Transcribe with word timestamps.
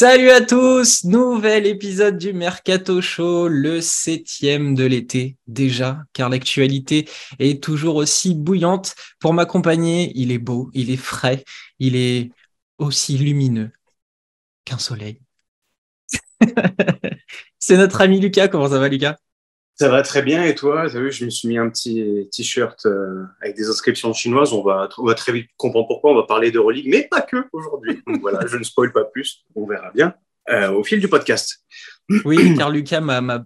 Salut 0.00 0.30
à 0.30 0.40
tous, 0.40 1.04
nouvel 1.04 1.66
épisode 1.66 2.16
du 2.16 2.32
Mercato 2.32 3.02
Show, 3.02 3.48
le 3.48 3.82
septième 3.82 4.74
de 4.74 4.86
l'été 4.86 5.36
déjà, 5.46 6.04
car 6.14 6.30
l'actualité 6.30 7.06
est 7.38 7.62
toujours 7.62 7.96
aussi 7.96 8.34
bouillante. 8.34 8.94
Pour 9.18 9.34
m'accompagner, 9.34 10.10
il 10.14 10.32
est 10.32 10.38
beau, 10.38 10.70
il 10.72 10.90
est 10.90 10.96
frais, 10.96 11.44
il 11.80 11.96
est 11.96 12.30
aussi 12.78 13.18
lumineux 13.18 13.72
qu'un 14.64 14.78
soleil. 14.78 15.20
C'est 17.58 17.76
notre 17.76 18.00
ami 18.00 18.20
Lucas, 18.20 18.48
comment 18.48 18.70
ça 18.70 18.78
va 18.78 18.88
Lucas? 18.88 19.18
Ça 19.80 19.88
va 19.88 20.02
très 20.02 20.20
bien 20.20 20.44
et 20.44 20.54
toi, 20.54 20.90
tu 20.90 20.98
as 20.98 21.00
vu, 21.00 21.10
je 21.10 21.24
me 21.24 21.30
suis 21.30 21.48
mis 21.48 21.56
un 21.56 21.70
petit 21.70 22.28
t-shirt 22.30 22.84
euh, 22.84 23.24
avec 23.40 23.56
des 23.56 23.66
inscriptions 23.66 24.12
chinoises. 24.12 24.52
On 24.52 24.62
va, 24.62 24.90
on 24.98 25.06
va 25.06 25.14
très 25.14 25.32
vite 25.32 25.48
comprendre 25.56 25.88
pourquoi. 25.88 26.12
On 26.12 26.16
va 26.16 26.24
parler 26.24 26.50
d'Euroleague, 26.50 26.86
mais 26.86 27.08
pas 27.10 27.22
que 27.22 27.38
aujourd'hui. 27.50 28.02
Voilà, 28.20 28.46
je 28.46 28.58
ne 28.58 28.62
spoil 28.62 28.92
pas 28.92 29.06
plus. 29.06 29.42
On 29.54 29.66
verra 29.66 29.90
bien 29.94 30.12
euh, 30.50 30.70
au 30.70 30.84
fil 30.84 31.00
du 31.00 31.08
podcast. 31.08 31.64
Oui, 32.26 32.54
car 32.58 32.68
Lucas 32.68 33.00
m'a 33.00 33.42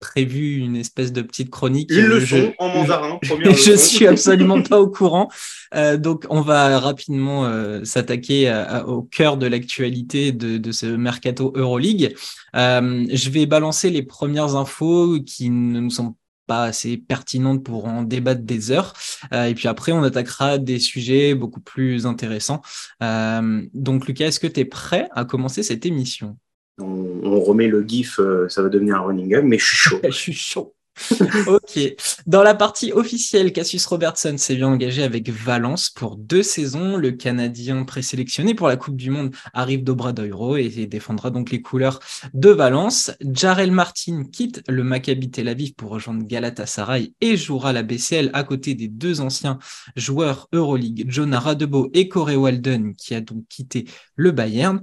prévu 0.00 0.56
une 0.56 0.76
espèce 0.76 1.12
de 1.12 1.22
petite 1.22 1.50
chronique. 1.50 1.90
Ils 1.92 2.06
le 2.06 2.24
sont 2.24 2.52
en 2.58 2.68
mandarin. 2.68 3.18
je 3.22 3.76
suis 3.76 4.06
absolument 4.06 4.62
pas 4.68 4.80
au 4.80 4.88
courant. 4.88 5.28
Euh, 5.74 5.98
donc, 5.98 6.26
on 6.30 6.40
va 6.40 6.80
rapidement 6.80 7.44
euh, 7.44 7.84
s'attaquer 7.84 8.52
au 8.86 9.02
cœur 9.02 9.36
de 9.36 9.46
l'actualité 9.46 10.32
de, 10.32 10.56
de, 10.56 10.72
ce 10.72 10.86
mercato 10.86 11.52
Euroleague. 11.54 12.14
Euh, 12.56 13.06
je 13.12 13.30
vais 13.30 13.46
balancer 13.46 13.90
les 13.90 14.02
premières 14.02 14.56
infos 14.56 15.20
qui 15.20 15.50
ne 15.50 15.80
nous 15.80 15.90
sont 15.90 16.16
pas 16.46 16.64
assez 16.64 16.96
pertinentes 16.96 17.62
pour 17.62 17.84
en 17.84 18.02
débattre 18.02 18.42
des 18.42 18.72
heures. 18.72 18.94
Euh, 19.32 19.44
et 19.44 19.54
puis 19.54 19.68
après, 19.68 19.92
on 19.92 20.02
attaquera 20.02 20.58
des 20.58 20.78
sujets 20.78 21.34
beaucoup 21.34 21.60
plus 21.60 22.06
intéressants. 22.06 22.62
Donc, 23.00 24.06
Lucas, 24.08 24.26
est-ce 24.26 24.40
que 24.40 24.46
tu 24.46 24.60
es 24.60 24.64
prêt 24.64 25.08
à 25.12 25.24
commencer 25.24 25.62
cette 25.62 25.84
émission? 25.84 26.36
On, 26.80 27.40
remet 27.40 27.68
le 27.68 27.82
GIF, 27.86 28.18
euh, 28.20 28.48
ça 28.48 28.62
va 28.62 28.68
devenir 28.68 28.96
un 28.96 29.00
running 29.00 29.28
gag, 29.28 29.44
mais 29.44 29.58
je 29.58 29.64
suis 29.64 29.96
je 30.04 30.10
suis 30.10 30.32
chaud. 30.32 30.74
ok. 31.46 31.78
Dans 32.26 32.42
la 32.42 32.54
partie 32.54 32.92
officielle, 32.92 33.52
Cassius 33.52 33.86
Robertson 33.86 34.36
s'est 34.36 34.56
bien 34.56 34.68
engagé 34.68 35.02
avec 35.02 35.30
Valence 35.30 35.90
pour 35.90 36.16
deux 36.16 36.42
saisons. 36.42 36.96
Le 36.96 37.12
Canadien 37.12 37.84
présélectionné 37.84 38.54
pour 38.54 38.68
la 38.68 38.76
Coupe 38.76 38.96
du 38.96 39.10
Monde 39.10 39.34
arrive 39.52 39.84
d'Obradoiro 39.84 40.56
et 40.56 40.68
défendra 40.86 41.30
donc 41.30 41.50
les 41.50 41.62
couleurs 41.62 42.00
de 42.34 42.50
Valence. 42.50 43.12
Jarel 43.20 43.72
Martin 43.72 44.24
quitte 44.30 44.62
le 44.68 44.84
Maccabi 44.84 45.30
Tel 45.30 45.48
Aviv 45.48 45.74
pour 45.74 45.90
rejoindre 45.90 46.24
Galatasaray 46.26 47.14
et 47.20 47.36
jouera 47.36 47.72
la 47.72 47.82
BCL 47.82 48.30
à 48.32 48.44
côté 48.44 48.74
des 48.74 48.88
deux 48.88 49.20
anciens 49.20 49.58
joueurs 49.96 50.48
Euroleague, 50.52 51.06
Jonah 51.08 51.40
Radebo 51.40 51.90
et 51.94 52.08
Corey 52.08 52.36
Walden, 52.36 52.94
qui 52.94 53.14
a 53.14 53.20
donc 53.20 53.44
quitté 53.48 53.86
le 54.16 54.30
Bayern. 54.30 54.82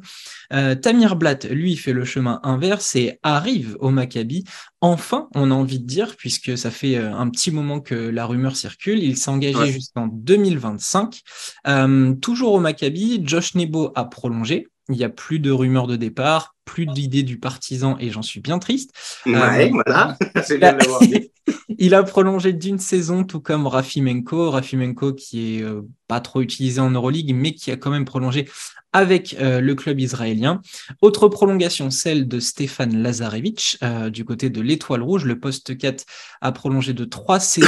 Euh, 0.53 0.75
Tamir 0.75 1.15
Blatt, 1.15 1.45
lui, 1.45 1.75
fait 1.75 1.93
le 1.93 2.05
chemin 2.05 2.39
inverse 2.43 2.95
et 2.95 3.19
arrive 3.23 3.77
au 3.79 3.89
Maccabi. 3.89 4.43
Enfin, 4.81 5.27
on 5.33 5.49
a 5.49 5.53
envie 5.55 5.79
de 5.79 5.85
dire, 5.85 6.15
puisque 6.17 6.55
ça 6.55 6.69
fait 6.69 6.97
euh, 6.97 7.11
un 7.11 7.29
petit 7.29 7.49
moment 7.49 7.79
que 7.79 7.95
la 7.95 8.27
rumeur 8.27 8.55
circule, 8.55 8.99
il 8.99 9.17
s'est 9.17 9.31
engagé 9.31 9.71
jusqu'en 9.71 10.07
2025. 10.07 11.21
Euh, 11.67 12.13
toujours 12.15 12.53
au 12.53 12.59
Maccabi, 12.59 13.21
Josh 13.23 13.55
Nebo 13.55 13.91
a 13.95 14.05
prolongé. 14.05 14.67
Il 14.89 14.97
n'y 14.97 15.03
a 15.03 15.09
plus 15.09 15.39
de 15.39 15.51
rumeurs 15.51 15.87
de 15.87 15.95
départ, 15.95 16.55
plus 16.65 16.85
d'idées 16.85 17.23
du 17.23 17.39
partisan 17.39 17.97
et 17.99 18.09
j'en 18.09 18.21
suis 18.21 18.39
bien 18.39 18.59
triste. 18.59 18.91
Ouais, 19.25 19.69
voilà, 19.69 20.17
c'est 20.43 20.57
bien 20.57 20.77
il 21.77 21.93
a 21.93 22.03
prolongé 22.03 22.53
d'une 22.53 22.79
saison, 22.79 23.23
tout 23.23 23.39
comme 23.39 23.67
Rafimenko. 23.67 24.51
Rafimenko 24.51 25.13
qui 25.13 25.55
est 25.55 25.65
pas 26.07 26.19
trop 26.19 26.41
utilisé 26.41 26.79
en 26.79 26.89
Euroleague, 26.89 27.33
mais 27.33 27.53
qui 27.53 27.71
a 27.71 27.77
quand 27.77 27.91
même 27.91 28.05
prolongé 28.05 28.47
avec 28.93 29.35
euh, 29.39 29.61
le 29.61 29.75
club 29.75 29.99
israélien. 29.99 30.61
Autre 31.01 31.27
prolongation, 31.27 31.91
celle 31.91 32.27
de 32.27 32.39
Stéphane 32.39 33.01
Lazarevich 33.01 33.77
euh, 33.83 34.09
du 34.09 34.25
côté 34.25 34.49
de 34.49 34.61
l'Étoile 34.61 35.03
Rouge. 35.03 35.25
Le 35.25 35.39
poste 35.39 35.77
4 35.77 36.05
a 36.41 36.51
prolongé 36.51 36.93
de 36.93 37.05
trois 37.05 37.39
saisons. 37.39 37.67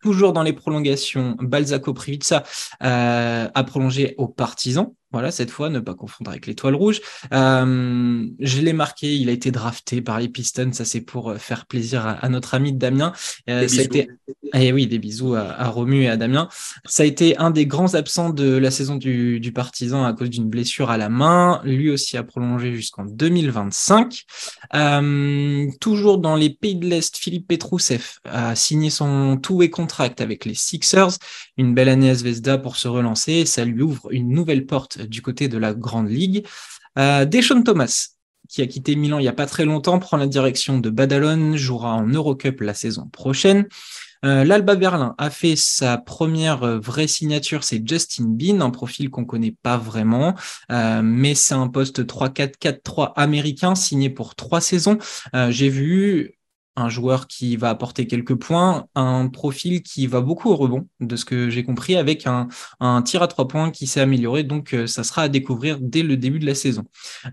Toujours 0.00 0.32
dans 0.32 0.44
les 0.44 0.52
prolongations, 0.52 1.36
Balzaco 1.40 1.92
Privica 1.92 2.44
euh, 2.84 3.48
a 3.52 3.64
prolongé 3.64 4.14
aux 4.16 4.28
partisans. 4.28 4.92
Voilà, 5.10 5.30
cette 5.30 5.50
fois, 5.50 5.70
ne 5.70 5.80
pas 5.80 5.94
confondre 5.94 6.30
avec 6.30 6.46
l'étoile 6.46 6.74
rouge. 6.74 7.00
Euh, 7.32 8.26
je 8.40 8.60
l'ai 8.60 8.74
marqué, 8.74 9.16
il 9.16 9.30
a 9.30 9.32
été 9.32 9.50
drafté 9.50 10.02
par 10.02 10.20
les 10.20 10.28
Pistons. 10.28 10.70
Ça, 10.72 10.84
c'est 10.84 11.00
pour 11.00 11.30
euh, 11.30 11.36
faire 11.36 11.64
plaisir 11.64 12.06
à, 12.06 12.28
notre 12.28 12.54
ami 12.54 12.74
Damien. 12.74 13.12
Euh, 13.48 13.66
ça 13.68 13.80
a 13.80 13.84
été... 13.84 14.08
Eh 14.54 14.72
oui, 14.72 14.86
des 14.86 14.98
bisous 14.98 15.34
à, 15.34 15.42
à, 15.42 15.68
Romu 15.68 16.02
et 16.02 16.08
à 16.08 16.16
Damien. 16.16 16.48
Ça 16.86 17.02
a 17.02 17.06
été 17.06 17.36
un 17.38 17.50
des 17.50 17.66
grands 17.66 17.94
absents 17.94 18.30
de 18.30 18.56
la 18.56 18.70
saison 18.70 18.96
du, 18.96 19.40
du 19.40 19.52
Partisan 19.52 20.04
à 20.04 20.12
cause 20.12 20.30
d'une 20.30 20.48
blessure 20.48 20.90
à 20.90 20.96
la 20.96 21.08
main. 21.08 21.60
Lui 21.64 21.90
aussi 21.90 22.16
a 22.16 22.22
prolongé 22.22 22.74
jusqu'en 22.74 23.04
2025. 23.04 24.24
Euh, 24.74 25.66
toujours 25.80 26.18
dans 26.18 26.36
les 26.36 26.50
pays 26.50 26.76
de 26.76 26.86
l'Est, 26.86 27.16
Philippe 27.16 27.48
Petrousev 27.48 28.18
a 28.24 28.54
signé 28.54 28.90
son 28.90 29.36
two-way 29.36 29.70
contract 29.70 30.20
avec 30.20 30.44
les 30.44 30.54
Sixers. 30.54 31.18
Une 31.56 31.74
belle 31.74 31.88
année 31.88 32.10
à 32.10 32.14
Zvezda 32.14 32.58
pour 32.58 32.76
se 32.76 32.88
relancer. 32.88 33.44
Ça 33.46 33.64
lui 33.64 33.82
ouvre 33.82 34.12
une 34.12 34.30
nouvelle 34.30 34.66
porte 34.66 34.97
du 35.06 35.22
côté 35.22 35.48
de 35.48 35.58
la 35.58 35.74
Grande 35.74 36.10
Ligue. 36.10 36.46
Euh, 36.98 37.24
Deshaun 37.24 37.62
Thomas, 37.62 38.08
qui 38.48 38.62
a 38.62 38.66
quitté 38.66 38.96
Milan 38.96 39.18
il 39.18 39.22
n'y 39.22 39.28
a 39.28 39.32
pas 39.32 39.46
très 39.46 39.64
longtemps, 39.64 39.98
prend 39.98 40.16
la 40.16 40.26
direction 40.26 40.78
de 40.78 40.90
Badalone, 40.90 41.56
jouera 41.56 41.94
en 41.94 42.06
Eurocup 42.06 42.60
la 42.60 42.74
saison 42.74 43.06
prochaine. 43.12 43.66
Euh, 44.24 44.42
L'Alba 44.42 44.74
Berlin 44.74 45.14
a 45.16 45.30
fait 45.30 45.54
sa 45.54 45.96
première 45.96 46.80
vraie 46.80 47.06
signature, 47.06 47.62
c'est 47.62 47.86
Justin 47.86 48.24
Bean, 48.26 48.60
un 48.60 48.70
profil 48.70 49.10
qu'on 49.10 49.24
connaît 49.24 49.54
pas 49.62 49.76
vraiment, 49.76 50.34
euh, 50.72 51.02
mais 51.04 51.36
c'est 51.36 51.54
un 51.54 51.68
poste 51.68 52.04
3-4-4-3 52.04 53.12
américain 53.14 53.76
signé 53.76 54.10
pour 54.10 54.34
trois 54.34 54.60
saisons. 54.60 54.98
J'ai 55.50 55.68
vu 55.68 56.37
un 56.78 56.88
joueur 56.88 57.26
qui 57.26 57.56
va 57.56 57.70
apporter 57.70 58.06
quelques 58.06 58.34
points, 58.34 58.86
un 58.94 59.28
profil 59.28 59.82
qui 59.82 60.06
va 60.06 60.20
beaucoup 60.20 60.50
au 60.50 60.56
rebond, 60.56 60.86
de 61.00 61.16
ce 61.16 61.24
que 61.24 61.50
j'ai 61.50 61.64
compris, 61.64 61.96
avec 61.96 62.26
un, 62.26 62.48
un, 62.80 63.02
tir 63.02 63.22
à 63.22 63.28
trois 63.28 63.48
points 63.48 63.70
qui 63.70 63.86
s'est 63.86 64.00
amélioré. 64.00 64.44
Donc, 64.44 64.74
euh, 64.74 64.86
ça 64.86 65.02
sera 65.02 65.22
à 65.22 65.28
découvrir 65.28 65.78
dès 65.80 66.02
le 66.02 66.16
début 66.16 66.38
de 66.38 66.46
la 66.46 66.54
saison. 66.54 66.84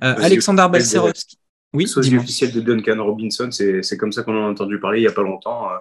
Euh, 0.04 0.16
Alexander 0.18 0.68
Balcerovski. 0.72 1.38
Oui, 1.74 1.88
sosie 1.88 2.18
officiel 2.18 2.54
de 2.54 2.62
Duncan 2.62 3.04
Robinson, 3.04 3.50
c'est 3.52 3.98
comme 3.98 4.14
ça 4.14 4.24
qu'on 4.24 4.36
en 4.36 4.48
a 4.48 4.50
entendu 4.50 4.80
parler 4.80 5.00
il 5.00 5.02
n'y 5.02 5.08
a 5.08 5.12
pas 5.12 5.24
longtemps. 5.24 5.70
Euh, 5.70 5.76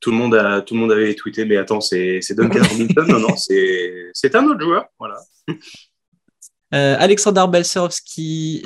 tout 0.00 0.10
le, 0.10 0.16
monde 0.16 0.34
a, 0.34 0.62
tout 0.62 0.74
le 0.74 0.80
monde 0.80 0.92
avait 0.92 1.14
tweeté, 1.14 1.44
mais 1.44 1.56
attends, 1.56 1.80
c'est 1.80 2.20
Duncan 2.30 2.62
Robinson? 2.70 3.04
Non, 3.06 3.20
non, 3.20 3.34
c'est 3.36 4.34
un 4.34 4.44
autre 4.46 4.60
joueur. 4.60 4.86
Voilà. 4.98 5.18
Euh, 6.74 6.96
Alexander 6.98 7.46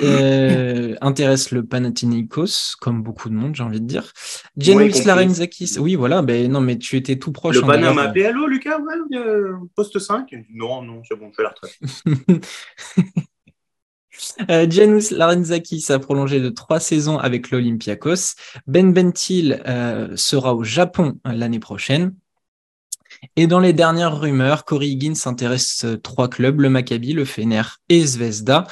euh, 0.01 0.95
intéresse 1.01 1.51
le 1.51 1.65
Panathinaikos, 1.65 2.75
comme 2.81 3.01
beaucoup 3.01 3.29
de 3.29 3.33
monde, 3.33 3.55
j'ai 3.55 3.63
envie 3.63 3.79
de 3.79 3.87
dire. 3.87 4.11
Janusz 4.57 5.05
Larenzakis, 5.05 5.77
oui, 5.79 5.95
voilà, 5.95 6.21
ben 6.21 6.51
non, 6.51 6.59
mais 6.59 6.77
tu 6.77 6.97
étais 6.97 7.17
tout 7.17 7.31
proche. 7.31 7.55
Le 7.55 7.61
Panama 7.61 7.93
m'a 7.93 8.01
appelé, 8.03 8.25
allô 8.25 8.47
Lucas, 8.47 8.79
ouais, 8.79 9.17
euh, 9.17 9.53
poste 9.75 9.99
5 9.99 10.33
Non, 10.53 10.81
non, 10.81 11.01
c'est 11.07 11.15
bon, 11.15 11.29
je 11.31 11.35
fais 11.35 11.43
la 11.43 11.49
retraite. 11.49 11.77
Euh, 14.49 14.67
Janusz 14.69 15.11
Larenzakis 15.11 15.87
a 15.89 15.99
prolongé 15.99 16.39
de 16.39 16.49
trois 16.49 16.79
saisons 16.79 17.17
avec 17.17 17.51
l'Olympiakos. 17.51 18.35
Ben 18.67 18.93
Bentil 18.93 19.61
euh, 19.67 20.15
sera 20.15 20.53
au 20.53 20.63
Japon 20.63 21.19
l'année 21.25 21.59
prochaine. 21.59 22.13
Et 23.35 23.47
dans 23.47 23.59
les 23.59 23.73
dernières 23.73 24.19
rumeurs, 24.19 24.65
Corey 24.65 24.89
Higgins 24.89 25.15
s'intéresse 25.15 25.85
trois 26.03 26.29
clubs, 26.29 26.59
le 26.59 26.69
Maccabi, 26.69 27.13
le 27.13 27.25
Fener 27.25 27.63
et 27.89 28.05
Zvezda. 28.05 28.65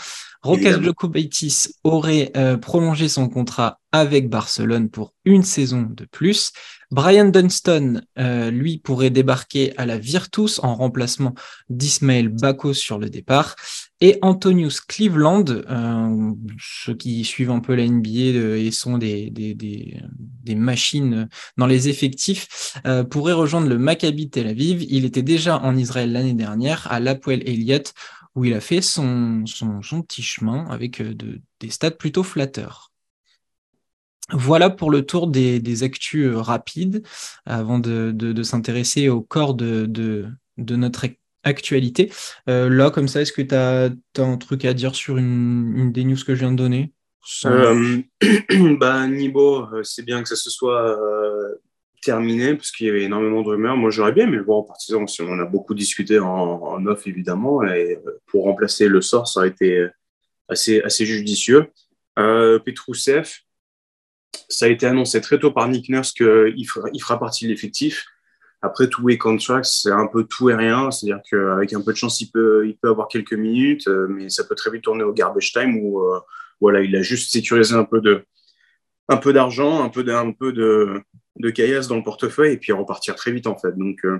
Rokas 0.44 0.81
Djokubaitis 0.81 1.68
aurait 1.83 2.31
euh, 2.36 2.57
prolongé 2.57 3.07
son 3.07 3.30
contrat 3.30 3.80
avec 3.92 4.27
Barcelone 4.27 4.89
pour 4.89 5.13
une 5.24 5.44
saison 5.44 5.88
de 5.88 6.06
plus. 6.06 6.51
Brian 6.89 7.25
Dunston, 7.25 8.01
euh, 8.18 8.50
lui, 8.50 8.80
pourrait 8.80 9.12
débarquer 9.12 9.77
à 9.77 9.86
la 9.86 10.00
Virtus 10.00 10.59
en 10.63 10.74
remplacement 10.74 11.36
d'Ismaël 11.69 12.30
Bako 12.30 12.74
sur 12.74 12.97
le 12.97 13.09
départ. 13.09 13.56
Et 14.01 14.18
Antonius 14.24 14.81
Cleveland, 14.81 15.45
euh, 15.48 16.31
ceux 16.59 16.95
qui 16.95 17.24
suivent 17.24 17.51
un 17.51 17.59
peu 17.59 17.75
la 17.75 17.88
NBA 17.88 18.57
et 18.57 18.71
sont 18.71 18.98
des, 18.98 19.30
des, 19.30 19.53
des, 19.53 20.56
machines 20.56 21.30
dans 21.57 21.68
les 21.68 21.88
effectifs, 21.88 22.75
pourrait 23.09 23.33
rejoindre 23.33 23.69
le 23.69 23.77
Maccabi 23.77 24.30
Tel 24.30 24.48
Aviv. 24.48 24.83
Il 24.89 25.06
était 25.06 25.21
déjà 25.21 25.59
en 25.59 25.77
Israël 25.77 26.12
l'année 26.12 26.33
dernière 26.33 26.92
à 26.92 27.00
l'Apoel 27.00 27.48
Elliott 27.48 27.94
où 28.36 28.45
il 28.45 28.53
a 28.53 28.62
fait 28.62 28.81
son, 28.81 29.45
son, 29.45 30.01
petit 30.01 30.24
chemin 30.24 30.65
avec 30.69 31.01
euh, 31.01 31.13
des 31.59 31.69
stats 31.69 31.92
plutôt 31.92 32.24
flatteurs. 32.24 32.92
Voilà 34.31 34.69
pour 34.69 34.92
le 34.92 35.06
tour 35.06 35.27
des, 35.27 35.59
des 35.59 35.83
actus 35.83 36.27
euh, 36.27 36.39
rapides 36.39 37.06
avant 37.45 37.80
de, 37.80 38.44
s'intéresser 38.44 39.09
au 39.09 39.21
corps 39.21 39.54
de, 39.54 39.86
de, 39.86 40.75
notre 40.75 41.04
actualité. 41.43 42.11
Euh, 42.49 42.69
là, 42.69 42.91
comme 42.91 43.07
ça, 43.07 43.21
est-ce 43.21 43.33
que 43.33 43.41
tu 43.41 43.55
as, 43.55 43.89
un 44.17 44.38
truc 44.38 44.65
à 44.65 44.73
dire 44.73 44.95
sur 44.95 45.17
une, 45.17 45.91
des 45.91 46.03
news 46.03 46.17
que 46.25 46.35
je 46.35 46.39
viens 46.39 46.51
de 46.51 46.57
donner? 46.57 46.93
Bah, 48.79 49.07
Nibo, 49.07 49.67
c'est 49.83 50.03
bien 50.03 50.23
que 50.23 50.29
ça 50.29 50.35
se 50.35 50.49
soit 50.49 50.97
terminé 52.01 52.55
parce 52.55 52.71
qu'il 52.71 52.88
y 52.88 52.89
avait 52.89 53.03
énormément 53.03 53.41
de 53.41 53.49
rumeurs. 53.49 53.77
Moi, 53.77 53.91
j'aurais 53.91 54.11
bien 54.11 54.27
aimé 54.27 54.38
le 54.38 54.43
voir 54.43 54.59
en 54.59 54.63
partisan. 54.63 55.05
Si 55.07 55.21
on 55.21 55.29
en 55.29 55.39
a 55.39 55.45
beaucoup 55.45 55.73
discuté 55.73 56.19
en, 56.19 56.85
off, 56.85 57.07
évidemment. 57.07 57.63
Et 57.63 57.99
euh, 58.05 58.19
pour 58.25 58.44
remplacer 58.45 58.87
le 58.87 59.01
sort, 59.01 59.27
ça 59.27 59.41
aurait 59.41 59.49
été, 59.49 59.87
assez, 60.49 60.81
assez 60.81 61.05
judicieux. 61.05 61.71
Euh, 62.19 62.59
Petrousev, 62.59 63.29
ça 64.49 64.65
a 64.65 64.67
été 64.67 64.85
annoncé 64.85 65.21
très 65.21 65.39
tôt 65.39 65.51
par 65.51 65.67
Nick 65.69 65.89
Nurse 65.89 66.11
qu'il 66.11 66.67
fera, 66.67 66.89
il 66.94 67.01
fera 67.01 67.19
partie 67.19 67.45
de 67.45 67.51
l'effectif. 67.51 68.05
Après, 68.63 68.87
tout 68.87 69.09
est 69.09 69.17
contract, 69.17 69.65
c'est 69.65 69.91
un 69.91 70.05
peu 70.05 70.23
tout 70.23 70.49
et 70.49 70.55
rien. 70.55 70.91
C'est-à-dire 70.91 71.21
qu'avec 71.29 71.73
un 71.73 71.81
peu 71.81 71.93
de 71.93 71.97
chance, 71.97 72.21
il 72.21 72.29
peut, 72.29 72.67
il 72.67 72.77
peut 72.77 72.89
avoir 72.89 73.07
quelques 73.07 73.33
minutes, 73.33 73.87
euh, 73.87 74.07
mais 74.07 74.29
ça 74.29 74.43
peut 74.43 74.55
très 74.55 74.69
vite 74.69 74.83
tourner 74.83 75.03
au 75.03 75.13
garbage 75.13 75.51
time 75.51 75.77
où 75.77 76.01
euh, 76.01 76.19
voilà, 76.59 76.81
il 76.81 76.95
a 76.95 77.01
juste 77.01 77.31
sécurisé 77.31 77.73
un 77.73 77.85
peu 77.85 78.01
de, 78.01 78.23
un 79.09 79.17
peu 79.17 79.33
d'argent, 79.33 79.83
un 79.83 79.89
peu 79.89 80.03
de, 80.03 80.31
peu 80.37 80.53
de, 80.53 81.01
de 81.37 81.49
caillasse 81.49 81.87
dans 81.87 81.97
le 81.97 82.03
portefeuille 82.03 82.53
et 82.53 82.57
puis 82.57 82.71
repartir 82.71 83.15
très 83.15 83.31
vite 83.31 83.47
en 83.47 83.57
fait. 83.57 83.75
Donc, 83.77 84.05
euh, 84.05 84.19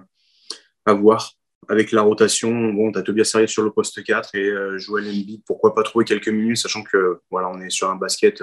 à 0.86 0.94
voir. 0.94 1.34
Avec 1.70 1.92
la 1.92 2.02
rotation, 2.02 2.74
bon, 2.74 2.92
as 2.96 3.04
Tobias 3.04 3.26
Serrier 3.26 3.46
sur 3.46 3.62
le 3.62 3.70
poste 3.70 4.04
4 4.04 4.34
et 4.34 4.50
euh, 4.50 4.80
Joel 4.80 5.08
Embiid, 5.08 5.44
pourquoi 5.46 5.76
pas 5.76 5.84
trouver 5.84 6.06
quelques 6.06 6.30
minutes, 6.30 6.58
sachant 6.58 6.82
que 6.82 7.20
voilà, 7.30 7.50
on 7.50 7.62
est 7.62 7.70
sur 7.70 7.92
un 7.92 7.96
basket 7.96 8.42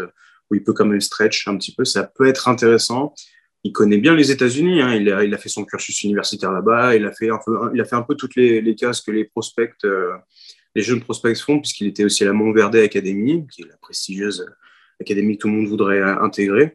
où 0.49 0.55
il 0.55 0.63
peut 0.63 0.73
quand 0.73 0.87
même 0.87 1.01
stretch 1.01 1.49
un 1.49 1.57
petit 1.57 1.75
peu. 1.75 1.85
Ça 1.85 2.05
peut 2.05 2.29
être 2.29 2.47
intéressant 2.47 3.15
il 3.65 3.73
connaît 3.73 3.99
bien 3.99 4.15
les 4.15 4.31
États-Unis. 4.31 4.81
Hein. 4.81 4.95
Il, 4.95 5.35
a, 5.35 5.39
fait 5.39 5.49
son 5.49 5.65
cursus 5.65 6.03
universitaire 6.03 6.53
là-bas. 6.53 6.97
Il 6.97 7.05
a 7.05 7.13
fait 7.13 7.31
un 7.31 8.03
peu, 8.03 8.15
toutes 8.15 8.37
les, 8.37 8.75
cases 8.75 9.01
que 9.01 9.11
les 9.11 9.25
prospects, 9.25 9.75
euh, 9.85 10.13
les 10.75 10.83
jeunes 10.83 11.01
prospects 11.01 11.37
font, 11.39 11.61
puisqu'il 11.61 11.89
était 11.89 12.05
aussi 12.05 12.23
à 12.23 12.27
la 12.27 12.33
Montverde 12.33 12.77
Academy, 12.77 13.47
qui 13.53 13.63
est 13.63 13.69
la 13.69 13.77
prestigieuse 13.77 14.47
académie 15.01 15.37
que 15.37 15.43
tout 15.43 15.49
le 15.49 15.55
monde 15.55 15.67
voudrait 15.67 16.03
intégrer. 16.03 16.75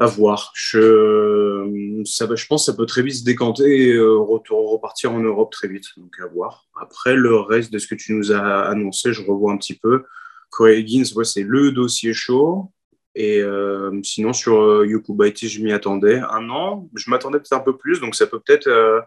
À 0.00 0.06
voir. 0.06 0.52
Je, 0.54 2.02
ça 2.04 2.26
je 2.34 2.46
pense 2.46 2.66
que 2.66 2.72
ça 2.72 2.76
peut 2.76 2.86
très 2.86 3.02
vite 3.02 3.14
se 3.14 3.24
décanter 3.24 3.90
et 3.90 3.92
euh, 3.92 4.18
retour, 4.18 4.72
repartir 4.72 5.12
en 5.12 5.20
Europe 5.20 5.52
très 5.52 5.68
vite. 5.68 5.84
Donc 5.96 6.18
à 6.20 6.26
voir. 6.26 6.66
Après, 6.80 7.14
le 7.14 7.36
reste 7.36 7.72
de 7.72 7.78
ce 7.78 7.86
que 7.86 7.94
tu 7.94 8.12
nous 8.12 8.32
as 8.32 8.62
annoncé, 8.62 9.12
je 9.12 9.22
revois 9.22 9.52
un 9.52 9.56
petit 9.56 9.78
peu. 9.78 10.02
Corey 10.50 10.80
Higgins, 10.80 11.04
c'est 11.24 11.42
le 11.42 11.70
dossier 11.70 12.12
chaud. 12.12 12.72
Et 13.14 13.40
euh, 13.40 14.00
sinon, 14.02 14.32
sur 14.32 14.60
euh, 14.60 14.86
Yokubaiti, 14.86 15.48
je 15.48 15.62
m'y 15.62 15.72
attendais 15.72 16.18
un 16.18 16.50
an. 16.50 16.88
Je 16.94 17.10
m'attendais 17.10 17.38
peut-être 17.38 17.52
un 17.52 17.60
peu 17.60 17.76
plus, 17.76 18.00
donc 18.00 18.14
ça 18.14 18.26
peut 18.26 18.40
peut-être 18.40 18.66
euh, 18.66 19.00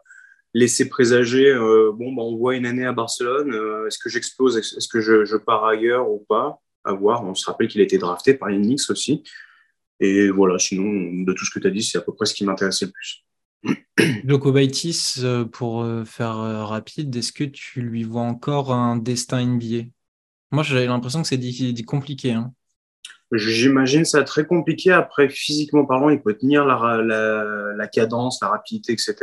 laisser 0.54 0.88
présager 0.88 1.50
euh, 1.50 1.92
bon, 1.94 2.14
bah, 2.14 2.24
on 2.24 2.38
voit 2.38 2.56
une 2.56 2.66
année 2.66 2.86
à 2.86 2.94
Barcelone, 2.94 3.54
est-ce 3.86 4.00
que 4.00 4.10
j'explose, 4.10 4.58
est-ce 4.58 4.88
que 4.88 5.02
je, 5.02 5.38
pars 5.38 5.66
ailleurs 5.66 6.10
ou 6.10 6.26
pas? 6.28 6.62
À 6.86 6.94
voir. 6.94 7.26
On 7.26 7.36
se 7.36 7.46
rappelle 7.46 7.68
qu'il 7.68 7.82
a 7.82 7.84
été 7.84 7.98
drafté 7.98 8.34
par 8.34 8.48
les 8.48 8.58
Knicks 8.58 8.90
aussi. 8.90 9.24
Et 10.00 10.30
voilà, 10.30 10.58
sinon, 10.58 11.24
de 11.26 11.34
tout 11.34 11.44
ce 11.44 11.52
que 11.52 11.60
tu 11.60 11.68
as 11.68 11.72
dit, 11.72 11.84
c'est 11.84 11.98
à 11.98 12.02
peu 12.02 12.14
près 12.14 12.26
ce 12.26 12.34
qui 12.34 12.46
m'intéressait 12.46 12.86
le 12.86 12.92
plus. 12.92 13.26
Jokobaitis, 14.26 15.22
pour 15.52 15.86
faire 16.06 16.38
rapide, 16.38 17.14
est-ce 17.14 17.34
que 17.34 17.44
tu 17.44 17.82
lui 17.82 18.04
vois 18.04 18.22
encore 18.22 18.72
un 18.72 18.96
destin 18.96 19.46
NBA 19.46 19.90
Moi, 20.52 20.64
j'avais 20.64 20.86
l'impression 20.86 21.22
que 21.24 21.28
c'est 21.28 21.84
compliqué. 21.84 22.32
Hein. 22.32 22.54
J'imagine 23.34 24.06
ça 24.06 24.24
très 24.24 24.46
compliqué. 24.46 24.92
Après, 24.92 25.28
physiquement 25.30 25.86
parlant, 25.86 26.10
il 26.10 26.22
peut 26.22 26.34
tenir 26.34 26.66
la, 26.66 27.02
la, 27.02 27.74
la, 27.76 27.88
cadence, 27.88 28.40
la 28.42 28.48
rapidité, 28.48 28.94
etc. 28.94 29.16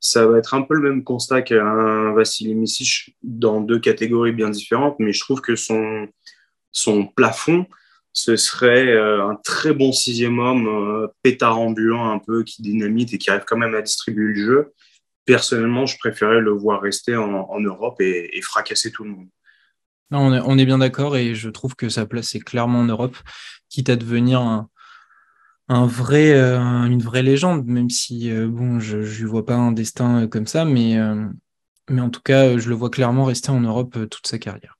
Ça 0.00 0.26
va 0.26 0.38
être 0.38 0.54
un 0.54 0.62
peu 0.62 0.74
le 0.74 0.90
même 0.90 1.04
constat 1.04 1.42
qu'un 1.42 2.12
Vassili 2.12 2.54
Misic 2.54 3.16
dans 3.22 3.60
deux 3.60 3.78
catégories 3.78 4.32
bien 4.32 4.50
différentes, 4.50 4.96
mais 4.98 5.12
je 5.12 5.20
trouve 5.20 5.40
que 5.40 5.56
son, 5.56 6.08
son 6.72 7.06
plafond, 7.06 7.66
ce 8.12 8.36
serait 8.36 8.88
euh, 8.88 9.26
un 9.26 9.36
très 9.36 9.72
bon 9.72 9.92
sixième 9.92 10.38
homme, 10.38 10.68
euh, 10.68 11.06
pétard 11.22 11.58
ambulant 11.58 12.10
un 12.10 12.18
peu, 12.18 12.42
qui 12.42 12.60
dynamite 12.60 13.14
et 13.14 13.18
qui 13.18 13.30
arrive 13.30 13.44
quand 13.46 13.56
même 13.56 13.74
à 13.74 13.80
distribuer 13.80 14.34
le 14.34 14.34
jeu. 14.34 14.72
Personnellement, 15.24 15.86
je 15.86 15.96
préférais 15.98 16.40
le 16.40 16.50
voir 16.50 16.82
rester 16.82 17.16
en, 17.16 17.32
en 17.32 17.60
Europe 17.60 18.00
et, 18.00 18.36
et 18.36 18.42
fracasser 18.42 18.90
tout 18.90 19.04
le 19.04 19.10
monde. 19.10 19.28
On, 20.12 20.58
est, 20.58 20.66
bien 20.66 20.78
d'accord 20.78 21.16
et 21.16 21.34
je 21.34 21.48
trouve 21.48 21.74
que 21.74 21.88
sa 21.88 22.06
place 22.06 22.34
est 22.34 22.40
clairement 22.40 22.80
en 22.80 22.84
Europe, 22.84 23.16
quitte 23.68 23.88
à 23.88 23.96
devenir 23.96 24.66
euh, 25.70 26.86
une 26.86 27.02
vraie 27.02 27.22
légende, 27.22 27.66
même 27.66 27.90
si 27.90 28.30
euh, 28.30 28.46
bon, 28.48 28.78
je 28.78 28.98
ne 28.98 29.28
vois 29.28 29.46
pas 29.46 29.54
un 29.54 29.72
destin 29.72 30.22
euh, 30.22 30.26
comme 30.26 30.46
ça, 30.46 30.64
mais, 30.64 31.00
en 31.00 32.10
tout 32.10 32.20
cas, 32.22 32.58
je 32.58 32.68
le 32.68 32.74
vois 32.74 32.90
clairement 32.90 33.24
rester 33.24 33.50
en 33.50 33.60
Europe 33.60 33.98
toute 34.10 34.26
sa 34.26 34.38
carrière. 34.38 34.76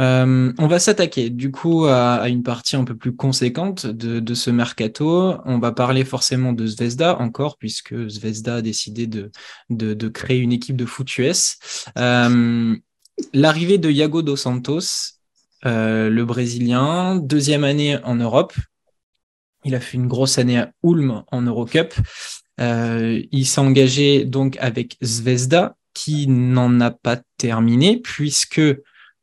On 0.00 0.66
va 0.68 0.78
s'attaquer 0.78 1.28
du 1.28 1.50
coup 1.50 1.86
à, 1.86 2.28
une 2.28 2.44
partie 2.44 2.76
un 2.76 2.84
peu 2.84 2.96
plus 2.96 3.16
conséquente 3.16 3.86
de, 3.86 4.34
ce 4.34 4.50
mercato. 4.50 5.34
On 5.44 5.58
va 5.58 5.72
parler 5.72 6.04
forcément 6.04 6.52
de 6.52 6.66
Zvezda 6.66 7.18
encore, 7.18 7.56
puisque 7.58 8.08
Zvezda 8.08 8.56
a 8.56 8.62
décidé 8.62 9.08
de, 9.08 10.08
créer 10.08 10.38
une 10.38 10.52
équipe 10.52 10.76
de 10.76 10.86
foot. 10.86 11.08
L'arrivée 13.32 13.78
de 13.78 13.90
Iago 13.90 14.22
dos 14.22 14.36
Santos, 14.36 15.18
euh, 15.66 16.08
le 16.08 16.24
Brésilien, 16.24 17.16
deuxième 17.16 17.64
année 17.64 17.98
en 18.04 18.14
Europe. 18.14 18.54
Il 19.64 19.74
a 19.74 19.80
fait 19.80 19.96
une 19.96 20.06
grosse 20.06 20.38
année 20.38 20.58
à 20.58 20.72
Ulm 20.82 21.24
en 21.30 21.42
Eurocup. 21.42 21.94
Euh, 22.60 23.22
il 23.30 23.46
s'est 23.46 23.60
engagé 23.60 24.24
donc 24.24 24.56
avec 24.58 24.96
Zvezda, 25.02 25.76
qui 25.94 26.28
n'en 26.28 26.80
a 26.80 26.90
pas 26.90 27.20
terminé, 27.38 27.98
puisque 27.98 28.62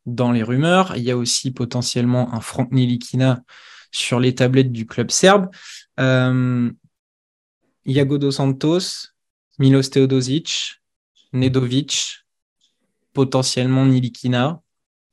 dans 0.05 0.31
les 0.31 0.43
rumeurs, 0.43 0.95
il 0.97 1.03
y 1.03 1.11
a 1.11 1.17
aussi 1.17 1.51
potentiellement 1.51 2.33
un 2.33 2.41
Frank 2.41 2.71
Nilikina 2.71 3.43
sur 3.91 4.19
les 4.19 4.35
tablettes 4.35 4.71
du 4.71 4.85
club 4.85 5.09
serbe. 5.09 5.49
Euh, 5.99 6.69
Iago 7.85 8.17
dos 8.17 8.31
Santos, 8.31 9.11
Milos 9.57 9.89
Teodosic, 9.89 10.81
Nedovic, 11.33 12.24
potentiellement 13.15 13.85
Nilikina. 13.85 14.61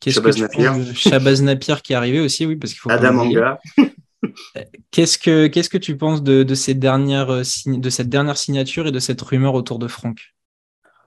Qu'est-ce 0.00 0.20
que 0.20 0.31
tu 0.31 0.46
penses 0.49 0.93
Shabazz 0.94 1.43
Napier 1.43 1.76
qui 1.82 1.93
est 1.93 1.96
arrivé 1.96 2.20
aussi, 2.20 2.44
oui, 2.44 2.56
parce 2.56 2.72
qu'il 2.72 2.81
faut. 2.81 2.90
Adam 2.90 3.19
Anga. 3.19 3.58
qu'est-ce 4.90 5.16
que 5.16 5.46
qu'est-ce 5.46 5.70
que 5.70 5.78
tu 5.78 5.96
penses 5.96 6.22
de, 6.22 6.43
de, 6.43 6.54
ces 6.54 6.75
dernières 6.75 7.31
euh, 7.31 7.43
de 7.66 7.90
cette 7.90 8.08
dernière 8.08 8.37
signature 8.37 8.87
et 8.87 8.93
de 8.93 8.99
cette 8.99 9.22
rumeur 9.22 9.54
autour 9.54 9.78
de 9.78 9.88
Franck? 9.88 10.34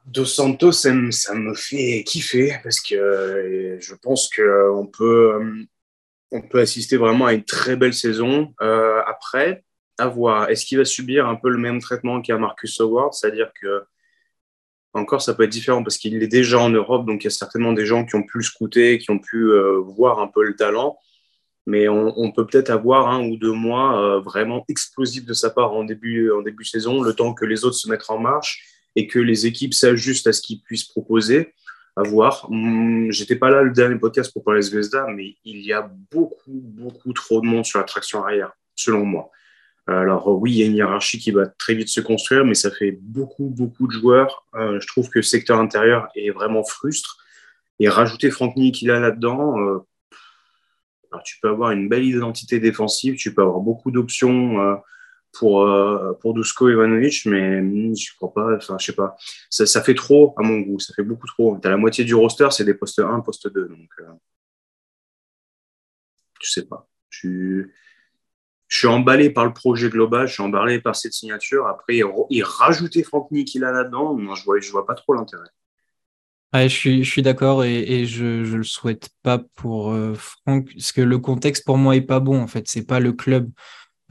Dos 0.06 0.26
Santos, 0.26 0.72
ça 0.72 0.94
me, 0.94 1.12
ça 1.12 1.34
me, 1.34 1.54
fait 1.56 2.04
kiffer 2.06 2.56
parce 2.64 2.80
que 2.80 2.96
euh, 2.96 3.78
je 3.80 3.96
pense 3.96 4.30
qu'on 4.30 4.88
peut 4.88 5.68
on 6.32 6.42
peut 6.42 6.60
assister 6.60 6.98
vraiment 6.98 7.26
à 7.26 7.34
une 7.34 7.44
très 7.44 7.76
belle 7.76 7.94
saison. 7.94 8.54
Euh, 8.62 9.02
après, 9.06 9.64
à 9.98 10.08
voir. 10.08 10.50
Est-ce 10.50 10.66
qu'il 10.66 10.78
va 10.78 10.86
subir 10.86 11.28
un 11.28 11.36
peu 11.36 11.50
le 11.50 11.58
même 11.58 11.82
traitement 11.82 12.22
qu'à 12.22 12.38
Marcus 12.38 12.80
Howard, 12.80 13.14
c'est-à-dire 13.14 13.52
que 13.62 13.84
encore, 14.96 15.22
ça 15.22 15.34
peut 15.34 15.44
être 15.44 15.50
différent 15.50 15.84
parce 15.84 15.98
qu'il 15.98 16.22
est 16.22 16.28
déjà 16.28 16.60
en 16.60 16.70
Europe, 16.70 17.06
donc 17.06 17.24
il 17.24 17.26
y 17.26 17.28
a 17.28 17.32
certainement 17.32 17.74
des 17.74 17.86
gens 17.86 18.06
qui 18.06 18.16
ont 18.16 18.24
pu 18.24 18.38
le 18.38 18.44
scouter, 18.44 18.98
qui 18.98 19.12
ont 19.12 19.20
pu 19.20 19.52
euh, 19.52 19.80
voir 19.80 20.20
un 20.20 20.28
peu 20.28 20.44
le 20.44 20.56
talent. 20.56 20.98
Mais 21.68 21.88
on, 21.88 22.32
peut 22.32 22.46
peut-être 22.46 22.70
avoir 22.70 23.10
un 23.10 23.28
ou 23.28 23.38
deux 23.38 23.52
mois 23.52 24.00
euh, 24.00 24.20
vraiment 24.20 24.64
explosifs 24.70 25.26
de 25.26 25.34
sa 25.34 25.50
part 25.50 25.74
en 25.74 25.84
début, 25.84 26.32
en 26.32 26.44
début 26.44 26.64
saison, 26.64 27.02
le 27.02 27.14
temps 27.14 27.34
que 27.34 27.44
les 27.44 27.66
autres 27.66 27.76
se 27.76 27.90
mettent 27.90 28.08
en 28.08 28.20
marche 28.20 28.64
et 28.96 29.08
que 29.08 29.18
les 29.18 29.48
équipes 29.48 29.74
s'ajustent 29.74 30.28
à 30.28 30.34
ce 30.34 30.42
qu'ils 30.42 30.62
puissent 30.62 30.84
proposer. 30.84 31.54
À 31.98 32.04
voir. 32.04 32.48
Hum, 32.52 33.10
j'étais 33.10 33.38
pas 33.38 33.50
là 33.50 33.64
le 33.64 33.72
dernier 33.72 33.98
podcast 33.98 34.32
pour 34.32 34.44
parler 34.44 34.60
de 34.60 34.66
Zvezda, 34.66 35.08
mais 35.08 35.38
il 35.44 35.62
y 35.62 35.74
a 35.74 35.90
beaucoup, 36.12 36.62
beaucoup 36.62 37.14
trop 37.14 37.42
de 37.42 37.48
monde 37.48 37.66
sur 37.66 37.80
la 37.80 37.86
traction 37.86 38.24
arrière, 38.24 38.52
selon 38.76 39.06
moi. 39.06 39.32
Alors 39.88 40.28
oui, 40.28 40.52
il 40.54 40.58
y 40.58 40.64
a 40.64 40.66
une 40.66 40.76
hiérarchie 40.76 41.20
qui 41.20 41.32
va 41.32 41.46
très 41.46 41.76
vite 41.76 41.90
se 41.90 42.02
construire, 42.02 42.44
mais 42.44 42.56
ça 42.56 42.72
fait 42.72 42.92
beaucoup, 43.02 43.50
beaucoup 43.50 43.88
de 43.88 43.92
joueurs. 43.92 44.46
Euh, 44.56 44.80
je 44.80 44.88
trouve 44.88 45.10
que 45.10 45.20
le 45.20 45.24
secteur 45.24 45.60
intérieur 45.60 46.08
est 46.16 46.32
vraiment 46.32 46.64
frustre. 46.64 47.18
Et 47.80 47.90
rajouter 47.90 48.32
Franck 48.32 48.56
Nikila 48.56 49.00
là-dedans, 49.00 49.60
euh, 49.60 49.80
alors 51.12 51.24
tu 51.24 51.38
peux 51.42 51.50
avoir 51.50 51.72
une 51.72 51.90
belle 51.90 52.06
identité 52.06 52.60
défensive, 52.60 53.16
tu 53.16 53.34
peux 53.34 53.42
avoir 53.42 53.60
beaucoup 53.60 53.92
d'options 53.92 54.62
euh, 54.62 54.76
pour, 55.34 55.70
pour 56.22 56.34
Dusko 56.34 56.70
Ivanovic, 56.70 57.26
mais 57.26 57.62
hmm, 57.62 57.96
je 57.96 58.16
crois 58.16 58.34
pas, 58.34 58.56
enfin 58.56 58.78
je 58.80 58.86
sais 58.88 58.96
pas. 58.96 59.18
Ça, 59.50 59.82
fait 59.82 59.94
trop 59.94 60.34
à 60.38 60.44
mon 60.44 60.60
goût, 60.62 60.80
ça 60.80 60.94
fait 60.94 61.04
beaucoup 61.04 61.28
trop. 61.28 61.60
Tu 61.62 61.68
la 61.70 61.78
moitié 61.78 62.06
du 62.06 62.16
roster, 62.16 62.48
c'est 62.52 62.64
des 62.64 62.74
postes 62.74 63.00
1, 63.00 63.20
poste 63.20 63.52
2. 63.54 63.68
Donc, 63.68 63.90
je 66.42 66.50
sais 66.50 66.66
pas. 66.66 66.88
Je 67.10 67.68
je 68.68 68.78
suis 68.78 68.88
emballé 68.88 69.30
par 69.30 69.46
le 69.46 69.54
projet 69.54 69.90
global, 69.90 70.28
je 70.28 70.34
suis 70.34 70.44
emballé 70.44 70.80
par 70.80 70.96
cette 70.96 71.14
signature. 71.14 71.68
Après, 71.68 72.00
il 72.30 72.44
rajouter 72.44 73.04
Franck 73.04 73.32
Nick 73.32 73.56
a 73.58 73.72
là-dedans, 73.72 74.18
je 74.36 74.44
vois, 74.44 74.60
je 74.60 74.72
vois 74.72 74.86
pas 74.86 74.96
trop 74.96 75.14
l'intérêt. 75.14 75.50
Ouais, 76.54 76.70
je 76.70 76.76
suis, 76.76 77.04
je 77.04 77.12
suis 77.12 77.22
d'accord 77.22 77.66
et, 77.66 77.80
et, 77.80 78.06
je 78.06 78.24
ne 78.24 78.58
le 78.58 78.64
souhaite 78.64 79.10
pas 79.24 79.40
pour 79.56 79.92
euh, 79.92 80.14
Franck, 80.14 80.72
parce 80.74 80.94
que 80.94 81.02
le 81.02 81.20
contexte 81.20 81.66
pour 81.66 81.78
moi 81.78 81.98
est 81.98 82.02
pas 82.02 82.22
bon 82.22 82.42
en 82.42 82.48
fait. 82.48 82.70
C'est 82.70 82.86
pas 82.86 83.02
le 83.02 83.12
club 83.12 83.52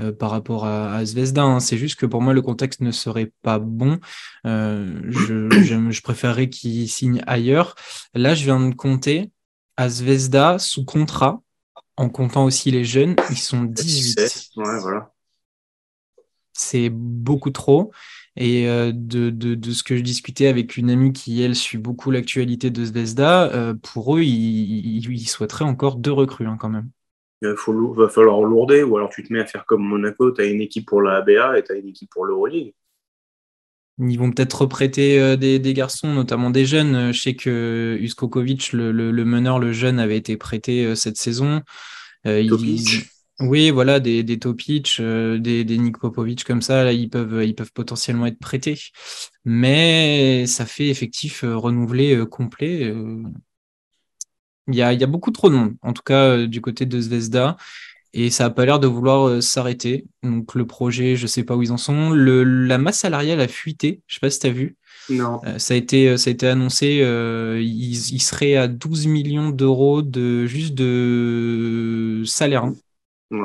euh, 0.01 0.13
par 0.13 0.31
rapport 0.31 0.67
à, 0.67 0.95
à 0.95 1.05
Zvezda, 1.07 1.43
hein. 1.43 1.61
c'est 1.61 1.79
juste 1.79 1.99
que 1.99 2.05
pour 2.05 2.21
moi 2.21 2.35
le 2.35 2.43
contexte 2.43 2.81
ne 2.81 2.91
serait 2.91 3.33
pas 3.43 3.59
bon. 3.59 3.99
Euh, 4.47 5.01
je, 5.09 5.49
je, 5.63 5.91
je 5.91 6.03
préférerais 6.03 6.51
qu'il 6.51 6.89
signe 6.89 7.23
ailleurs. 7.27 7.77
Là, 8.13 8.35
je 8.35 8.45
viens 8.45 8.61
de 8.61 8.75
compter 8.75 9.31
à 9.77 9.89
Zvezda 9.89 10.59
sous 10.59 10.85
contrat 10.85 11.41
en 11.97 12.09
comptant 12.09 12.45
aussi 12.45 12.71
les 12.71 12.85
jeunes, 12.85 13.17
ils 13.31 13.37
sont 13.37 13.63
18. 13.63 14.51
Ouais, 14.57 14.81
voilà. 14.81 15.13
C'est 16.53 16.89
beaucoup 16.91 17.51
trop. 17.51 17.93
Et 18.37 18.67
de, 18.67 19.31
de, 19.31 19.71
ce 19.71 19.85
que 19.85 19.97
je 19.97 20.03
discutais 20.03 20.49
avec 20.49 20.77
une 20.77 20.91
amie 20.91 21.13
qui, 21.13 21.41
elle, 21.43 21.55
suit 21.55 21.79
beaucoup 21.79 22.11
l'actualité 22.11 22.71
de 22.71 22.85
Zvezda, 22.85 23.75
pour 23.83 24.17
eux, 24.17 24.23
ils, 24.23 25.29
souhaiteraient 25.29 25.65
encore 25.65 25.97
deux 25.97 26.13
recrues 26.13 26.47
hein, 26.47 26.57
quand 26.59 26.69
même. 26.69 26.91
Il 27.43 27.55
va 27.97 28.09
falloir 28.09 28.41
lourder, 28.43 28.83
ou 28.83 28.97
alors 28.97 29.11
tu 29.11 29.23
te 29.23 29.33
mets 29.33 29.41
à 29.41 29.47
faire 29.47 29.67
comme 29.67 29.83
Monaco, 29.83 30.33
tu 30.33 30.41
as 30.41 30.47
une 30.47 30.61
équipe 30.61 30.87
pour 30.87 31.03
la 31.03 31.17
ABA 31.17 31.59
et 31.59 31.63
tu 31.63 31.73
as 31.73 31.77
une 31.77 31.89
équipe 31.89 32.11
pour 32.11 32.25
l'Euroleague. 32.25 32.75
Ils 33.99 34.19
vont 34.19 34.31
peut-être 34.33 34.63
reprêter 34.63 35.21
euh, 35.21 35.37
des, 35.37 35.75
garçons, 35.75 36.13
notamment 36.13 36.51
des 36.51 36.67
jeunes. 36.67 37.13
Je 37.13 37.21
sais 37.21 37.35
que 37.35 37.97
Uskokovic, 38.01 38.73
le, 38.73 39.13
meneur, 39.25 39.59
le 39.59 39.73
jeune, 39.73 39.99
avait 39.99 40.17
été 40.17 40.37
prêté 40.37 40.85
euh, 40.85 40.95
cette 40.95 41.17
saison. 41.17 41.63
Euh, 42.27 42.43
oui, 43.41 43.71
voilà, 43.71 44.01
des, 44.01 44.23
des 44.23 44.39
Topic, 44.39 45.01
des, 45.01 45.65
des 45.65 45.79
Nick 45.79 45.99
Popovic 45.99 46.45
comme 46.45 46.63
ça, 46.63 46.85
là, 46.85 46.93
ils 46.93 47.11
peuvent, 47.11 47.45
ils 47.45 47.55
peuvent 47.55 47.73
potentiellement 47.73 48.27
être 48.27 48.39
prêtés. 48.39 48.79
Mais 49.45 50.47
ça 50.47 50.67
fait 50.67 50.89
effectif 50.89 51.45
renouvelé 51.45 52.25
complet. 52.31 52.95
Il 54.69 54.75
y, 54.75 54.83
a, 54.83 54.93
y 54.93 55.03
a 55.03 55.07
beaucoup 55.09 55.33
trop 55.33 55.51
de 55.51 55.57
monde, 55.57 55.75
en 55.83 55.93
tout 55.93 56.03
cas 56.03 56.47
du 56.47 56.61
côté 56.61 56.87
de 56.87 57.01
Zvezda 57.01 57.57
et 58.15 58.31
ça 58.31 58.45
n'a 58.45 58.51
pas 58.51 58.65
l'air 58.65 58.79
de 58.79 58.87
vouloir 58.87 59.29
euh, 59.29 59.41
s'arrêter. 59.41 60.07
Donc 60.23 60.55
le 60.55 60.67
projet, 60.67 61.17
je 61.17 61.23
ne 61.23 61.27
sais 61.27 61.43
pas 61.43 61.57
où 61.57 61.63
ils 61.63 61.73
en 61.73 61.77
sont. 61.77 62.11
Le, 62.11 62.45
la 62.45 62.79
masse 62.79 63.01
salariale 63.01 63.41
a 63.41 63.49
fuité, 63.49 64.03
je 64.07 64.15
ne 64.15 64.15
sais 64.15 64.21
pas 64.21 64.31
si 64.31 64.39
tu 64.39 64.47
as 64.47 64.51
vu. 64.51 64.77
Non. 65.11 65.41
Euh, 65.45 65.59
ça, 65.59 65.75
a 65.75 65.77
été, 65.77 66.09
euh, 66.09 66.17
ça 66.17 66.31
a 66.31 66.33
été 66.33 66.47
annoncé, 66.47 67.03
ils, 67.61 68.21
seraient 68.21 68.55
à 68.55 68.69
12 68.69 69.09
millions 69.09 69.51
d'euros 69.51 70.01
de, 70.01 70.47
juste 70.47 70.75
de 70.75 72.23
salaire, 72.25 72.65
hein. 72.65 72.75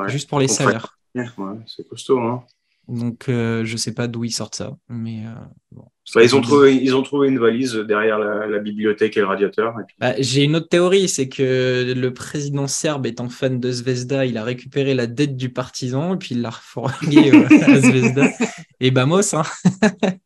juste 0.08 0.30
pour 0.30 0.40
les 0.40 0.48
salaires. 0.48 0.98
Ouais, 1.16 1.26
c'est 1.66 1.88
costaud. 1.88 2.20
Hein. 2.20 2.44
Donc, 2.90 3.30
euh, 3.30 3.64
je 3.66 3.74
ne 3.74 3.78
sais 3.78 3.94
pas 3.94 4.08
d'où 4.08 4.24
ils 4.24 4.32
sortent 4.32 4.56
ça. 4.56 4.76
Mais, 4.90 5.20
euh, 5.26 5.30
bon, 5.72 5.86
bah, 6.16 6.24
ils, 6.24 6.36
ont 6.36 6.42
trouvé, 6.42 6.76
ils 6.76 6.96
ont 6.96 7.04
trouvé 7.04 7.28
une 7.28 7.38
valise 7.38 7.76
derrière 7.76 8.18
la, 8.18 8.60
bibliothèque 8.60 9.16
et 9.16 9.20
le 9.20 9.28
radiateur. 9.28 9.76
Bah, 10.00 10.16
j'ai 10.18 10.44
une 10.44 10.56
autre 10.56 10.70
théorie, 10.70 11.08
c'est 11.08 11.30
que 11.30 11.94
le 11.96 12.14
président 12.14 12.66
serbe 12.66 13.06
étant 13.06 13.30
fan 13.30 13.60
de 13.60 13.72
Zvezda, 13.72 14.26
il 14.26 14.38
a 14.38 14.44
récupéré 14.44 14.96
la 14.96 15.06
dette 15.06 15.38
du 15.38 15.50
partisan 15.50 16.16
et 16.16 16.18
puis 16.18 16.34
il 16.34 16.42
l'a 16.42 16.50
refourgué 16.50 17.32
euh, 17.34 17.48
à 17.64 17.80
Zvezda. 17.80 18.30
Et 18.80 18.90
Bamos, 18.90 19.36
hein 19.36 19.44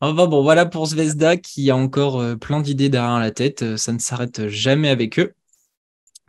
Enfin 0.00 0.26
bon, 0.26 0.42
voilà 0.42 0.64
pour 0.66 0.86
Zvezda 0.86 1.38
qui 1.38 1.70
a 1.70 1.76
encore 1.76 2.22
plein 2.38 2.60
d'idées 2.60 2.88
derrière 2.88 3.18
la 3.18 3.32
tête. 3.32 3.76
Ça 3.76 3.92
ne 3.92 3.98
s'arrête 3.98 4.46
jamais 4.46 4.90
avec 4.90 5.18
eux. 5.18 5.32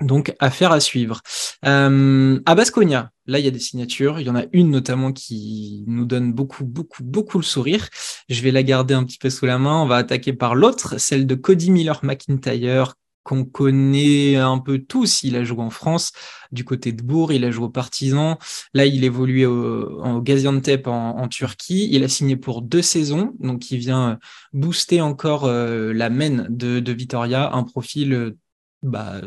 Donc, 0.01 0.33
affaire 0.39 0.71
à 0.71 0.79
suivre. 0.79 1.21
Euh, 1.65 2.39
à 2.45 2.55
Basconia, 2.55 3.11
là, 3.25 3.39
il 3.39 3.45
y 3.45 3.47
a 3.47 3.51
des 3.51 3.59
signatures. 3.59 4.19
Il 4.19 4.27
y 4.27 4.29
en 4.29 4.35
a 4.35 4.45
une 4.53 4.69
notamment 4.69 5.11
qui 5.11 5.83
nous 5.87 6.05
donne 6.05 6.33
beaucoup, 6.33 6.65
beaucoup, 6.65 7.03
beaucoup 7.03 7.37
le 7.37 7.43
sourire. 7.43 7.89
Je 8.29 8.41
vais 8.41 8.51
la 8.51 8.63
garder 8.63 8.93
un 8.93 9.03
petit 9.03 9.17
peu 9.17 9.29
sous 9.29 9.45
la 9.45 9.57
main. 9.57 9.81
On 9.81 9.85
va 9.85 9.97
attaquer 9.97 10.33
par 10.33 10.55
l'autre, 10.55 10.99
celle 10.99 11.27
de 11.27 11.35
Cody 11.35 11.71
Miller 11.71 11.99
McIntyre, 12.03 12.95
qu'on 13.23 13.43
connaît 13.43 14.37
un 14.37 14.57
peu 14.57 14.79
tous. 14.79 15.23
Il 15.23 15.35
a 15.35 15.43
joué 15.43 15.61
en 15.61 15.69
France, 15.69 16.13
du 16.51 16.63
côté 16.63 16.91
de 16.93 17.03
Bourg, 17.03 17.33
il 17.33 17.43
a 17.43 17.51
joué 17.51 17.65
au 17.65 17.69
Partizan. 17.69 18.39
Là, 18.73 18.85
il 18.85 19.03
évoluait 19.03 19.45
au, 19.45 20.01
au 20.01 20.21
Gaziantep 20.21 20.87
en, 20.87 21.27
Turquie. 21.27 21.89
Il 21.91 22.03
a 22.03 22.07
signé 22.07 22.37
pour 22.37 22.61
deux 22.61 22.81
saisons, 22.81 23.33
donc 23.39 23.69
il 23.71 23.77
vient 23.77 24.17
booster 24.53 25.01
encore 25.01 25.45
euh, 25.45 25.93
la 25.93 26.09
main 26.09 26.47
de, 26.49 26.79
de 26.79 26.91
Vitoria, 26.91 27.53
un 27.53 27.63
profil 27.63 28.35
bah, 28.81 29.21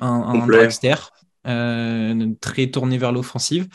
un, 0.00 0.22
un 0.40 0.46
dragster 0.46 0.94
euh, 1.46 2.32
très 2.40 2.68
tourné 2.68 2.96
vers 2.96 3.12
l'offensive. 3.12 3.68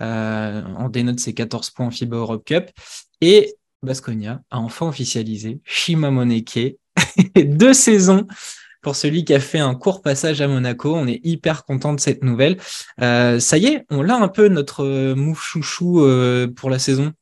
Euh, 0.00 0.62
on 0.78 0.88
dénote 0.88 1.18
ses 1.18 1.34
14 1.34 1.70
points 1.70 1.86
en 1.86 1.90
FIBA 1.90 2.16
Europe 2.16 2.44
Cup. 2.44 2.70
Et 3.20 3.54
Basconia 3.82 4.40
a 4.50 4.58
enfin 4.58 4.86
officialisé 4.86 5.60
Shima 5.64 6.10
Moneke. 6.10 6.76
Deux 7.36 7.72
saisons 7.72 8.26
pour 8.82 8.94
celui 8.94 9.24
qui 9.24 9.34
a 9.34 9.40
fait 9.40 9.58
un 9.58 9.74
court 9.74 10.00
passage 10.00 10.40
à 10.40 10.46
Monaco. 10.46 10.94
On 10.94 11.08
est 11.08 11.20
hyper 11.24 11.64
content 11.64 11.92
de 11.92 12.00
cette 12.00 12.22
nouvelle. 12.22 12.58
Euh, 13.00 13.40
ça 13.40 13.58
y 13.58 13.66
est, 13.66 13.84
on 13.90 14.02
l'a 14.02 14.16
un 14.16 14.28
peu 14.28 14.46
notre 14.46 15.14
mouf 15.14 15.42
chouchou 15.42 16.06
pour 16.54 16.70
la 16.70 16.78
saison. 16.78 17.12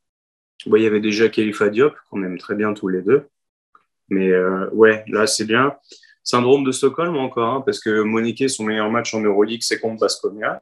il 0.66 0.82
y 0.82 0.86
avait 0.86 1.00
déjà 1.00 1.30
Khalifa 1.30 1.70
Diop, 1.70 1.94
qu'on 2.10 2.22
aime 2.22 2.36
très 2.36 2.54
bien 2.54 2.74
tous 2.74 2.88
les 2.88 3.00
deux. 3.00 3.28
Mais 4.10 4.30
ouais, 4.72 5.04
là, 5.08 5.26
c'est 5.26 5.46
bien. 5.46 5.74
Syndrome 6.26 6.64
de 6.64 6.72
Stockholm 6.72 7.16
encore, 7.16 7.54
hein, 7.54 7.62
parce 7.64 7.78
que 7.78 8.02
Monique, 8.02 8.50
son 8.50 8.64
meilleur 8.64 8.90
match 8.90 9.14
en 9.14 9.20
Euroleague, 9.20 9.62
c'est 9.62 9.78
contre 9.78 10.00
Basconia. 10.00 10.60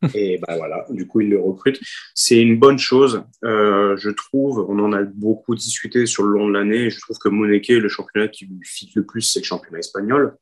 Et 0.14 0.38
ben 0.38 0.56
voilà, 0.56 0.86
du 0.88 1.06
coup, 1.06 1.20
il 1.20 1.28
le 1.28 1.38
recrute. 1.38 1.78
C'est 2.14 2.40
une 2.40 2.58
bonne 2.58 2.78
chose, 2.78 3.22
euh, 3.44 3.98
je 3.98 4.08
trouve. 4.08 4.64
On 4.66 4.78
en 4.78 4.94
a 4.94 5.02
beaucoup 5.02 5.54
discuté 5.54 6.06
sur 6.06 6.22
le 6.22 6.30
long 6.30 6.48
de 6.48 6.54
l'année. 6.54 6.88
Je 6.88 6.98
trouve 7.00 7.18
que 7.18 7.28
Monique, 7.28 7.68
le 7.68 7.88
championnat 7.88 8.28
qui 8.28 8.46
lui 8.46 8.58
fit 8.64 8.90
le 8.94 9.04
plus, 9.04 9.20
c'est 9.20 9.40
le 9.40 9.44
championnat 9.44 9.80
espagnol. 9.80 10.36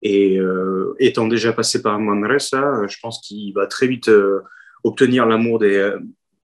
Et 0.00 0.38
euh, 0.38 0.94
étant 1.00 1.26
déjà 1.26 1.52
passé 1.52 1.82
par 1.82 1.98
Manresa, 1.98 2.86
je 2.86 2.96
pense 3.02 3.20
qu'il 3.20 3.52
va 3.52 3.66
très 3.66 3.88
vite 3.88 4.08
euh, 4.08 4.42
obtenir 4.84 5.26
l'amour 5.26 5.58
des, 5.58 5.92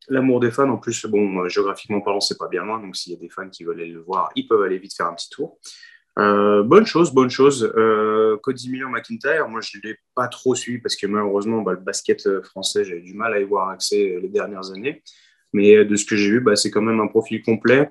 l'amour 0.07 0.39
des 0.39 0.51
fans. 0.51 0.69
En 0.69 0.77
plus, 0.77 1.03
bon, 1.07 1.49
géographiquement 1.49 2.01
parlant, 2.01 2.21
c'est 2.21 2.37
pas 2.37 2.47
bien 2.47 2.63
loin. 2.63 2.79
Donc, 2.79 2.95
s'il 2.95 3.13
y 3.13 3.15
a 3.15 3.19
des 3.19 3.29
fans 3.29 3.49
qui 3.49 3.63
veulent 3.63 3.81
aller 3.81 3.91
le 3.91 4.01
voir, 4.01 4.29
ils 4.35 4.47
peuvent 4.47 4.61
aller 4.61 4.77
vite 4.77 4.95
faire 4.95 5.07
un 5.07 5.15
petit 5.15 5.31
tour. 5.31 5.57
Euh, 6.19 6.61
bonne 6.63 6.85
chose, 6.85 7.11
bonne 7.11 7.29
chose. 7.29 7.71
Euh, 7.75 8.37
Cody 8.43 8.71
McIntyre, 8.71 9.47
moi 9.49 9.61
je 9.61 9.77
ne 9.77 9.83
l'ai 9.83 9.97
pas 10.15 10.27
trop 10.27 10.53
suivi 10.53 10.79
parce 10.79 10.95
que 10.95 11.07
malheureusement 11.07 11.61
bah, 11.61 11.71
le 11.73 11.79
basket 11.79 12.27
euh, 12.27 12.43
français, 12.43 12.85
j'ai 12.85 12.99
du 12.99 13.15
mal 13.15 13.33
à 13.33 13.39
y 13.39 13.43
voir 13.43 13.69
accès 13.69 14.19
les 14.21 14.29
dernières 14.29 14.71
années. 14.71 15.01
Mais 15.53 15.85
de 15.85 15.95
ce 15.95 16.05
que 16.05 16.15
j'ai 16.15 16.29
vu, 16.29 16.39
bah, 16.39 16.55
c'est 16.55 16.71
quand 16.71 16.81
même 16.81 16.99
un 16.99 17.07
profil 17.07 17.41
complet. 17.43 17.89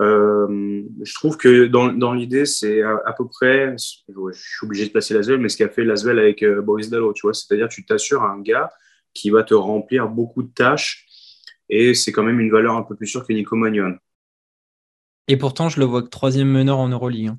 je 0.00 1.14
trouve 1.14 1.36
que 1.36 1.66
dans, 1.66 2.12
l'idée, 2.12 2.44
c'est 2.44 2.82
à, 2.82 3.14
peu 3.16 3.26
près, 3.28 3.76
je 3.78 4.32
suis 4.32 4.64
obligé 4.66 4.86
de 4.86 4.90
placer 4.90 5.14
Lasvel, 5.14 5.38
mais 5.38 5.48
ce 5.48 5.56
qu'a 5.56 5.68
fait 5.68 5.84
Lasvel 5.84 6.18
avec 6.18 6.44
Boris 6.44 6.90
Dallo, 6.90 7.12
tu 7.12 7.22
vois, 7.22 7.34
c'est-à-dire 7.34 7.68
tu 7.68 7.84
t'assures 7.86 8.24
un 8.24 8.40
gars 8.40 8.70
qui 9.14 9.30
va 9.30 9.44
te 9.44 9.54
remplir 9.54 10.08
beaucoup 10.08 10.42
de 10.42 10.52
tâches 10.52 11.06
et 11.68 11.94
c'est 11.94 12.12
quand 12.12 12.24
même 12.24 12.40
une 12.40 12.50
valeur 12.50 12.74
un 12.76 12.82
peu 12.82 12.96
plus 12.96 13.06
sûre 13.06 13.26
que 13.26 13.32
Nico 13.32 13.54
Magnon. 13.54 13.96
Et 15.28 15.36
pourtant, 15.36 15.68
je 15.68 15.78
le 15.78 15.86
vois 15.86 16.02
que 16.02 16.08
troisième 16.08 16.48
meneur 16.48 16.78
en 16.78 16.88
Euroleague. 16.88 17.28
Hein. 17.28 17.38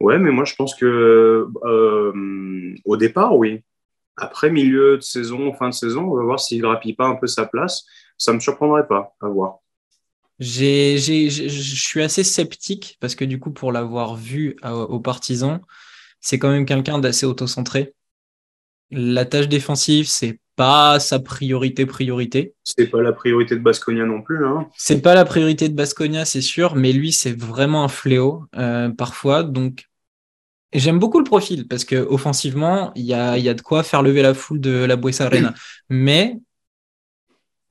Ouais, 0.00 0.18
mais 0.18 0.30
moi 0.30 0.44
je 0.44 0.54
pense 0.54 0.74
que 0.74 1.46
euh, 1.64 2.74
au 2.84 2.96
départ, 2.96 3.36
oui. 3.36 3.62
Après 4.16 4.50
milieu 4.50 4.96
de 4.96 5.02
saison, 5.02 5.52
fin 5.54 5.68
de 5.68 5.74
saison, 5.74 6.02
on 6.02 6.16
va 6.16 6.24
voir 6.24 6.40
s'il 6.40 6.60
grappille 6.60 6.94
pas 6.94 7.06
un 7.06 7.16
peu 7.16 7.26
sa 7.26 7.46
place. 7.46 7.84
Ça 8.18 8.32
me 8.32 8.40
surprendrait 8.40 8.86
pas 8.86 9.14
à 9.20 9.28
voir. 9.28 9.58
Je 10.40 10.96
suis 10.98 12.02
assez 12.02 12.24
sceptique 12.24 12.96
parce 13.00 13.14
que 13.14 13.24
du 13.24 13.38
coup, 13.38 13.50
pour 13.50 13.72
l'avoir 13.72 14.16
vu 14.16 14.56
aux 14.62 15.00
partisans, 15.00 15.60
c'est 16.20 16.38
quand 16.38 16.50
même 16.50 16.66
quelqu'un 16.66 16.98
d'assez 16.98 17.26
autocentré. 17.26 17.94
La 18.90 19.24
tâche 19.24 19.48
défensive, 19.48 20.08
c'est 20.08 20.40
pas 20.60 21.00
sa 21.00 21.20
priorité 21.20 21.86
priorité. 21.86 22.52
C'est 22.64 22.88
pas 22.88 23.00
la 23.00 23.14
priorité 23.14 23.56
de 23.56 23.62
Basconia 23.62 24.04
non 24.04 24.20
plus. 24.20 24.44
Hein. 24.44 24.68
C'est 24.76 25.00
pas 25.00 25.14
la 25.14 25.24
priorité 25.24 25.70
de 25.70 25.74
Basconia, 25.74 26.26
c'est 26.26 26.42
sûr, 26.42 26.76
mais 26.76 26.92
lui, 26.92 27.12
c'est 27.12 27.32
vraiment 27.32 27.82
un 27.82 27.88
fléau 27.88 28.44
euh, 28.58 28.90
parfois. 28.90 29.42
Donc, 29.42 29.88
j'aime 30.74 30.98
beaucoup 30.98 31.16
le 31.16 31.24
profil 31.24 31.66
parce 31.66 31.86
que 31.86 31.96
offensivement, 31.96 32.92
il 32.94 33.06
y 33.06 33.14
a, 33.14 33.38
y 33.38 33.48
a 33.48 33.54
de 33.54 33.62
quoi 33.62 33.82
faire 33.82 34.02
lever 34.02 34.20
la 34.20 34.34
foule 34.34 34.60
de 34.60 34.84
la 34.84 34.96
Buesa 34.96 35.24
Arena. 35.24 35.54
mais 35.88 36.36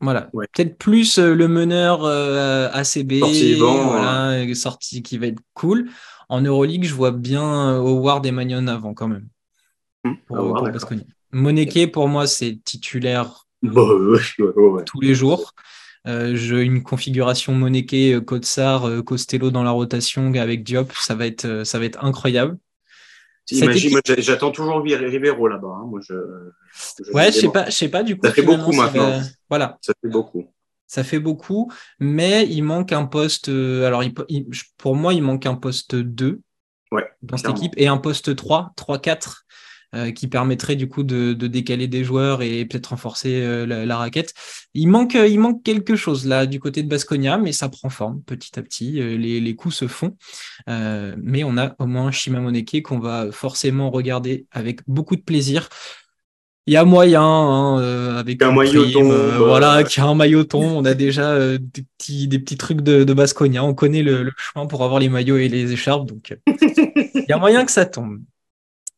voilà, 0.02 0.22
peut-être 0.32 0.80
plus 0.80 1.20
euh, 1.20 1.36
le 1.36 1.48
meneur 1.48 2.06
euh, 2.06 2.70
ACB, 2.72 3.20
voilà, 3.60 4.56
sorti 4.56 5.04
qui 5.04 5.20
va 5.20 5.28
être 5.28 5.42
cool. 5.54 5.92
En 6.28 6.42
Euroleague, 6.42 6.86
je 6.86 6.96
vois 6.96 7.12
bien 7.12 7.76
Howard 7.76 8.26
et 8.26 8.32
Magnon 8.32 8.66
avant 8.66 8.96
quand 8.96 9.10
même. 9.10 9.28
Hum, 10.06 10.18
pour, 10.26 10.64
Basconia. 10.64 11.04
Moneke, 11.32 11.92
pour 11.92 12.08
moi, 12.08 12.28
c'est 12.28 12.60
titulaire 12.64 13.48
tous 13.62 15.02
les 15.02 15.14
jours. 15.14 15.54
Euh, 16.08 16.36
une 16.36 16.82
configuration 16.82 17.54
Moneke, 17.54 18.24
Kotsar, 18.26 18.88
euh, 18.88 19.02
Costello 19.02 19.52
dans 19.52 19.64
la 19.64 19.72
rotation 19.72 20.34
avec 20.34 20.64
Diop, 20.64 20.94
ça 20.94 21.14
va 21.14 21.28
être, 21.28 21.46
euh, 21.46 21.64
ça 21.66 21.78
va 21.78 21.86
être 21.86 22.04
incroyable. 22.04 22.58
J'attends 23.52 24.52
toujours 24.52 24.82
Rivero 24.82 25.48
là-bas. 25.48 25.68
Hein. 25.68 25.86
Moi, 25.88 26.00
je, 26.02 26.14
ouais, 27.14 27.32
je 27.32 27.40
sais 27.40 27.50
pas, 27.50 27.66
je 27.66 27.72
sais 27.72 27.90
pas 27.90 28.04
du 28.04 28.16
coup. 28.16 28.26
Ça 28.28 28.34
fait 28.34 28.44
beaucoup 28.44 28.72
maintenant. 28.72 29.22
Voilà. 29.50 29.78
Ça 29.82 29.94
fait 30.02 30.10
beaucoup. 30.10 30.46
Ça 30.86 31.04
fait 31.04 31.20
beaucoup, 31.20 31.72
mais 32.00 32.48
il 32.48 32.64
manque 32.64 32.92
un 32.94 33.06
poste. 33.06 33.50
Alors, 33.50 34.04
pour 34.78 34.96
moi, 34.96 35.14
il 35.14 35.22
manque 35.22 35.46
un 35.46 35.56
poste 35.56 35.96
2 35.96 36.42
ouais, 36.92 37.08
dans 37.22 37.38
cette 37.38 37.52
équipe 37.52 37.74
et 37.78 37.88
un 37.88 37.98
poste 37.98 38.36
3, 38.36 38.74
3-4 38.78 39.46
euh, 39.96 40.12
qui 40.12 40.28
permettrait 40.28 40.76
du 40.76 40.88
coup 40.88 41.04
de, 41.04 41.34
décaler 41.34 41.88
des 41.88 42.04
joueurs 42.04 42.42
et 42.42 42.66
peut-être 42.66 42.88
renforcer 42.88 43.42
euh, 43.42 43.66
la, 43.66 43.98
raquette. 43.98 44.34
Il 44.74 44.88
manque, 44.88 45.16
euh, 45.16 45.28
il 45.28 45.40
manque 45.40 45.64
quelque 45.64 45.96
chose 45.96 46.26
là 46.26 46.46
du 46.46 46.60
côté 46.60 46.84
de 46.84 46.90
Basconia, 46.90 47.38
mais 47.38 47.52
ça 47.52 47.70
prend 47.70 47.90
forme 47.90 48.22
petit 48.22 48.58
à 48.60 48.62
petit. 48.62 48.94
les, 48.94 49.40
les 49.40 49.56
coups 49.56 49.76
se 49.76 49.88
font, 49.88 50.16
mais 50.68 51.44
on 51.44 51.58
a 51.58 51.76
au 51.80 51.86
moins 51.86 52.12
Shima 52.12 52.40
Moneke 52.40 52.82
qu'on 52.84 53.00
va 53.00 53.32
forcément 53.32 53.90
regarder 53.90 54.46
avec 54.52 54.82
beaucoup 54.88 55.16
de 55.16 55.22
plaisir. 55.22 55.70
Il 56.70 56.74
y 56.74 56.78
a 56.78 56.86
moyen, 56.86 57.24
hein, 57.24 57.80
euh, 57.82 58.20
avec 58.20 58.44
un 58.44 58.52
mailloton, 58.52 59.10
euh, 59.10 59.40
voilà, 59.40 59.84
qui 59.84 60.00
a 60.00 60.06
un 60.06 60.14
mailloton. 60.14 60.62
On 60.62 60.86
a 60.86 60.94
déjà 60.94 61.32
euh, 61.32 61.58
des, 61.60 61.84
petits, 61.98 62.28
des 62.28 62.38
petits 62.38 62.58
trucs 62.58 62.82
de, 62.82 63.04
de 63.04 63.14
Basconia. 63.14 63.64
On 63.64 63.74
connaît 63.74 64.04
le, 64.04 64.22
le, 64.22 64.32
chemin 64.38 64.68
pour 64.68 64.84
avoir 64.84 65.00
les 65.00 65.10
maillots 65.10 65.38
et 65.38 65.48
les 65.48 65.72
écharpes. 65.72 66.08
Donc, 66.08 66.38
il 66.48 67.26
y 67.28 67.32
a 67.32 67.38
moyen 67.40 67.66
que 67.66 67.72
ça 67.72 67.88
tombe. 67.88 68.20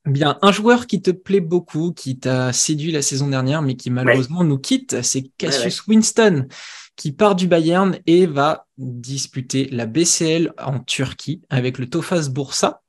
Bien, 0.05 0.39
un 0.41 0.51
joueur 0.51 0.87
qui 0.87 1.01
te 1.01 1.11
plaît 1.11 1.41
beaucoup, 1.41 1.93
qui 1.93 2.17
t'a 2.17 2.51
séduit 2.53 2.91
la 2.91 3.03
saison 3.03 3.27
dernière, 3.27 3.61
mais 3.61 3.75
qui 3.75 3.91
malheureusement 3.91 4.43
nous 4.43 4.57
quitte, 4.57 5.03
c'est 5.03 5.29
Cassius 5.37 5.85
Winston, 5.85 6.47
qui 6.95 7.11
part 7.11 7.35
du 7.35 7.47
Bayern 7.47 7.99
et 8.07 8.25
va 8.25 8.65
disputer 8.77 9.69
la 9.69 9.85
BCL 9.85 10.53
en 10.57 10.79
Turquie 10.79 11.41
avec 11.49 11.77
le 11.77 11.87
Tofas 11.87 12.29
Bursa. 12.29 12.81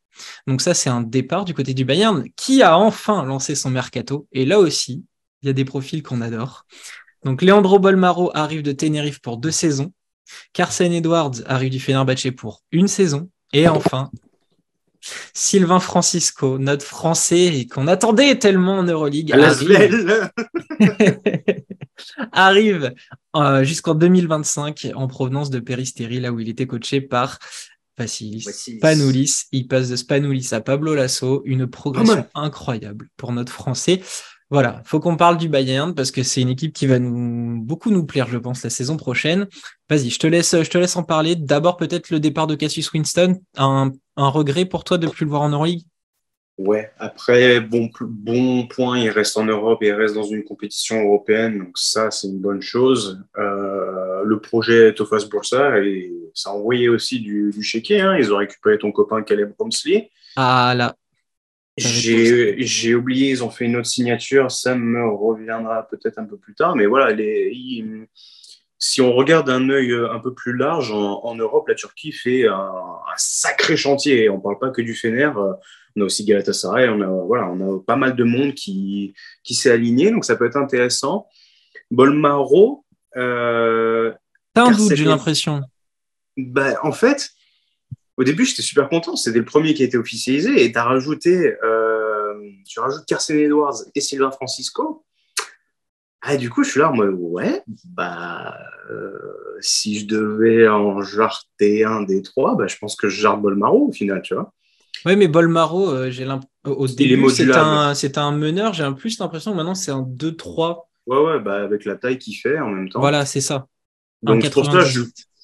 Donc 0.46 0.62
ça, 0.62 0.72
c'est 0.72 0.88
un 0.88 1.02
départ 1.02 1.44
du 1.44 1.52
côté 1.52 1.74
du 1.74 1.84
Bayern 1.84 2.24
qui 2.34 2.62
a 2.62 2.78
enfin 2.78 3.24
lancé 3.24 3.54
son 3.54 3.70
mercato. 3.70 4.26
Et 4.32 4.46
là 4.46 4.58
aussi, 4.58 5.04
il 5.42 5.46
y 5.46 5.50
a 5.50 5.52
des 5.52 5.64
profils 5.66 6.02
qu'on 6.02 6.22
adore. 6.22 6.64
Donc 7.24 7.42
Leandro 7.42 7.78
Bolmaro 7.78 8.30
arrive 8.34 8.62
de 8.62 8.72
Tenerife 8.72 9.20
pour 9.20 9.36
deux 9.36 9.50
saisons. 9.50 9.92
Carson 10.54 10.90
Edwards 10.90 11.42
arrive 11.46 11.70
du 11.70 11.80
Fenerbahce 11.80 12.30
pour 12.36 12.62
une 12.72 12.88
saison. 12.88 13.30
Et 13.52 13.68
enfin, 13.68 14.10
Sylvain 15.34 15.80
Francisco, 15.80 16.58
notre 16.58 16.84
Français 16.84 17.66
qu'on 17.70 17.88
attendait 17.88 18.38
tellement 18.38 18.78
en 18.78 18.82
Euroleague, 18.84 19.32
arrive, 19.32 20.30
arrive 22.32 22.94
euh, 23.36 23.64
jusqu'en 23.64 23.94
2025 23.94 24.88
en 24.94 25.08
provenance 25.08 25.50
de 25.50 25.58
Peristeri, 25.58 26.20
là 26.20 26.32
où 26.32 26.40
il 26.40 26.48
était 26.48 26.66
coaché 26.66 27.00
par 27.00 27.38
Vassilis, 27.98 28.42
Spanoulis. 28.42 29.44
Il 29.52 29.68
passe 29.68 29.88
de 29.88 29.96
Spanoulis 29.96 30.48
à 30.52 30.60
Pablo 30.60 30.94
Lasso, 30.94 31.42
une 31.44 31.66
progression 31.66 32.26
incroyable 32.34 33.08
pour 33.16 33.32
notre 33.32 33.52
Français. 33.52 34.02
Voilà, 34.52 34.82
faut 34.84 35.00
qu'on 35.00 35.16
parle 35.16 35.38
du 35.38 35.48
Bayern 35.48 35.94
parce 35.94 36.10
que 36.10 36.22
c'est 36.22 36.42
une 36.42 36.50
équipe 36.50 36.74
qui 36.74 36.86
va 36.86 36.98
nous 36.98 37.62
beaucoup 37.62 37.90
nous 37.90 38.04
plaire, 38.04 38.28
je 38.28 38.36
pense, 38.36 38.62
la 38.62 38.68
saison 38.68 38.98
prochaine. 38.98 39.48
Vas-y, 39.88 40.10
je 40.10 40.18
te 40.18 40.26
laisse, 40.26 40.54
je 40.62 40.68
te 40.68 40.76
laisse 40.76 40.94
en 40.94 41.04
parler. 41.04 41.36
D'abord, 41.36 41.78
peut-être 41.78 42.10
le 42.10 42.20
départ 42.20 42.46
de 42.46 42.54
Cassius 42.54 42.92
Winston, 42.92 43.40
un, 43.56 43.92
un 44.18 44.28
regret 44.28 44.66
pour 44.66 44.84
toi 44.84 44.98
de 44.98 45.06
ne 45.06 45.10
plus 45.10 45.24
le 45.24 45.30
voir 45.30 45.40
en 45.40 45.48
Euroleague? 45.48 45.84
Ouais, 46.58 46.90
après, 46.98 47.60
bon, 47.60 47.88
bon 48.02 48.66
point, 48.66 48.98
il 48.98 49.08
reste 49.08 49.38
en 49.38 49.46
Europe 49.46 49.82
et 49.82 49.86
il 49.86 49.94
reste 49.94 50.14
dans 50.14 50.22
une 50.22 50.44
compétition 50.44 51.02
européenne, 51.02 51.58
donc 51.58 51.78
ça, 51.78 52.10
c'est 52.10 52.28
une 52.28 52.38
bonne 52.38 52.60
chose. 52.60 53.24
Euh, 53.38 54.22
le 54.22 54.38
projet 54.38 54.92
Tofas 54.92 55.24
Bursa, 55.30 55.78
et 55.78 56.12
ça 56.34 56.50
a 56.50 56.52
envoyé 56.52 56.90
aussi 56.90 57.20
du, 57.20 57.52
du 57.54 57.62
chéquier, 57.62 58.02
hein. 58.02 58.18
ils 58.18 58.34
ont 58.34 58.36
récupéré 58.36 58.76
ton 58.76 58.92
copain 58.92 59.22
Caleb 59.22 59.54
Bromsley. 59.56 60.10
Ah 60.36 60.74
là. 60.76 60.94
J'ai 61.76 62.94
oublié, 62.94 63.30
ils 63.30 63.44
ont 63.44 63.50
fait 63.50 63.64
une 63.64 63.76
autre 63.76 63.86
signature, 63.86 64.50
ça 64.50 64.74
me 64.74 65.08
reviendra 65.08 65.88
peut-être 65.88 66.18
un 66.18 66.24
peu 66.24 66.36
plus 66.36 66.54
tard, 66.54 66.76
mais 66.76 66.86
voilà, 66.86 67.12
les, 67.12 67.84
si 68.78 69.00
on 69.00 69.12
regarde 69.12 69.48
un 69.48 69.70
œil 69.70 69.94
un 70.10 70.18
peu 70.18 70.34
plus 70.34 70.56
large, 70.56 70.92
en, 70.92 71.34
Europe, 71.34 71.68
la 71.68 71.74
Turquie 71.74 72.12
fait 72.12 72.46
un, 72.46 72.52
un 72.52 73.16
sacré 73.16 73.76
chantier. 73.76 74.28
On 74.28 74.36
ne 74.36 74.42
parle 74.42 74.58
pas 74.58 74.70
que 74.70 74.82
du 74.82 74.94
Fener 74.94 75.30
on 75.96 76.00
a 76.00 76.04
aussi 76.04 76.24
Galatasaray, 76.24 76.88
on 76.88 77.00
a, 77.00 77.06
voilà, 77.06 77.48
on 77.48 77.76
a 77.76 77.80
pas 77.80 77.96
mal 77.96 78.16
de 78.16 78.24
monde 78.24 78.54
qui, 78.54 79.14
qui 79.44 79.54
s'est 79.54 79.70
aligné, 79.70 80.10
donc 80.10 80.24
ça 80.24 80.36
peut 80.36 80.46
être 80.46 80.56
intéressant. 80.56 81.26
Bolmaro. 81.90 82.84
Euh, 83.16 84.12
T'as 84.54 84.66
un 84.66 84.70
doute, 84.70 84.94
j'ai 84.94 85.04
l'impression. 85.04 85.62
Bah, 86.36 86.78
en 86.82 86.92
fait, 86.92 87.30
au 88.16 88.24
début, 88.24 88.44
j'étais 88.44 88.62
super 88.62 88.88
content. 88.88 89.16
C'était 89.16 89.38
le 89.38 89.44
premier 89.44 89.74
qui 89.74 89.82
a 89.82 89.86
été 89.86 89.96
officialisé 89.96 90.64
et 90.64 90.72
tu 90.72 90.78
as 90.78 90.84
rajouté, 90.84 91.56
euh, 91.62 92.34
tu 92.68 92.80
rajoutes 92.80 93.04
Carson 93.06 93.34
Edwards 93.34 93.76
et 93.94 94.00
Sylvain 94.00 94.30
Francisco. 94.30 95.04
Ah, 96.20 96.36
du 96.36 96.50
coup, 96.50 96.62
je 96.62 96.70
suis 96.70 96.80
là 96.80 96.90
en 96.90 96.94
mode, 96.94 97.16
ouais, 97.18 97.62
bah, 97.84 98.56
euh, 98.90 99.58
si 99.60 99.98
je 99.98 100.06
devais 100.06 100.68
en 100.68 101.02
jarter 101.02 101.84
un 101.84 102.02
des 102.02 102.22
trois, 102.22 102.54
bah, 102.54 102.68
je 102.68 102.76
pense 102.76 102.94
que 102.94 103.08
je 103.08 103.20
jarte 103.20 103.42
Bolmaro 103.42 103.88
au 103.88 103.92
final, 103.92 104.22
tu 104.22 104.34
vois. 104.34 104.52
Oui, 105.04 105.16
mais 105.16 105.26
Bolmaro, 105.26 105.90
euh, 105.90 106.10
j'ai 106.10 106.24
au 106.64 106.86
début, 106.86 107.28
c'était 107.30 107.56
un, 107.56 107.92
un, 108.16 108.32
meneur. 108.32 108.72
J'ai 108.72 108.88
plus 108.96 109.18
l'impression 109.18 109.52
maintenant, 109.52 109.74
c'est 109.74 109.90
un 109.90 110.02
2-3. 110.02 110.88
Ouais, 111.06 111.18
ouais, 111.18 111.40
bah, 111.40 111.60
avec 111.60 111.84
la 111.84 111.96
taille 111.96 112.18
qu'il 112.18 112.36
fait 112.36 112.60
en 112.60 112.68
même 112.68 112.88
temps. 112.88 113.00
Voilà, 113.00 113.26
c'est 113.26 113.40
ça. 113.40 113.66
Donc, 114.22 114.48
pour 114.50 114.66
ça, 114.66 114.82
je, 114.82 115.00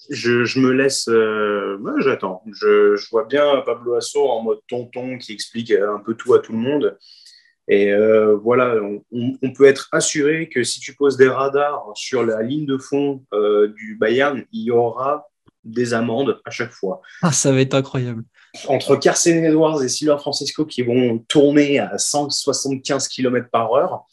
je, 0.08 0.44
je, 0.44 0.60
me 0.60 0.70
laisse. 0.72 1.08
Euh, 1.08 1.78
j'attends. 1.98 2.42
Je, 2.52 2.96
je, 2.96 3.08
vois 3.10 3.24
bien 3.24 3.62
Pablo 3.64 3.94
Asso 3.94 4.16
en 4.16 4.42
mode 4.42 4.60
tonton 4.68 5.18
qui 5.18 5.32
explique 5.32 5.70
un 5.70 6.00
peu 6.04 6.14
tout 6.14 6.34
à 6.34 6.40
tout 6.40 6.52
le 6.52 6.58
monde. 6.58 6.96
Et 7.70 7.92
euh, 7.92 8.34
voilà, 8.36 8.76
on, 8.76 9.02
on, 9.42 9.52
peut 9.52 9.66
être 9.66 9.88
assuré 9.92 10.48
que 10.48 10.62
si 10.62 10.80
tu 10.80 10.94
poses 10.94 11.18
des 11.18 11.28
radars 11.28 11.84
sur 11.94 12.24
la 12.24 12.42
ligne 12.42 12.64
de 12.64 12.78
fond 12.78 13.24
du 13.76 13.96
Bayern, 14.00 14.42
il 14.52 14.62
y 14.62 14.70
aura 14.70 15.28
des 15.64 15.92
amendes 15.92 16.40
à 16.46 16.50
chaque 16.50 16.72
fois. 16.72 17.02
Ah, 17.20 17.32
ça 17.32 17.52
va 17.52 17.60
être 17.60 17.74
incroyable 17.74 18.24
entre 18.66 18.96
Carson 18.96 19.30
Edwards 19.30 19.82
et 19.82 19.88
Sylvain 19.88 20.18
Francisco 20.18 20.64
qui 20.64 20.82
vont 20.82 21.18
tourner 21.28 21.78
à 21.78 21.98
175 21.98 23.08
km 23.08 23.48
par 23.50 23.72
heure, 23.72 24.06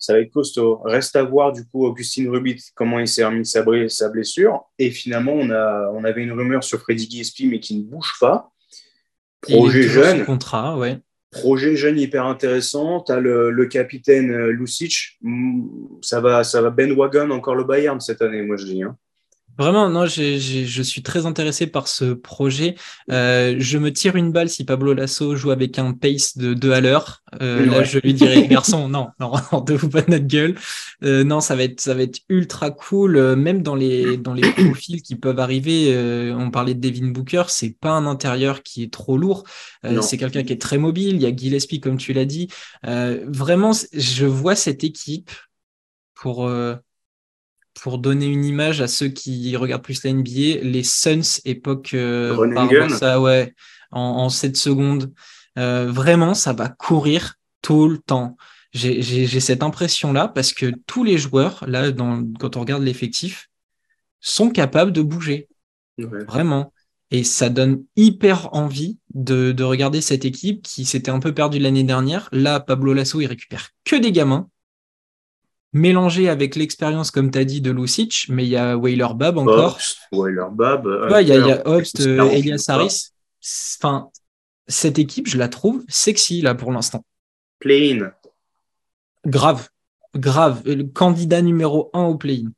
ça 0.00 0.14
va 0.14 0.20
être 0.20 0.32
costaud. 0.32 0.80
Reste 0.84 1.14
à 1.14 1.22
voir 1.22 1.52
du 1.52 1.64
coup 1.66 1.84
Augustine 1.84 2.28
Rubit 2.28 2.60
comment 2.74 2.98
il 2.98 3.06
s'est 3.06 3.24
remis 3.24 3.42
de 3.42 3.88
sa, 3.88 4.08
blessure. 4.08 4.64
Et 4.78 4.90
finalement, 4.90 5.34
on, 5.34 5.50
a, 5.50 5.90
on 5.94 6.02
avait 6.04 6.22
une 6.22 6.32
rumeur 6.32 6.64
sur 6.64 6.80
Freddy 6.80 7.08
Gillespie 7.08 7.46
mais 7.46 7.60
qui 7.60 7.76
ne 7.76 7.84
bouge 7.84 8.14
pas. 8.18 8.50
Projet 9.42 9.82
jeune. 9.82 10.24
Contrat, 10.24 10.76
ouais. 10.78 10.98
Projet 11.30 11.76
jeune 11.76 11.98
hyper 11.98 12.26
intéressant. 12.26 13.02
Tu 13.02 13.12
as 13.12 13.20
le, 13.20 13.66
capitaine 13.66 14.30
euh, 14.30 14.50
Lucic. 14.50 15.18
Ça 16.02 16.20
va, 16.20 16.44
ça 16.44 16.62
va 16.62 16.70
Ben 16.70 16.92
Wagon 16.92 17.30
encore 17.30 17.54
le 17.54 17.64
Bayern 17.64 18.00
cette 18.00 18.22
année, 18.22 18.42
moi 18.42 18.56
je 18.56 18.64
dis. 18.64 18.82
Hein. 18.82 18.96
Vraiment, 19.60 19.90
non, 19.90 20.06
je 20.06 20.82
suis 20.82 21.02
très 21.02 21.26
intéressé 21.26 21.66
par 21.66 21.86
ce 21.86 22.14
projet. 22.14 22.76
Euh, 23.10 23.56
je 23.58 23.76
me 23.76 23.92
tire 23.92 24.16
une 24.16 24.32
balle 24.32 24.48
si 24.48 24.64
Pablo 24.64 24.94
Lasso 24.94 25.36
joue 25.36 25.50
avec 25.50 25.78
un 25.78 25.92
pace 25.92 26.38
de 26.38 26.54
2 26.54 26.72
à 26.72 26.80
l'heure. 26.80 27.22
Euh, 27.42 27.66
là, 27.66 27.84
je 27.84 27.98
lui 27.98 28.14
dirais, 28.14 28.48
garçon, 28.48 28.88
non, 28.88 29.08
non, 29.20 29.32
ne 29.68 29.74
vous 29.74 29.90
pas 29.90 30.00
notre 30.08 30.26
gueule. 30.26 30.54
Euh, 31.04 31.24
non, 31.24 31.40
ça 31.40 31.56
va 31.56 31.64
être, 31.64 31.78
ça 31.78 31.92
va 31.92 32.04
être 32.04 32.20
ultra 32.30 32.70
cool. 32.70 33.36
même 33.36 33.62
dans 33.62 33.74
les, 33.74 34.16
dans 34.16 34.32
les 34.32 34.50
profils 34.50 35.02
qui 35.02 35.14
peuvent 35.14 35.40
arriver, 35.40 35.94
on 36.34 36.50
parlait 36.50 36.72
de 36.72 36.80
Devin 36.80 37.08
Booker, 37.08 37.42
c'est 37.48 37.78
pas 37.78 37.90
un 37.90 38.06
intérieur 38.06 38.62
qui 38.62 38.82
est 38.82 38.90
trop 38.90 39.18
lourd. 39.18 39.44
c'est 40.00 40.16
quelqu'un 40.16 40.42
qui 40.42 40.54
est 40.54 40.62
très 40.62 40.78
mobile. 40.78 41.16
Il 41.16 41.20
y 41.20 41.26
a 41.26 41.36
Gillespie, 41.36 41.80
comme 41.80 41.98
tu 41.98 42.14
l'as 42.14 42.24
dit. 42.24 42.48
vraiment, 42.82 43.72
je 43.92 44.24
vois 44.24 44.54
cette 44.54 44.84
équipe 44.84 45.30
pour 46.14 46.50
pour 47.74 47.98
donner 47.98 48.26
une 48.26 48.44
image 48.44 48.80
à 48.80 48.88
ceux 48.88 49.08
qui 49.08 49.56
regardent 49.56 49.82
plus 49.82 50.04
la 50.04 50.12
NBA, 50.12 50.60
les 50.62 50.82
Suns 50.82 51.40
époque 51.44 51.90
euh, 51.94 52.88
ça, 52.88 53.20
ouais, 53.20 53.54
en, 53.90 54.28
7 54.28 54.56
secondes. 54.56 55.12
Euh, 55.58 55.90
vraiment, 55.90 56.34
ça 56.34 56.52
va 56.52 56.68
courir 56.68 57.34
tout 57.62 57.88
le 57.88 57.98
temps. 57.98 58.36
J'ai 58.72 59.40
cette 59.40 59.62
impression-là 59.62 60.28
parce 60.28 60.52
que 60.52 60.72
tous 60.86 61.04
les 61.04 61.18
joueurs, 61.18 61.64
là, 61.66 61.90
dans, 61.90 62.24
quand 62.38 62.56
on 62.56 62.60
regarde 62.60 62.82
l'effectif, 62.82 63.48
sont 64.20 64.50
capables 64.50 64.92
de 64.92 65.02
bouger. 65.02 65.48
Vraiment. 65.98 66.72
Et 67.10 67.24
ça 67.24 67.48
donne 67.48 67.84
hyper 67.96 68.54
envie 68.54 68.98
de, 69.12 69.50
de 69.50 69.64
regarder 69.64 70.00
cette 70.00 70.24
équipe 70.24 70.62
qui 70.62 70.84
s'était 70.84 71.10
un 71.10 71.18
peu 71.18 71.34
perdue 71.34 71.58
l'année 71.58 71.82
dernière. 71.82 72.28
Là, 72.30 72.60
Pablo 72.60 72.94
Lasso, 72.94 73.20
il 73.20 73.26
récupère 73.26 73.70
que 73.84 73.96
des 73.96 74.12
gamins 74.12 74.48
mélangé 75.72 76.28
avec 76.28 76.56
l'expérience, 76.56 77.10
comme 77.10 77.30
tu 77.30 77.38
as 77.38 77.44
dit, 77.44 77.60
de 77.60 77.70
Lucic, 77.70 78.26
mais 78.28 78.44
il 78.44 78.50
y 78.50 78.56
a 78.56 78.76
Wailer 78.76 79.14
Bab 79.14 79.38
encore. 79.38 79.78
Wailer 80.12 80.50
Bab. 80.50 80.86
il 81.20 81.28
y 81.28 81.32
a, 81.32 81.38
y 81.38 81.52
a 81.52 81.66
Obst, 81.66 82.00
euh, 82.00 82.30
Elias 82.30 82.64
Harris. 82.68 83.10
Enfin, 83.78 84.10
cette 84.66 84.98
équipe, 84.98 85.28
je 85.28 85.38
la 85.38 85.48
trouve 85.48 85.84
sexy 85.88 86.42
là 86.42 86.54
pour 86.54 86.72
l'instant. 86.72 87.04
Play-in. 87.58 88.12
Grave, 89.26 89.68
grave. 90.14 90.62
Le 90.64 90.84
candidat 90.84 91.42
numéro 91.42 91.90
1 91.92 92.02
au 92.04 92.16
play-in. 92.16 92.50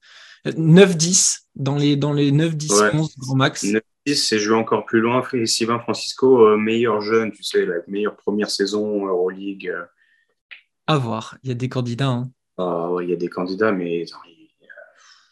9-10 0.44 1.42
dans 1.54 1.76
les, 1.76 1.96
dans 1.96 2.12
les 2.12 2.32
9-10, 2.32 2.96
11 2.96 3.18
grand 3.18 3.36
max. 3.36 3.64
9-10, 3.64 3.80
c'est 4.06 4.38
jouer 4.38 4.56
encore 4.56 4.84
plus 4.84 5.00
loin. 5.00 5.22
Sylvain 5.44 5.78
Francisco, 5.78 6.46
euh, 6.46 6.56
meilleur 6.56 7.00
jeune, 7.00 7.32
tu 7.32 7.42
sais, 7.42 7.64
la 7.64 7.76
meilleure 7.86 8.16
première 8.16 8.50
saison 8.50 9.06
Euroleague. 9.06 9.68
Euh. 9.68 9.84
À 10.86 10.98
voir, 10.98 11.38
il 11.42 11.48
y 11.48 11.52
a 11.52 11.54
des 11.54 11.68
candidats. 11.68 12.08
Hein. 12.08 12.30
Ah 12.62 13.02
il 13.02 13.10
y 13.10 13.12
a 13.12 13.16
des 13.16 13.28
candidats, 13.28 13.72
mais. 13.72 14.04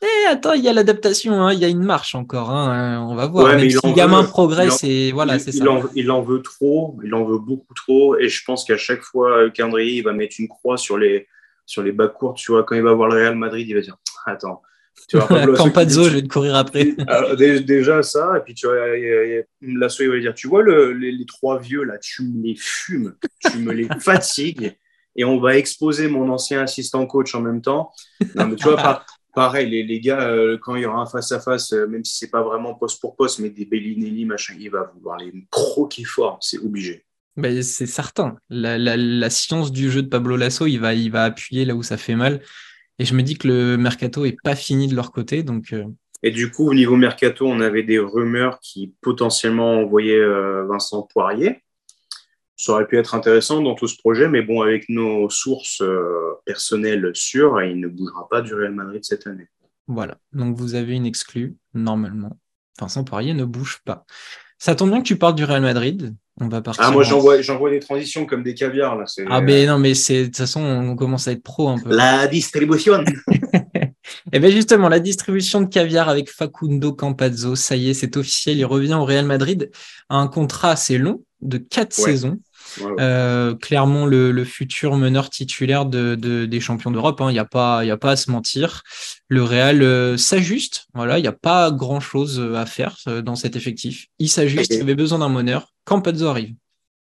Eh, 0.02 0.26
attends, 0.28 0.54
il 0.54 0.64
y 0.64 0.68
a 0.68 0.72
l'adaptation, 0.72 1.34
hein, 1.34 1.52
il 1.52 1.58
y 1.58 1.64
a 1.64 1.68
une 1.68 1.82
marche 1.82 2.14
encore, 2.14 2.50
hein, 2.50 3.06
on 3.06 3.14
va 3.14 3.26
voir. 3.26 3.60
si 3.60 3.68
le 3.68 3.94
gamin 3.94 4.24
progresse, 4.24 4.82
et 4.82 5.12
voilà, 5.12 5.38
c'est 5.38 5.52
ça. 5.52 5.64
il 5.94 6.10
en 6.10 6.22
veut 6.22 6.40
trop, 6.40 6.98
il 7.04 7.14
en 7.14 7.24
veut 7.24 7.38
beaucoup 7.38 7.74
trop, 7.74 8.16
et 8.16 8.30
je 8.30 8.42
pense 8.42 8.64
qu'à 8.64 8.78
chaque 8.78 9.02
fois 9.02 9.50
qu'André 9.50 9.88
il 9.88 10.02
va 10.02 10.14
mettre 10.14 10.36
une 10.38 10.48
croix 10.48 10.78
sur 10.78 10.96
les, 10.96 11.28
sur 11.66 11.82
les 11.82 11.92
bas 11.92 12.08
courts, 12.08 12.32
tu 12.32 12.52
vois, 12.52 12.64
quand 12.64 12.76
il 12.76 12.82
va 12.82 12.94
voir 12.94 13.10
le 13.10 13.16
Real 13.16 13.36
Madrid, 13.36 13.68
il 13.68 13.74
va 13.74 13.82
dire 13.82 13.98
Attends, 14.24 14.62
tu 15.06 15.18
vois, 15.18 15.26
Campazzo, 15.56 16.04
je 16.04 16.16
vais 16.16 16.22
te 16.22 16.28
courir 16.28 16.56
après. 16.56 16.94
Ah, 17.06 17.34
déjà 17.36 18.02
ça, 18.02 18.38
et 18.38 18.40
puis 18.40 18.54
tu 18.54 18.66
vois, 18.66 18.76
Lasso, 19.60 20.02
il 20.02 20.10
va 20.10 20.18
dire 20.18 20.34
Tu 20.34 20.48
vois 20.48 20.62
le, 20.62 20.92
les, 20.92 21.12
les, 21.12 21.26
trois 21.26 21.58
vieux 21.58 21.84
là, 21.84 21.98
tu 21.98 22.22
me 22.22 22.42
les 22.42 22.54
fumes, 22.56 23.14
tu 23.50 23.58
me 23.58 23.72
les 23.72 23.88
fatigues 24.00 24.74
et 25.16 25.24
on 25.24 25.40
va 25.40 25.56
exposer 25.56 26.08
mon 26.08 26.28
ancien 26.30 26.62
assistant 26.62 27.06
coach 27.06 27.34
en 27.34 27.40
même 27.40 27.62
temps. 27.62 27.92
Non, 28.34 28.46
mais 28.46 28.56
tu 28.56 28.64
vois, 28.64 29.04
pareil, 29.34 29.68
les, 29.68 29.82
les 29.82 30.00
gars, 30.00 30.22
euh, 30.28 30.58
quand 30.60 30.76
il 30.76 30.82
y 30.82 30.86
aura 30.86 31.02
un 31.02 31.06
face-à-face, 31.06 31.72
euh, 31.72 31.86
même 31.86 32.04
si 32.04 32.16
c'est 32.16 32.30
pas 32.30 32.42
vraiment 32.42 32.74
poste 32.74 33.00
pour 33.00 33.16
poste, 33.16 33.38
mais 33.38 33.50
des 33.50 33.64
Bellinelli, 33.64 34.24
machin, 34.24 34.54
il 34.58 34.70
va 34.70 34.90
vouloir 34.94 35.18
les 35.18 35.32
croquer 35.50 36.04
fort, 36.04 36.38
c'est 36.40 36.58
obligé. 36.58 37.04
Ben, 37.36 37.62
c'est 37.62 37.86
certain. 37.86 38.36
La, 38.48 38.76
la, 38.76 38.96
la, 38.96 39.30
science 39.30 39.72
du 39.72 39.90
jeu 39.90 40.02
de 40.02 40.08
Pablo 40.08 40.36
Lasso, 40.36 40.66
il 40.66 40.78
va, 40.78 40.94
il 40.94 41.10
va 41.10 41.24
appuyer 41.24 41.64
là 41.64 41.74
où 41.74 41.82
ça 41.82 41.96
fait 41.96 42.16
mal. 42.16 42.42
Et 42.98 43.04
je 43.04 43.14
me 43.14 43.22
dis 43.22 43.38
que 43.38 43.48
le 43.48 43.76
mercato 43.76 44.24
est 44.24 44.36
pas 44.42 44.56
fini 44.56 44.88
de 44.88 44.94
leur 44.94 45.10
côté. 45.10 45.42
Donc, 45.42 45.72
euh, 45.72 45.84
Et 46.22 46.32
du 46.32 46.50
coup, 46.50 46.68
au 46.68 46.74
niveau 46.74 46.96
mercato, 46.96 47.46
on 47.46 47.60
avait 47.60 47.82
des 47.82 47.98
rumeurs 47.98 48.58
qui 48.60 48.94
potentiellement 49.00 49.78
envoyaient 49.78 50.22
Vincent 50.66 51.02
Poirier 51.02 51.62
ça 52.60 52.72
aurait 52.72 52.86
pu 52.86 52.98
être 52.98 53.14
intéressant 53.14 53.62
dans 53.62 53.74
tout 53.74 53.88
ce 53.88 53.96
projet, 53.96 54.28
mais 54.28 54.42
bon, 54.42 54.60
avec 54.60 54.88
nos 54.90 55.30
sources 55.30 55.80
euh, 55.80 56.34
personnelles 56.44 57.10
sûres, 57.14 57.62
il 57.62 57.80
ne 57.80 57.88
bougera 57.88 58.28
pas 58.28 58.42
du 58.42 58.54
Real 58.54 58.74
Madrid 58.74 59.00
cette 59.02 59.26
année. 59.26 59.48
Voilà, 59.86 60.18
donc 60.34 60.58
vous 60.58 60.74
avez 60.74 60.94
une 60.94 61.06
exclue, 61.06 61.56
normalement. 61.72 62.36
Vincent 62.78 63.02
Poirier 63.02 63.32
ne 63.32 63.44
bouge 63.44 63.80
pas. 63.86 64.04
Ça 64.58 64.74
tombe 64.74 64.90
bien 64.90 64.98
que 65.00 65.06
tu 65.06 65.16
parles 65.16 65.34
du 65.36 65.44
Real 65.44 65.62
Madrid. 65.62 66.14
On 66.38 66.48
va 66.48 66.60
partir. 66.60 66.84
Ah, 66.84 66.90
moi, 66.90 67.02
j'envoie, 67.02 67.40
j'envoie 67.40 67.70
des 67.70 67.80
transitions 67.80 68.26
comme 68.26 68.42
des 68.42 68.54
caviars. 68.54 68.96
Là. 68.96 69.06
Ah, 69.30 69.40
mais 69.40 69.64
non, 69.66 69.78
mais 69.78 69.94
c'est, 69.94 70.20
de 70.20 70.24
toute 70.26 70.36
façon, 70.36 70.62
on 70.62 70.96
commence 70.96 71.28
à 71.28 71.32
être 71.32 71.42
pro 71.42 71.68
un 71.68 71.78
peu. 71.78 71.94
La 71.94 72.26
distribution. 72.26 73.02
Et 73.02 73.92
eh 74.32 74.38
bien 74.38 74.50
justement, 74.50 74.90
la 74.90 75.00
distribution 75.00 75.62
de 75.62 75.66
caviar 75.66 76.10
avec 76.10 76.30
Facundo 76.30 76.92
Campazzo, 76.92 77.56
ça 77.56 77.74
y 77.74 77.88
est, 77.88 77.94
c'est 77.94 78.18
officiel, 78.18 78.58
il 78.58 78.66
revient 78.66 78.94
au 78.94 79.04
Real 79.06 79.24
Madrid 79.24 79.70
à 80.10 80.16
un 80.16 80.28
contrat 80.28 80.72
assez 80.72 80.98
long 80.98 81.24
de 81.40 81.58
quatre 81.58 81.94
saisons. 81.94 82.38
Euh, 82.98 83.54
clairement, 83.54 84.06
le, 84.06 84.44
futur 84.44 84.96
meneur 84.96 85.30
titulaire 85.30 85.86
de, 85.86 86.14
des 86.14 86.60
champions 86.60 86.90
d'Europe, 86.90 87.20
hein. 87.20 87.30
il 87.30 87.34
n'y 87.34 87.38
a, 87.38 87.44
pas, 87.44 87.80
a 87.80 87.96
pas 87.96 88.12
à 88.12 88.16
se 88.16 88.30
mentir. 88.30 88.82
Le 89.28 89.42
Real 89.42 89.82
euh, 89.82 90.16
s'ajuste. 90.16 90.86
Voilà, 90.94 91.18
il 91.18 91.22
n'y 91.22 91.28
a 91.28 91.32
pas 91.32 91.70
grand 91.70 92.00
chose 92.00 92.40
à 92.54 92.66
faire 92.66 92.96
euh, 93.06 93.22
dans 93.22 93.36
cet 93.36 93.56
effectif. 93.56 94.06
Il 94.18 94.28
s'ajuste. 94.28 94.72
Il 94.74 94.80
avait 94.80 94.94
besoin 94.94 95.18
d'un 95.18 95.28
meneur. 95.28 95.72
Campazzo 95.84 96.26
arrive. 96.26 96.54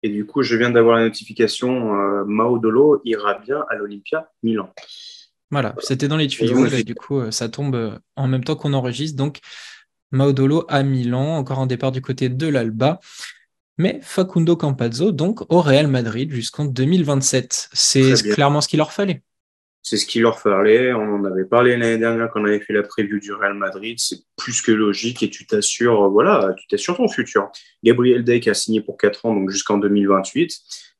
Et 0.03 0.09
du 0.09 0.25
coup, 0.25 0.43
je 0.43 0.55
viens 0.55 0.69
d'avoir 0.69 0.97
la 0.97 1.03
notification. 1.03 2.25
Maudolo 2.25 3.01
ira 3.05 3.39
bien 3.39 3.65
à 3.69 3.75
l'Olympia 3.75 4.29
Milan. 4.43 4.71
Voilà, 5.49 5.73
c'était 5.79 6.07
dans 6.07 6.17
les 6.17 6.27
tuyaux. 6.27 6.65
Et, 6.67 6.83
du 6.83 6.93
coup, 6.93 7.31
ça 7.31 7.49
tombe 7.49 7.99
en 8.15 8.27
même 8.27 8.43
temps 8.43 8.55
qu'on 8.55 8.73
enregistre. 8.73 9.17
Donc, 9.17 9.39
Maudolo 10.11 10.65
à 10.69 10.83
Milan, 10.83 11.37
encore 11.37 11.59
un 11.59 11.65
départ 11.65 11.91
du 11.91 12.01
côté 12.01 12.29
de 12.29 12.47
l'Alba 12.47 12.99
mais 13.77 13.99
Facundo 14.01 14.55
Campazzo, 14.55 15.11
donc 15.11 15.41
au 15.51 15.61
Real 15.61 15.87
Madrid 15.87 16.31
jusqu'en 16.31 16.65
2027. 16.65 17.69
C'est 17.73 18.13
clairement 18.33 18.61
ce 18.61 18.67
qu'il 18.67 18.77
leur 18.77 18.91
fallait. 18.91 19.21
C'est 19.81 19.97
ce 19.97 20.07
qu'il 20.07 20.23
leur 20.23 20.39
fallait. 20.39 20.93
On 20.93 21.15
en 21.15 21.25
avait 21.25 21.45
parlé 21.45 21.77
l'année 21.77 21.99
dernière 21.99 22.29
quand 22.31 22.41
on 22.41 22.45
avait 22.45 22.59
fait 22.59 22.73
la 22.73 22.81
preview 22.81 23.19
du 23.19 23.31
Real 23.33 23.53
Madrid. 23.53 23.99
C'est 23.99 24.17
plus 24.35 24.61
que 24.63 24.71
logique 24.71 25.21
et 25.21 25.29
tu 25.29 25.45
t'assures, 25.45 26.09
voilà, 26.09 26.55
tu 26.57 26.67
t'assures 26.67 26.97
ton 26.97 27.07
futur. 27.07 27.49
Gabriel 27.83 28.23
Deck 28.23 28.47
a 28.47 28.55
signé 28.55 28.81
pour 28.81 28.97
4 28.97 29.25
ans, 29.25 29.35
donc 29.35 29.51
jusqu'en 29.51 29.77
2028. 29.77 30.51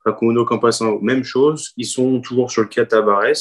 Facundo 0.04 0.46
Campazzo, 0.46 1.00
même 1.02 1.24
chose. 1.24 1.74
Ils 1.78 1.88
sont 1.88 2.22
toujours 2.22 2.52
sur 2.52 2.62
le 2.62 2.68
cas 2.68 2.86
Tavares. 2.86 3.34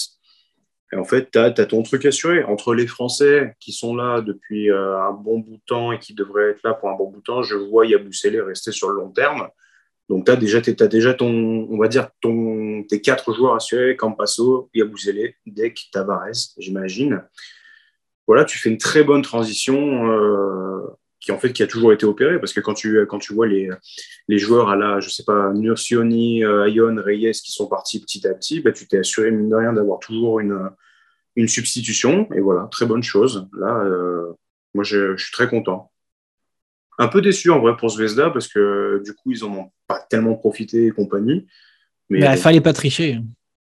Et 0.95 0.97
en 0.97 1.05
fait, 1.05 1.33
tu 1.33 1.39
as, 1.41 1.51
ton 1.51 1.83
truc 1.83 2.07
assuré. 2.07 2.45
Entre 2.45 2.73
les 2.73 2.87
Français 2.87 3.57
qui 3.59 3.73
sont 3.73 3.97
là 3.97 4.21
depuis 4.21 4.71
euh, 4.71 4.97
un 5.01 5.11
bon 5.11 5.41
bout 5.41 5.57
de 5.57 5.63
temps 5.67 5.91
et 5.91 5.99
qui 5.99 6.15
devraient 6.15 6.51
être 6.51 6.63
là 6.63 6.73
pour 6.73 6.89
un 6.89 6.95
bon 6.95 7.11
bout 7.11 7.19
de 7.19 7.25
temps, 7.25 7.43
je 7.43 7.57
vois 7.57 7.85
Yabusele 7.85 8.41
rester 8.41 8.71
sur 8.71 8.89
le 8.91 8.95
long 9.01 9.11
terme. 9.11 9.49
Donc, 10.09 10.27
tu 10.27 10.31
as 10.31 10.37
déjà, 10.37 10.59
as 10.59 10.87
déjà 10.87 11.13
ton, 11.13 11.67
on 11.69 11.79
va 11.79 11.89
dire, 11.89 12.11
ton, 12.21 12.85
tes 12.89 13.01
quatre 13.01 13.35
joueurs 13.35 13.57
assurés 13.57 13.97
Campasso, 13.97 14.71
Yabusele, 14.73 15.35
Deck, 15.47 15.89
Tavares, 15.91 16.53
j'imagine. 16.59 17.25
Voilà, 18.29 18.45
tu 18.45 18.57
fais 18.57 18.71
une 18.71 18.79
très 18.79 19.03
bonne 19.03 19.23
transition 19.23 20.13
euh, 20.13 20.81
qui, 21.25 21.33
en 21.33 21.39
fait, 21.39 21.53
qui 21.53 21.63
a 21.63 21.67
toujours 21.67 21.93
été 21.93 22.07
opérée 22.07 22.39
parce 22.39 22.53
que 22.53 22.61
quand 22.61 22.75
tu, 22.75 23.07
quand 23.09 23.19
tu 23.19 23.35
vois 23.35 23.47
les, 23.47 23.71
les 24.29 24.39
joueurs 24.39 24.69
à 24.69 24.77
la, 24.77 25.01
je 25.01 25.09
sais 25.09 25.25
pas, 25.25 25.53
Nursioni, 25.53 26.45
euh, 26.45 26.67
Ayon, 26.67 26.97
Reyes 26.99 27.33
qui 27.33 27.53
sont 27.53 27.67
partis 27.67 28.01
petit 28.01 28.27
à 28.27 28.35
petit, 28.35 28.61
bah, 28.61 28.73
tu 28.73 28.87
t'es 28.87 28.99
assuré, 28.99 29.31
mine 29.31 29.49
de 29.49 29.57
rien, 29.57 29.73
d'avoir 29.73 29.99
toujours 29.99 30.41
une 30.41 30.71
une 31.37 31.49
substitution. 31.49 32.29
Et 32.35 32.41
voilà, 32.41 32.69
très 32.71 32.87
bonne 32.87 33.03
chose. 33.03 33.49
Là, 33.59 33.83
euh, 33.85 34.33
moi, 34.75 34.85
je, 34.85 35.17
suis 35.17 35.33
très 35.33 35.49
content. 35.49 35.91
Un 36.99 37.09
peu 37.09 37.21
déçu 37.21 37.51
en 37.51 37.59
vrai 37.61 37.77
pour 37.77 37.91
Zvezda 37.91 38.31
parce 38.31 38.47
que 38.47 39.03
du 39.05 39.15
coup, 39.15 39.33
ils 39.33 39.41
n'en 39.41 39.53
ont 39.57 39.73
pas 39.89 39.99
tellement 40.09 40.37
profité 40.37 40.87
et 40.87 40.91
compagnie. 40.91 41.47
Mais 42.09 42.21
il 42.21 42.37
fallait 42.37 42.61
pas 42.61 42.73
tricher. 42.73 43.21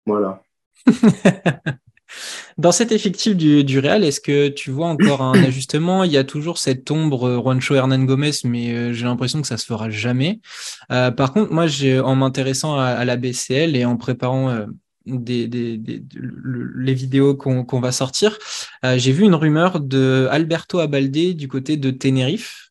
Voilà. 0.06 0.42
Dans 2.58 2.72
cet 2.72 2.92
effectif 2.92 3.36
du, 3.36 3.64
du 3.64 3.78
Real, 3.78 4.04
est-ce 4.04 4.20
que 4.20 4.48
tu 4.48 4.70
vois 4.70 4.88
encore 4.88 5.22
un 5.22 5.32
ajustement? 5.44 6.04
Il 6.04 6.12
y 6.12 6.16
a 6.16 6.24
toujours 6.24 6.58
cette 6.58 6.90
ombre 6.90 7.28
euh, 7.28 7.40
Juancho 7.40 7.74
Hernan 7.74 8.04
Gomez, 8.04 8.32
mais 8.44 8.74
euh, 8.74 8.92
j'ai 8.92 9.04
l'impression 9.04 9.40
que 9.40 9.46
ça 9.46 9.56
se 9.56 9.64
fera 9.64 9.90
jamais. 9.90 10.40
par 10.88 11.32
contre, 11.32 11.52
moi, 11.52 11.66
en 12.04 12.16
m'intéressant 12.16 12.78
à, 12.78 13.04
la 13.04 13.16
BCL 13.16 13.76
et 13.76 13.84
en 13.84 13.96
préparant 13.96 14.66
des, 15.08 15.48
les 15.48 16.94
vidéos 16.94 17.34
qu'on 17.34 17.80
va 17.80 17.92
sortir, 17.92 18.38
euh, 18.84 18.98
j'ai 18.98 19.12
vu 19.12 19.24
une 19.24 19.34
rumeur 19.34 19.80
de 19.80 20.28
Alberto 20.30 20.78
Abalde 20.78 21.34
du 21.34 21.48
côté 21.48 21.76
de 21.76 21.90
Tenerife. 21.90 22.70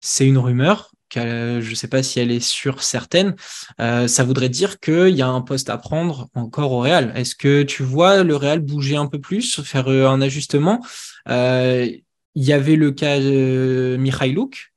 C'est 0.00 0.26
une 0.26 0.38
rumeur, 0.38 0.93
je 1.14 1.68
ne 1.68 1.74
sais 1.74 1.88
pas 1.88 2.02
si 2.02 2.20
elle 2.20 2.30
est 2.30 2.44
sûre 2.44 2.82
certaine. 2.82 3.36
Euh, 3.80 4.08
ça 4.08 4.24
voudrait 4.24 4.48
dire 4.48 4.80
qu'il 4.80 5.10
y 5.10 5.22
a 5.22 5.28
un 5.28 5.40
poste 5.40 5.70
à 5.70 5.78
prendre 5.78 6.28
encore 6.34 6.72
au 6.72 6.80
Real. 6.80 7.12
Est-ce 7.16 7.34
que 7.34 7.62
tu 7.62 7.82
vois 7.82 8.22
le 8.22 8.36
Real 8.36 8.60
bouger 8.60 8.96
un 8.96 9.06
peu 9.06 9.20
plus, 9.20 9.60
faire 9.62 9.88
euh, 9.88 10.06
un 10.06 10.20
ajustement? 10.20 10.84
Il 12.36 12.42
y 12.42 12.52
avait 12.52 12.76
le 12.76 12.90
cas 12.90 13.20
de 13.20 13.96
Mikhailouk. 13.98 14.72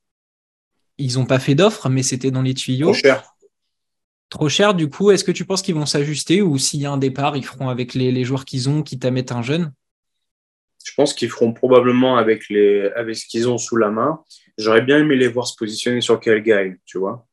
Ils 0.98 1.14
n'ont 1.14 1.26
pas 1.26 1.40
fait 1.40 1.54
d'offre, 1.54 1.88
mais 1.88 2.02
c'était 2.02 2.30
dans 2.30 2.42
les 2.42 2.54
tuyaux. 2.54 2.92
Trop 2.92 2.94
cher. 2.94 3.34
Trop 4.30 4.48
cher, 4.48 4.74
du 4.74 4.90
coup, 4.90 5.10
est-ce 5.10 5.24
que 5.24 5.32
tu 5.32 5.44
penses 5.44 5.62
qu'ils 5.62 5.74
vont 5.74 5.86
s'ajuster 5.86 6.42
ou 6.42 6.58
s'il 6.58 6.80
y 6.80 6.86
a 6.86 6.90
un 6.90 6.98
départ, 6.98 7.36
ils 7.36 7.44
feront 7.44 7.68
avec 7.68 7.94
les, 7.94 8.24
joueurs 8.24 8.44
qu'ils 8.44 8.68
ont, 8.68 8.82
quitte 8.82 9.04
à 9.04 9.10
mettre 9.10 9.34
un 9.34 9.42
jeune? 9.42 9.72
Je 10.84 10.92
pense 10.94 11.14
qu'ils 11.14 11.30
feront 11.30 11.52
probablement 11.52 12.16
avec, 12.16 12.48
les, 12.48 12.90
avec 12.94 13.16
ce 13.16 13.26
qu'ils 13.26 13.48
ont 13.48 13.58
sous 13.58 13.76
la 13.76 13.90
main. 13.90 14.22
J'aurais 14.58 14.82
bien 14.82 14.98
aimé 14.98 15.14
les 15.14 15.28
voir 15.28 15.46
se 15.46 15.56
positionner 15.56 16.00
sur 16.00 16.18
quel 16.18 16.42
gars, 16.42 16.64
tu 16.84 16.98
vois. 16.98 17.26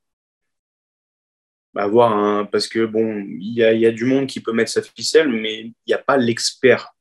Avoir 1.76 2.16
un, 2.16 2.46
parce 2.46 2.68
que 2.68 2.86
bon, 2.86 3.26
il 3.28 3.54
y 3.54 3.64
a, 3.64 3.74
y 3.74 3.86
a, 3.86 3.92
du 3.92 4.06
monde 4.06 4.28
qui 4.28 4.40
peut 4.40 4.54
mettre 4.54 4.72
sa 4.72 4.82
ficelle, 4.82 5.28
mais 5.28 5.62
il 5.62 5.74
n'y 5.88 5.94
a 5.94 5.98
pas 5.98 6.18
l'expert. 6.18 6.96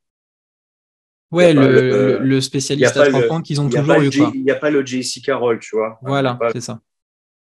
Ouais, 1.30 1.52
le, 1.52 2.18
le, 2.18 2.40
spécialiste 2.40 2.96
à 2.96 3.08
30 3.08 3.30
ans 3.30 3.42
qu'ils 3.42 3.60
ont 3.60 3.68
toujours 3.68 4.00
eu. 4.00 4.08
Il 4.34 4.44
n'y 4.44 4.50
a 4.50 4.56
pas 4.56 4.70
le 4.70 4.84
JC 4.84 5.20
Carroll, 5.24 5.58
tu 5.58 5.76
vois. 5.76 5.98
Voilà, 6.02 6.38
c'est 6.52 6.60
ça. 6.60 6.80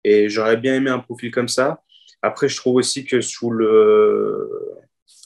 Et 0.03 0.27
j'aurais 0.29 0.57
bien 0.57 0.75
aimé 0.75 0.89
un 0.89 0.99
profil 0.99 1.31
comme 1.31 1.47
ça. 1.47 1.81
Après, 2.21 2.47
je 2.47 2.55
trouve 2.57 2.75
aussi 2.75 3.05
que 3.05 3.21
sous 3.21 3.51
le. 3.51 4.49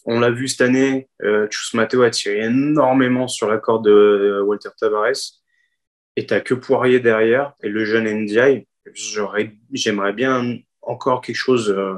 On 0.05 0.19
l'a 0.19 0.31
vu 0.31 0.47
cette 0.47 0.61
année, 0.61 1.09
euh, 1.21 1.47
Chus 1.49 1.75
Matteo 1.75 2.01
a 2.01 2.09
tiré 2.09 2.45
énormément 2.45 3.27
sur 3.27 3.47
l'accord 3.47 3.81
de 3.81 3.91
euh, 3.91 4.43
Walter 4.43 4.69
Tavares. 4.79 5.41
Et 6.17 6.25
tu 6.25 6.43
que 6.43 6.53
Poirier 6.53 6.99
derrière 6.99 7.53
et 7.63 7.69
le 7.69 7.85
jeune 7.85 8.09
NDI. 8.09 8.67
J'aimerais 9.71 10.13
bien 10.13 10.57
encore 10.81 11.21
quelque 11.21 11.35
chose 11.35 11.69
euh, 11.69 11.95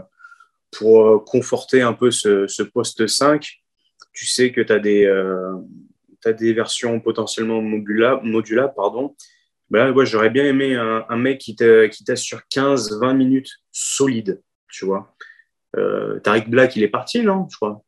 pour 0.72 1.08
euh, 1.08 1.20
conforter 1.20 1.82
un 1.82 1.94
peu 1.94 2.12
ce, 2.12 2.62
poste 2.62 3.08
5. 3.08 3.60
Tu 4.14 4.28
sais 4.28 4.52
que 4.52 4.62
tu 4.62 4.72
as 4.72 4.80
des, 4.80 5.08
as 6.26 6.34
des 6.34 6.54
versions 6.54 7.00
potentiellement 7.00 7.62
modulables, 7.62 8.28
modulables 8.28 8.74
pardon. 8.76 9.16
Ben 9.72 9.92
là, 9.92 10.06
j'aurais 10.06 10.30
bien 10.30 10.46
aimé 10.46 10.76
un, 10.76 11.06
un 11.10 11.18
mec 11.18 11.40
qui 11.40 11.56
t'assure 11.56 12.42
15-20 12.52 13.16
minutes 13.16 13.52
solides 13.72 14.42
tu 14.70 14.86
vois. 14.86 15.16
Euh, 15.76 16.20
Tariq 16.20 16.50
Black, 16.50 16.76
il 16.76 16.84
est 16.84 16.90
parti, 16.90 17.22
non, 17.22 17.48
je 17.50 17.56
crois? 17.58 17.84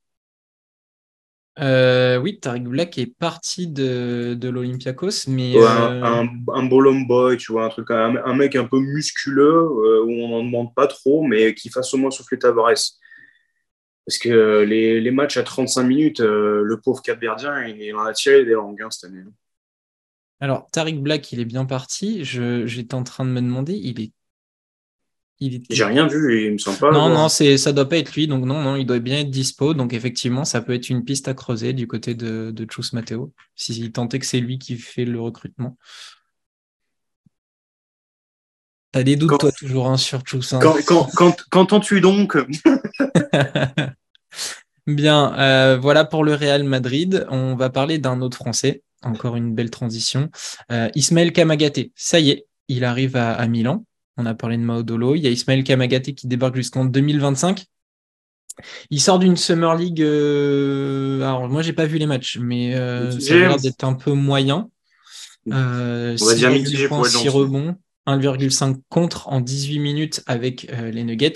Euh, 1.59 2.17
oui, 2.17 2.39
Tariq 2.39 2.63
Black 2.63 2.97
est 2.97 3.13
parti 3.17 3.67
de, 3.67 4.35
de 4.39 4.49
l'Olympiakos, 4.49 5.27
mais 5.27 5.57
euh, 5.57 5.67
un, 5.67 6.27
un, 6.53 6.63
boy, 6.63 7.37
tu 7.37 7.51
vois, 7.51 7.65
un 7.65 7.69
truc, 7.69 7.91
un, 7.91 8.33
mec 8.33 8.55
un 8.55 8.65
peu 8.65 8.79
musculeux 8.79 9.67
où 9.69 10.11
on 10.11 10.29
n'en 10.29 10.43
demande 10.43 10.73
pas 10.73 10.87
trop, 10.87 11.23
mais 11.23 11.53
qui 11.53 11.69
fasse 11.69 11.93
au 11.93 11.97
moins 11.97 12.11
souffler 12.11 12.39
Tavares. 12.39 12.97
Parce 14.05 14.17
que 14.17 14.63
les, 14.63 14.99
les 15.01 15.11
matchs 15.11 15.37
à 15.37 15.43
35 15.43 15.83
minutes, 15.83 16.19
le 16.21 16.79
pauvre 16.81 17.01
Capverdien, 17.01 17.67
il, 17.67 17.93
en 17.95 18.03
a 18.03 18.13
tiré 18.13 18.45
des 18.45 18.53
langues 18.53 18.81
hein, 18.81 18.89
cette 18.89 19.11
année. 19.11 19.23
Alors, 20.39 20.67
Tariq 20.71 20.99
Black, 21.01 21.31
il 21.33 21.39
est 21.39 21.45
bien 21.45 21.65
parti. 21.65 22.23
J'étais 22.23 22.95
en 22.95 23.03
train 23.03 23.25
de 23.25 23.29
me 23.29 23.41
demander, 23.41 23.73
il 23.73 24.01
est 24.01 24.11
j'ai 25.69 25.83
rien 25.83 26.07
vu, 26.07 26.45
il 26.45 26.53
me 26.53 26.57
semble 26.57 26.77
pas. 26.77 26.91
Non, 26.91 27.09
non, 27.09 27.27
c'est, 27.27 27.57
ça 27.57 27.73
doit 27.73 27.89
pas 27.89 27.97
être 27.97 28.13
lui, 28.13 28.27
donc 28.27 28.45
non, 28.45 28.61
non, 28.61 28.75
il 28.75 28.85
doit 28.85 28.99
bien 28.99 29.19
être 29.19 29.31
dispo. 29.31 29.73
Donc 29.73 29.93
effectivement, 29.93 30.45
ça 30.45 30.61
peut 30.61 30.73
être 30.73 30.89
une 30.89 31.03
piste 31.03 31.27
à 31.27 31.33
creuser 31.33 31.73
du 31.73 31.87
côté 31.87 32.13
de, 32.13 32.51
de 32.51 32.67
Chus 32.69 32.93
Matteo, 32.93 33.33
s'il 33.55 33.91
tentait 33.91 34.19
que 34.19 34.25
c'est 34.25 34.39
lui 34.39 34.59
qui 34.59 34.77
fait 34.77 35.05
le 35.05 35.19
recrutement. 35.19 35.77
T'as 38.91 39.03
des 39.03 39.15
doutes, 39.15 39.39
toi, 39.39 39.51
toujours, 39.51 39.87
hein, 39.87 39.97
sur 39.97 40.21
Chus. 40.25 40.53
Hein. 40.53 40.59
Quand, 40.61 41.07
quand, 41.15 41.35
qu'entends-tu 41.49 42.01
donc 42.01 42.37
Bien, 44.87 45.33
euh, 45.39 45.77
voilà 45.77 46.05
pour 46.05 46.23
le 46.23 46.33
Real 46.33 46.63
Madrid. 46.63 47.25
On 47.29 47.55
va 47.55 47.69
parler 47.69 47.99
d'un 47.99 48.21
autre 48.21 48.37
Français. 48.37 48.83
Encore 49.03 49.35
une 49.35 49.55
belle 49.55 49.69
transition. 49.69 50.29
Euh, 50.71 50.89
Ismaël 50.93 51.31
Kamagaté, 51.31 51.91
ça 51.95 52.19
y 52.19 52.29
est, 52.31 52.45
il 52.67 52.83
arrive 52.83 53.15
à, 53.15 53.47
Milan. 53.47 53.83
On 54.21 54.25
a 54.25 54.33
parlé 54.33 54.57
de 54.57 54.63
Maudolo. 54.63 55.15
Il 55.15 55.21
y 55.21 55.27
a 55.27 55.29
Ismaël 55.29 55.63
Kamagaté 55.63 56.13
qui 56.13 56.27
débarque 56.27 56.55
jusqu'en 56.55 56.85
2025. 56.85 57.65
Il 58.89 59.01
sort 59.01 59.17
d'une 59.17 59.37
Summer 59.37 59.75
League. 59.75 60.01
Euh, 60.01 61.21
alors, 61.21 61.49
moi, 61.49 61.61
j'ai 61.61 61.73
pas 61.73 61.85
vu 61.85 61.97
les 61.97 62.05
matchs, 62.05 62.37
mais 62.39 62.73
ça 63.19 63.33
a 63.33 63.37
l'air 63.37 63.57
d'être 63.57 63.83
un 63.83 63.93
peu 63.93 64.13
moyen. 64.13 64.69
Euh, 65.51 66.15
On 66.21 66.25
va 66.25 66.35
dire 66.35 66.51
mitigé 66.51 66.87
pour 66.87 67.05
6 67.05 67.29
rebonds. 67.29 67.75
1,5 68.07 68.81
contre 68.89 69.27
en 69.29 69.41
18 69.41 69.79
minutes 69.79 70.23
avec 70.25 70.71
les 70.91 71.03
Nuggets. 71.03 71.33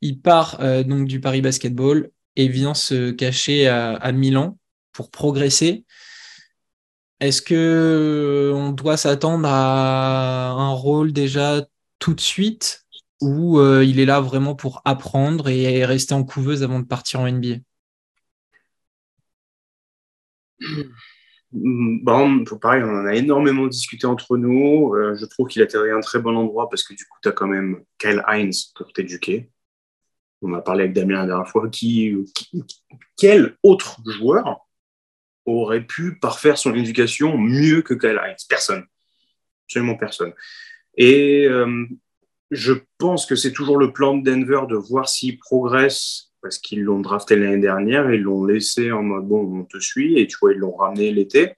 Il 0.00 0.20
part 0.20 0.58
donc 0.84 1.08
du 1.08 1.20
Paris 1.20 1.40
Basketball 1.40 2.10
et 2.36 2.48
vient 2.48 2.74
se 2.74 3.10
cacher 3.10 3.68
à, 3.68 4.12
Milan 4.12 4.58
pour 4.92 5.10
progresser. 5.10 5.84
Est-ce 7.22 7.40
que 7.40 7.54
euh, 7.54 8.52
on 8.52 8.72
doit 8.72 8.96
s'attendre 8.96 9.48
à 9.48 10.50
un 10.50 10.72
rôle 10.72 11.12
déjà 11.12 11.64
tout 12.02 12.14
de 12.14 12.20
suite 12.20 12.84
ou 13.20 13.60
euh, 13.60 13.84
il 13.84 14.00
est 14.00 14.04
là 14.04 14.20
vraiment 14.20 14.56
pour 14.56 14.82
apprendre 14.84 15.48
et 15.48 15.84
rester 15.84 16.14
en 16.14 16.24
couveuse 16.24 16.64
avant 16.64 16.80
de 16.80 16.84
partir 16.84 17.20
en 17.20 17.28
NBA 17.28 17.58
Bon, 21.52 22.44
pareil, 22.60 22.82
on 22.82 22.88
en 22.88 23.06
a 23.06 23.14
énormément 23.14 23.66
discuté 23.66 24.06
entre 24.06 24.38
nous. 24.38 24.94
Euh, 24.94 25.14
je 25.20 25.26
trouve 25.26 25.48
qu'il 25.48 25.60
atterrit 25.60 25.90
à 25.90 25.96
un 25.96 26.00
très 26.00 26.18
bon 26.18 26.34
endroit 26.34 26.70
parce 26.70 26.82
que 26.82 26.94
du 26.94 27.04
coup, 27.04 27.18
tu 27.22 27.28
as 27.28 27.32
quand 27.32 27.46
même 27.46 27.84
Kyle 27.98 28.22
Hines 28.26 28.52
pour 28.74 28.90
t'éduquer 28.92 29.50
on 30.42 30.54
a 30.54 30.60
parlé 30.60 30.84
avec 30.84 30.94
Damien 30.94 31.20
la 31.20 31.26
dernière 31.26 31.48
fois, 31.48 31.68
qui, 31.68 32.14
quel 33.16 33.56
autre 33.62 34.00
joueur 34.06 34.66
aurait 35.46 35.84
pu 35.84 36.18
parfaire 36.18 36.58
son 36.58 36.74
éducation 36.74 37.38
mieux 37.38 37.82
que 37.82 37.94
Kyle 37.94 38.20
Hines? 38.22 38.36
Personne. 38.48 38.84
Absolument 39.66 39.96
personne. 39.96 40.32
Et 40.96 41.46
euh, 41.46 41.86
je 42.50 42.74
pense 42.98 43.26
que 43.26 43.34
c'est 43.34 43.52
toujours 43.52 43.78
le 43.78 43.92
plan 43.92 44.16
de 44.16 44.22
Denver 44.22 44.62
de 44.68 44.76
voir 44.76 45.08
s'il 45.08 45.38
progresse, 45.38 46.32
parce 46.42 46.58
qu'ils 46.58 46.82
l'ont 46.82 47.00
drafté 47.00 47.36
l'année 47.36 47.60
dernière, 47.60 48.12
ils 48.12 48.20
l'ont 48.20 48.44
laissé 48.44 48.92
en 48.92 49.02
mode 49.02 49.26
bon, 49.26 49.60
on 49.60 49.64
te 49.64 49.78
suit, 49.78 50.18
et 50.18 50.26
tu 50.26 50.36
vois, 50.40 50.52
ils 50.52 50.58
l'ont 50.58 50.76
ramené 50.76 51.10
l'été. 51.12 51.52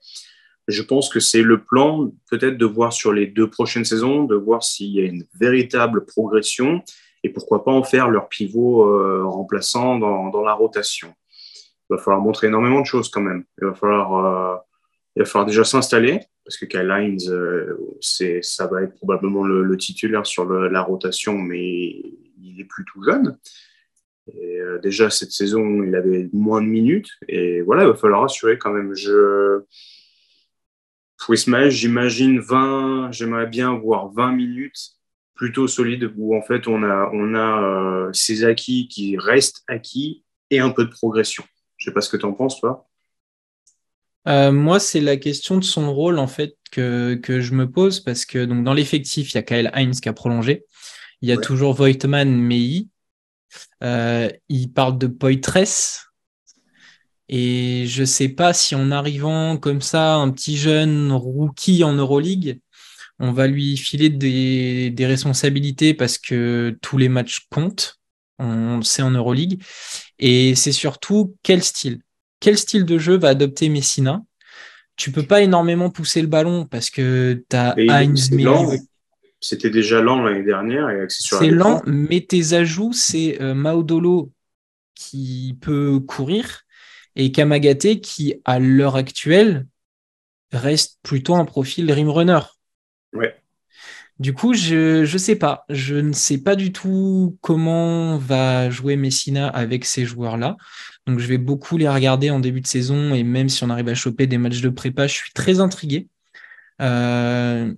Je 0.67 0.81
pense 0.81 1.09
que 1.09 1.19
c'est 1.19 1.43
le 1.43 1.63
plan, 1.63 2.11
peut-être, 2.29 2.57
de 2.57 2.65
voir 2.65 2.93
sur 2.93 3.13
les 3.13 3.27
deux 3.27 3.49
prochaines 3.49 3.85
saisons, 3.85 4.23
de 4.23 4.35
voir 4.35 4.63
s'il 4.63 4.91
y 4.91 4.99
a 4.99 5.03
une 5.03 5.25
véritable 5.39 6.05
progression 6.05 6.81
et 7.23 7.29
pourquoi 7.29 7.63
pas 7.63 7.71
en 7.71 7.83
faire 7.83 8.09
leur 8.09 8.29
pivot 8.29 8.87
euh, 8.87 9.25
remplaçant 9.25 9.97
dans, 9.97 10.43
la 10.43 10.53
rotation. 10.53 11.13
Il 11.89 11.95
va 11.95 11.97
falloir 11.97 12.21
montrer 12.21 12.47
énormément 12.47 12.81
de 12.81 12.85
choses 12.85 13.09
quand 13.09 13.21
même. 13.21 13.43
Il 13.61 13.67
va 13.67 13.73
falloir, 13.73 14.25
euh, 14.25 14.57
il 15.15 15.23
va 15.23 15.25
falloir 15.25 15.45
déjà 15.45 15.63
s'installer 15.63 16.21
parce 16.45 16.57
que 16.57 16.65
Kyle 16.65 16.93
Hines, 16.95 17.29
euh, 17.29 17.75
ça 18.01 18.67
va 18.67 18.83
être 18.83 18.95
probablement 18.95 19.43
le, 19.43 19.75
titulaire 19.77 20.25
sur 20.25 20.45
la 20.45 20.81
rotation, 20.81 21.37
mais 21.37 22.03
il 22.41 22.59
est 22.59 22.65
plus 22.65 22.85
tout 22.85 23.03
jeune. 23.03 23.37
Et, 24.27 24.59
déjà 24.81 25.09
cette 25.09 25.31
saison, 25.31 25.83
il 25.83 25.95
avait 25.95 26.29
moins 26.33 26.61
de 26.61 26.67
minutes 26.67 27.09
et 27.27 27.61
voilà, 27.61 27.83
il 27.83 27.87
va 27.87 27.95
falloir 27.95 28.23
assurer 28.23 28.57
quand 28.57 28.71
même. 28.71 28.95
Je 28.95 29.63
pour 31.17 31.33
Ismaël, 31.33 31.71
j'imagine 31.71 32.39
20, 32.39 33.11
j'aimerais 33.11 33.47
bien 33.47 33.73
voir 33.73 34.11
20 34.11 34.33
minutes 34.33 34.91
plutôt 35.33 35.67
solide 35.67 36.13
où 36.15 36.35
en 36.35 36.41
fait 36.41 36.67
on 36.67 36.83
a, 36.83 37.09
on 37.13 37.33
a 37.33 37.63
euh, 37.63 38.13
ces 38.13 38.43
acquis 38.43 38.87
qui 38.87 39.17
restent 39.17 39.63
acquis 39.67 40.23
et 40.49 40.59
un 40.59 40.69
peu 40.69 40.85
de 40.85 40.91
progression. 40.91 41.43
Je 41.77 41.85
sais 41.85 41.93
pas 41.93 42.01
ce 42.01 42.09
que 42.09 42.17
tu 42.17 42.25
en 42.25 42.33
penses, 42.33 42.59
toi. 42.59 42.87
Euh, 44.27 44.51
moi, 44.51 44.79
c'est 44.79 45.01
la 45.01 45.17
question 45.17 45.57
de 45.57 45.63
son 45.63 45.93
rôle 45.93 46.19
en 46.19 46.27
fait 46.27 46.55
que, 46.71 47.15
que 47.15 47.41
je 47.41 47.53
me 47.53 47.69
pose 47.69 47.99
parce 47.99 48.25
que 48.25 48.43
donc 48.43 48.63
dans 48.63 48.73
l'effectif, 48.73 49.31
il 49.31 49.35
y 49.35 49.37
a 49.37 49.43
Kyle 49.43 49.71
Heinz 49.73 49.99
qui 50.01 50.09
a 50.09 50.13
prolongé. 50.13 50.65
Il 51.21 51.29
y 51.29 51.31
a 51.31 51.37
toujours 51.37 51.73
Voigtman, 51.73 52.25
Mei. 52.25 52.87
Euh, 53.83 54.29
il 54.49 54.71
parle 54.71 54.97
de 54.97 55.07
Poitres. 55.07 56.11
Et 57.27 57.85
je 57.87 58.03
sais 58.03 58.29
pas 58.29 58.53
si 58.53 58.75
en 58.75 58.91
arrivant 58.91 59.57
comme 59.57 59.81
ça, 59.81 60.15
un 60.15 60.29
petit 60.31 60.57
jeune 60.57 61.11
rookie 61.11 61.83
en 61.83 61.93
Euroleague, 61.93 62.59
on 63.19 63.31
va 63.31 63.47
lui 63.47 63.77
filer 63.77 64.09
des, 64.09 64.93
responsabilités 64.99 65.93
parce 65.93 66.17
que 66.17 66.77
tous 66.81 66.97
les 66.97 67.09
matchs 67.09 67.47
comptent. 67.49 67.99
On 68.37 68.77
le 68.77 68.83
sait 68.83 69.01
en 69.01 69.11
Euroleague. 69.11 69.63
Et 70.19 70.55
c'est 70.55 70.73
surtout 70.73 71.35
quel 71.41 71.63
style? 71.63 72.01
Quel 72.39 72.57
style 72.57 72.85
de 72.85 72.97
jeu 72.97 73.17
va 73.17 73.29
adopter 73.29 73.69
Messina? 73.69 74.21
Tu 74.95 75.11
peux 75.11 75.23
pas 75.23 75.41
énormément 75.41 75.89
pousser 75.89 76.21
le 76.21 76.27
ballon 76.27 76.65
parce 76.65 76.89
que 76.89 77.43
tu 77.49 77.55
as 77.55 77.75
Heinz 77.77 78.29
C'était 79.41 79.69
déjà 79.69 80.01
lent 80.01 80.23
l'année 80.23 80.43
dernière. 80.43 80.87
C'est 81.09 81.49
lent, 81.49 81.81
mais 81.85 82.21
tes 82.21 82.53
ajouts, 82.53 82.93
c'est 82.93 83.41
euh, 83.41 83.53
Maudolo 83.53 84.31
qui 84.93 85.57
peut 85.61 85.99
courir 85.99 86.61
et 87.15 87.31
Kamagate 87.31 87.99
qui, 88.01 88.35
à 88.45 88.59
l'heure 88.59 88.95
actuelle, 88.95 89.67
reste 90.51 90.99
plutôt 91.03 91.35
un 91.35 91.45
profil 91.45 91.91
rim 91.91 92.09
runner. 92.09 92.39
Du 94.17 94.33
coup, 94.33 94.53
je 94.53 95.01
ne 95.01 95.17
sais 95.17 95.35
pas. 95.35 95.65
Je 95.69 95.95
ne 95.95 96.13
sais 96.13 96.37
pas 96.37 96.55
du 96.55 96.71
tout 96.71 97.37
comment 97.41 98.17
va 98.17 98.69
jouer 98.69 98.95
Messina 98.95 99.49
avec 99.49 99.83
ces 99.83 100.05
joueurs-là. 100.05 100.55
Donc, 101.07 101.19
je 101.19 101.27
vais 101.27 101.37
beaucoup 101.37 101.77
les 101.77 101.87
regarder 101.87 102.29
en 102.29 102.39
début 102.39 102.61
de 102.61 102.67
saison 102.67 103.13
et 103.13 103.23
même 103.23 103.49
si 103.49 103.63
on 103.63 103.69
arrive 103.69 103.89
à 103.89 103.95
choper 103.95 104.27
des 104.27 104.37
matchs 104.37 104.61
de 104.61 104.69
prépa, 104.69 105.07
je 105.07 105.13
suis 105.13 105.33
très 105.33 105.59
intrigué. 105.59 106.07
Euh, 106.81 107.73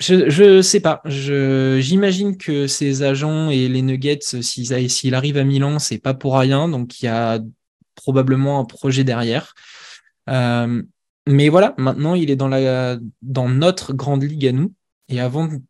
je 0.00 0.56
ne 0.56 0.62
sais 0.62 0.80
pas. 0.80 1.02
J'imagine 1.04 2.36
que 2.36 2.66
ces 2.66 3.02
agents 3.02 3.50
et 3.50 3.68
les 3.68 3.82
Nuggets, 3.82 4.20
s'ils 4.20 5.14
arrivent 5.14 5.36
à 5.36 5.44
Milan, 5.44 5.78
c'est 5.78 5.98
pas 5.98 6.14
pour 6.14 6.38
rien. 6.38 6.68
Donc, 6.68 7.00
il 7.00 7.06
y 7.06 7.08
a 7.08 7.40
probablement 7.96 8.60
un 8.60 8.64
projet 8.64 9.04
derrière. 9.04 9.54
Euh, 10.28 10.82
mais 11.26 11.48
voilà, 11.48 11.74
maintenant, 11.76 12.14
il 12.14 12.30
est 12.30 12.36
dans, 12.36 12.48
dans 13.22 13.48
notre 13.48 13.92
grande 13.92 14.22
ligue 14.22 14.46
à 14.46 14.52
nous. 14.52 14.72
Et 15.08 15.20
avant 15.20 15.48
de 15.48 15.60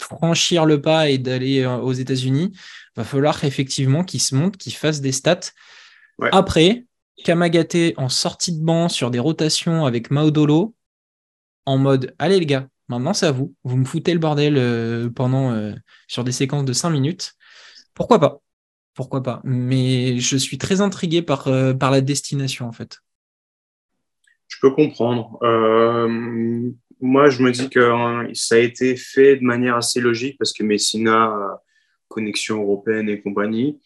franchir 0.00 0.64
le 0.64 0.80
pas 0.80 1.08
et 1.10 1.18
d'aller 1.18 1.62
euh, 1.62 1.76
aux 1.76 1.92
États-Unis, 1.92 2.52
va 2.96 3.04
falloir 3.04 3.44
effectivement 3.44 4.04
qu'il 4.04 4.20
se 4.20 4.34
monte, 4.34 4.56
qu'il 4.56 4.74
fasse 4.74 5.00
des 5.00 5.12
stats. 5.12 5.52
Après, 6.20 6.84
Kamagaté 7.22 7.94
en 7.96 8.08
sortie 8.08 8.52
de 8.52 8.64
banc 8.64 8.88
sur 8.88 9.10
des 9.10 9.18
rotations 9.18 9.86
avec 9.86 10.10
Maudolo, 10.10 10.74
en 11.66 11.78
mode 11.78 12.14
Allez 12.18 12.40
les 12.40 12.46
gars, 12.46 12.68
maintenant 12.88 13.14
c'est 13.14 13.26
à 13.26 13.32
vous. 13.32 13.54
Vous 13.64 13.76
me 13.76 13.84
foutez 13.84 14.12
le 14.12 14.18
bordel 14.18 14.56
euh, 14.56 15.08
pendant 15.10 15.52
euh, 15.52 15.72
sur 16.08 16.24
des 16.24 16.32
séquences 16.32 16.64
de 16.64 16.72
5 16.72 16.90
minutes. 16.90 17.34
Pourquoi 17.94 18.18
pas? 18.18 18.40
Pourquoi 18.94 19.22
pas? 19.22 19.40
Mais 19.44 20.18
je 20.18 20.36
suis 20.36 20.58
très 20.58 20.80
intrigué 20.80 21.22
par, 21.22 21.48
par 21.78 21.90
la 21.90 22.00
destination 22.00 22.66
en 22.66 22.72
fait. 22.72 22.98
Je 24.48 24.58
peux 24.60 24.70
comprendre. 24.70 25.38
Euh, 25.42 26.70
moi, 27.00 27.28
je 27.28 27.42
me 27.42 27.50
dis 27.50 27.68
que 27.68 27.80
hein, 27.80 28.28
ça 28.34 28.54
a 28.56 28.58
été 28.58 28.96
fait 28.96 29.36
de 29.36 29.44
manière 29.44 29.76
assez 29.76 30.00
logique 30.00 30.36
parce 30.38 30.52
que 30.52 30.62
Messina, 30.62 31.60
connexion 32.08 32.62
européenne 32.62 33.08
et 33.08 33.20
compagnie, 33.20 33.80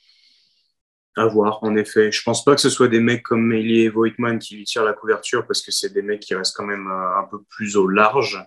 à 1.18 1.26
voir, 1.26 1.62
en 1.62 1.76
effet. 1.76 2.12
Je 2.12 2.22
pense 2.22 2.44
pas 2.44 2.54
que 2.54 2.60
ce 2.60 2.70
soit 2.70 2.88
des 2.88 3.00
mecs 3.00 3.22
comme 3.22 3.46
Meili 3.46 3.80
et 3.80 3.88
Voigtman 3.88 4.38
qui 4.38 4.56
lui 4.56 4.64
tirent 4.64 4.84
la 4.84 4.92
couverture 4.92 5.46
parce 5.46 5.62
que 5.62 5.72
c'est 5.72 5.92
des 5.92 6.02
mecs 6.02 6.20
qui 6.20 6.34
restent 6.34 6.56
quand 6.56 6.66
même 6.66 6.86
euh, 6.86 7.18
un 7.18 7.24
peu 7.24 7.38
plus 7.50 7.76
au 7.76 7.88
large. 7.88 8.42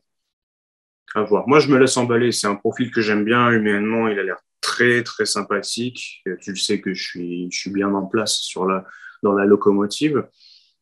À 1.14 1.24
voir. 1.24 1.48
Moi, 1.48 1.60
je 1.60 1.68
me 1.68 1.78
laisse 1.78 1.98
emballer. 1.98 2.32
C'est 2.32 2.48
un 2.48 2.56
profil 2.56 2.90
que 2.90 3.02
j'aime 3.02 3.26
bien 3.26 3.52
humainement. 3.52 4.08
Il 4.08 4.18
a 4.18 4.24
l'air 4.24 4.38
très, 4.62 5.04
très 5.04 5.26
sympathique. 5.26 6.24
Tu 6.42 6.52
le 6.52 6.58
sais 6.58 6.80
que 6.80 6.94
je 6.94 7.04
suis, 7.04 7.52
je 7.52 7.60
suis 7.60 7.72
bien 7.72 7.94
en 7.94 8.06
place 8.06 8.38
sur 8.38 8.66
la, 8.66 8.86
dans 9.22 9.34
la 9.34 9.46
locomotive. 9.46 10.26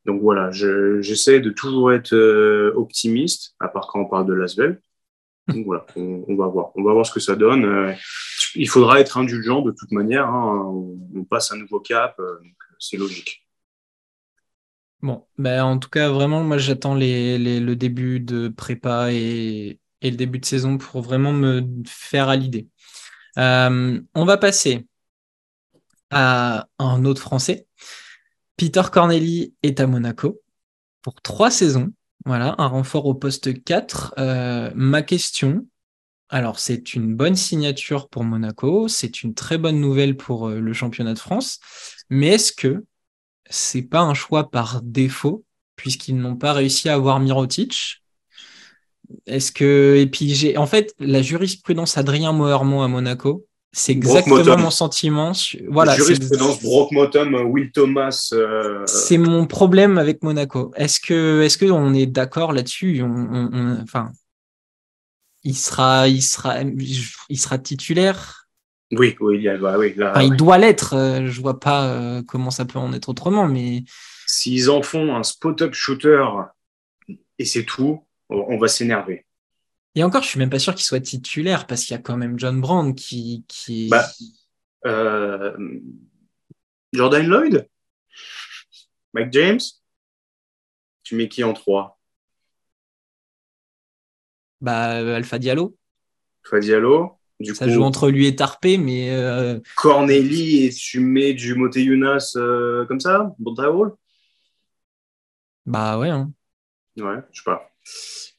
Donc 0.05 0.21
voilà, 0.21 0.51
j'essaie 0.51 1.39
de 1.39 1.49
toujours 1.49 1.91
être 1.91 2.13
euh, 2.13 2.71
optimiste, 2.75 3.55
à 3.59 3.67
part 3.67 3.87
quand 3.87 4.01
on 4.01 4.05
parle 4.05 4.27
de 4.27 4.33
Lasvel. 4.33 4.79
On, 5.49 6.35
va 6.35 6.47
voir. 6.47 7.05
Ce 7.05 7.11
que 7.11 7.19
ça 7.19 7.35
donne. 7.35 7.65
Euh, 7.65 7.93
il 8.55 8.67
faudra 8.67 8.99
être 8.99 9.17
indulgent 9.17 9.61
de 9.61 9.71
toute 9.71 9.91
manière. 9.91 10.27
Hein. 10.27 10.63
On, 11.15 11.23
passe 11.23 11.51
un 11.51 11.57
nouveau 11.57 11.79
cap, 11.79 12.15
euh, 12.19 12.39
c'est 12.79 12.97
logique. 12.97 13.45
Bon, 15.01 15.25
ben 15.37 15.63
en 15.63 15.77
tout 15.77 15.89
cas, 15.89 16.09
vraiment, 16.09 16.43
moi 16.43 16.57
j'attends 16.57 16.95
le 16.95 17.73
début 17.75 18.19
de 18.19 18.49
prépa 18.49 19.11
et, 19.11 19.79
le 20.01 20.11
début 20.11 20.39
de 20.39 20.45
saison 20.45 20.77
pour 20.77 21.01
vraiment 21.01 21.33
me 21.33 21.61
faire 21.85 22.29
à 22.29 22.35
l'idée. 22.35 22.67
on 23.37 24.25
va 24.25 24.37
passer 24.37 24.87
à 26.09 26.67
un 26.79 27.05
autre 27.05 27.21
Français 27.21 27.67
Peter 28.59 28.81
Corneli 28.91 29.53
est 29.63 29.79
à 29.79 29.87
Monaco 29.87 30.41
pour 31.01 31.21
trois 31.21 31.49
saisons. 31.49 31.93
Voilà, 32.25 32.55
un 32.57 32.67
renfort 32.67 33.05
au 33.05 33.13
poste 33.13 33.63
4. 33.63 34.13
Euh, 34.17 34.71
ma 34.75 35.01
question, 35.01 35.65
alors 36.29 36.59
c'est 36.59 36.93
une 36.93 37.15
bonne 37.15 37.35
signature 37.35 38.09
pour 38.09 38.23
Monaco, 38.23 38.87
c'est 38.87 39.23
une 39.23 39.33
très 39.33 39.57
bonne 39.57 39.79
nouvelle 39.79 40.17
pour 40.17 40.49
euh, 40.49 40.59
le 40.59 40.73
championnat 40.73 41.13
de 41.13 41.19
France, 41.19 41.59
mais 42.09 42.27
est-ce 42.27 42.51
que 42.51 42.85
c'est 43.49 43.81
pas 43.81 44.01
un 44.01 44.13
choix 44.13 44.51
par 44.51 44.81
défaut, 44.83 45.45
puisqu'ils 45.75 46.17
n'ont 46.17 46.35
pas 46.35 46.53
réussi 46.53 46.89
à 46.89 46.95
avoir 46.95 47.19
Mirotic? 47.19 48.03
Est-ce 49.25 49.51
que. 49.51 49.95
Et 49.97 50.07
puis, 50.07 50.35
j'ai. 50.35 50.57
En 50.57 50.67
fait, 50.67 50.93
la 50.99 51.21
jurisprudence 51.21 51.97
Adrien 51.97 52.31
Moermont 52.31 52.83
à 52.83 52.87
Monaco, 52.87 53.47
c'est 53.71 53.91
exactement 53.91 54.57
mon 54.57 54.71
sentiment. 54.71 55.31
Voilà, 55.67 55.95
jurisprudence 55.95 56.59
Will 56.63 57.71
Thomas. 57.71 58.29
Euh, 58.33 58.83
c'est 58.87 59.17
mon 59.17 59.45
problème 59.45 59.97
avec 59.97 60.23
Monaco. 60.23 60.71
Est-ce 60.75 60.99
que, 60.99 61.41
est-ce 61.43 61.57
que 61.57 61.65
on 61.65 61.93
est 61.93 62.07
d'accord 62.07 62.51
là-dessus? 62.51 63.03
Enfin, 63.83 64.11
il 65.43 65.55
sera, 65.55 66.07
il 66.07 66.21
sera, 66.21 66.61
il 66.61 67.39
sera 67.39 67.57
titulaire? 67.59 68.47
Oui, 68.91 69.15
oui, 69.19 69.37
il, 69.37 69.43
y 69.43 69.49
a, 69.49 69.57
bah 69.57 69.77
oui, 69.77 69.93
il 70.21 70.35
doit 70.35 70.57
l'être. 70.57 70.95
Euh, 70.95 71.27
je 71.27 71.41
vois 71.41 71.59
pas 71.59 71.85
euh, 71.85 72.23
comment 72.23 72.49
ça 72.49 72.65
peut 72.65 72.79
en 72.79 72.91
être 72.91 73.09
autrement, 73.09 73.47
mais 73.47 73.83
s'ils 74.25 74.71
en 74.71 74.81
font 74.81 75.15
un 75.15 75.21
spot-up 75.21 75.75
shooter 75.75 76.25
et 77.37 77.45
c'est 77.45 77.65
tout, 77.65 78.03
on 78.29 78.57
va 78.57 78.67
s'énerver. 78.67 79.25
Et 79.95 80.03
encore, 80.03 80.23
je 80.23 80.29
suis 80.29 80.39
même 80.39 80.49
pas 80.49 80.59
sûr 80.59 80.75
qu'il 80.75 80.85
soit 80.85 80.99
titulaire 80.99 81.67
parce 81.67 81.83
qu'il 81.83 81.95
y 81.95 81.99
a 81.99 82.01
quand 82.01 82.17
même 82.17 82.37
John 82.37 82.61
Brand 82.61 82.95
qui. 82.95 83.43
qui... 83.47 83.89
Bah, 83.89 84.05
euh, 84.85 85.57
Jordan 86.93 87.25
Lloyd? 87.25 87.67
Mike 89.13 89.33
James? 89.33 89.59
Tu 91.03 91.15
mets 91.15 91.27
qui 91.27 91.43
en 91.43 91.53
3 91.53 91.99
Bah, 94.61 95.15
Alpha 95.15 95.39
Diallo. 95.39 95.75
Alpha 96.43 96.59
Diallo. 96.59 97.15
Du 97.39 97.55
ça 97.55 97.69
joue 97.69 97.83
entre 97.83 98.09
lui 98.09 98.27
et 98.27 98.35
Tarpé, 98.35 98.77
mais. 98.77 99.11
Euh... 99.11 99.59
Corneli 99.77 100.65
et 100.65 100.69
tu 100.71 100.99
mets 100.99 101.33
du 101.33 101.55
Mote 101.55 101.77
Younas 101.77 102.33
euh, 102.35 102.85
comme 102.85 102.99
ça? 102.99 103.33
Bon 103.39 103.55
Bah 105.65 105.97
ouais. 105.97 106.09
Hein. 106.09 106.33
Ouais, 106.97 107.21
je 107.31 107.39
sais 107.39 107.45
pas. 107.45 107.68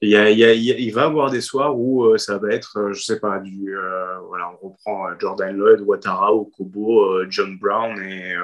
Il, 0.02 0.08
y 0.08 0.16
a, 0.16 0.30
il, 0.30 0.40
y 0.64 0.90
va 0.90 1.04
avoir 1.04 1.30
des 1.30 1.42
soirs 1.42 1.78
où 1.78 2.04
euh, 2.04 2.16
ça 2.16 2.38
va 2.38 2.52
être, 2.52 2.78
euh, 2.78 2.92
je 2.94 3.02
sais 3.02 3.20
pas, 3.20 3.38
du, 3.38 3.76
euh, 3.76 4.18
voilà, 4.28 4.50
on 4.50 4.68
reprend 4.68 5.06
Jordan 5.18 5.54
Lloyd, 5.54 5.82
Ouattara, 5.82 6.32
Okobo, 6.32 7.24
John 7.28 7.58
Brown 7.58 8.00
et, 8.02 8.34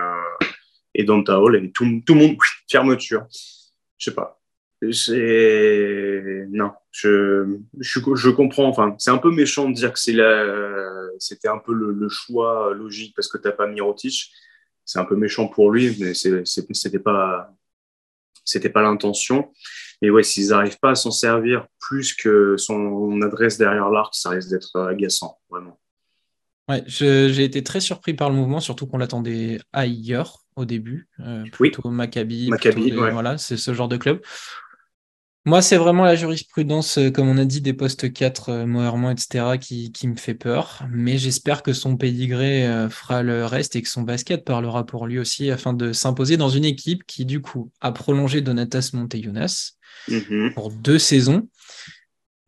et 0.95 1.05
Donta 1.05 1.40
Hall 1.40 1.57
et 1.57 1.71
tout, 1.71 1.87
tout 2.05 2.14
le 2.14 2.21
monde, 2.21 2.37
fermeture. 2.71 3.27
Je 3.97 4.11
sais 4.11 4.14
pas. 4.14 4.38
C'est 4.92 6.47
non, 6.51 6.73
je, 6.90 7.57
je, 7.81 8.01
je, 8.14 8.31
comprends. 8.31 8.69
Enfin, 8.69 8.95
c'est 8.99 9.11
un 9.11 9.16
peu 9.16 9.31
méchant 9.31 9.71
de 9.71 9.75
dire 9.75 9.95
que 9.95 9.99
c'était 9.99 11.49
un 11.49 11.59
peu 11.59 11.73
le, 11.73 12.09
choix 12.11 12.75
logique 12.75 13.14
parce 13.16 13.29
que 13.29 13.38
t'as 13.38 13.53
pas 13.53 13.66
Mirotic. 13.66 14.31
C'est 14.85 14.99
un 14.99 15.07
peu 15.07 15.16
méchant 15.16 15.49
pour 15.49 15.73
lui, 15.73 15.97
mais 15.99 16.12
c'était 16.12 16.99
pas, 16.99 17.51
pas 18.75 18.83
l'intention. 18.83 19.51
Et 20.03 20.11
ouais, 20.11 20.23
s'ils 20.23 20.49
n'arrivent 20.49 20.79
pas 20.81 20.91
à 20.91 20.95
s'en 20.95 21.11
servir 21.11 21.67
plus 21.81 22.15
que 22.15 22.57
son 22.57 23.21
adresse 23.23 23.59
derrière 23.59 23.91
l'arc, 23.91 24.15
ça 24.15 24.31
risque 24.31 24.51
d'être 24.51 24.79
agaçant, 24.81 25.39
vraiment. 25.51 25.79
Ouais, 26.69 26.83
j'ai 26.87 27.45
été 27.45 27.63
très 27.63 27.81
surpris 27.81 28.15
par 28.15 28.29
le 28.29 28.35
mouvement, 28.35 28.59
surtout 28.59 28.87
qu'on 28.87 28.99
l'attendait 28.99 29.61
ailleurs 29.73 30.41
au 30.57 30.65
début, 30.65 31.09
euh, 31.21 31.45
plutôt 31.53 31.83
oui. 31.85 31.95
Maccabi. 31.95 32.49
Maccabi 32.51 32.91
Voilà, 32.91 33.39
c'est 33.39 33.57
ce 33.57 33.73
genre 33.73 33.89
de 33.89 33.97
club. 33.97 34.21
Moi, 35.47 35.63
c'est 35.63 35.77
vraiment 35.77 36.05
la 36.05 36.17
jurisprudence, 36.17 36.99
euh, 36.99 37.13
comme 37.13 37.29
on 37.29 37.39
a 37.39 37.45
dit, 37.45 37.61
des 37.61 37.73
postes 37.73 38.13
4, 38.13 38.49
euh, 38.49 38.67
Moerman, 38.67 39.13
etc., 39.13 39.59
qui, 39.61 39.93
qui, 39.93 40.09
me 40.09 40.17
fait 40.17 40.35
peur. 40.35 40.83
Mais 40.91 41.19
j'espère 41.19 41.63
que 41.63 41.73
son 41.73 41.97
pédigré 41.97 42.67
euh, 42.67 42.91
fera 42.91 43.23
le 43.23 43.47
reste 43.47 43.77
et 43.77 43.83
que 43.83 43.89
son 43.89 44.03
basket 44.03 44.45
parlera 44.45 44.85
pour 44.85 45.07
lui 45.07 45.21
aussi 45.21 45.53
afin 45.53 45.73
de 45.73 45.93
s'imposer 45.93 46.37
dans 46.37 46.49
une 46.49 46.65
équipe 46.65 47.07
qui, 47.07 47.25
du 47.25 47.41
coup, 47.41 47.71
a 47.81 47.93
prolongé 47.93 48.41
Donatas 48.41 48.91
Monteyunas 48.93 49.75
mm-hmm. 50.09 50.53
pour 50.55 50.73
deux 50.73 50.99
saisons. 50.99 51.49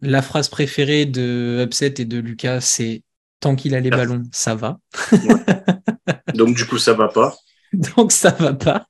La 0.01 0.21
phrase 0.21 0.49
préférée 0.49 1.07
de 1.07 1.65
Upset 1.65 1.95
et 1.99 2.05
de 2.05 2.19
Lucas, 2.19 2.61
c'est 2.63 3.05
tant 3.39 3.55
qu'il 3.55 3.77
a 3.77 3.81
les 3.81 3.91
ballons, 3.91 4.25
ça 4.33 4.57
va. 4.57 4.81
donc, 6.35 6.57
du 6.57 6.67
coup, 6.67 6.79
ça 6.79 6.95
va 6.95 7.07
pas. 7.07 7.37
donc, 7.97 8.11
ça 8.11 8.31
va 8.31 8.55
pas. 8.55 8.89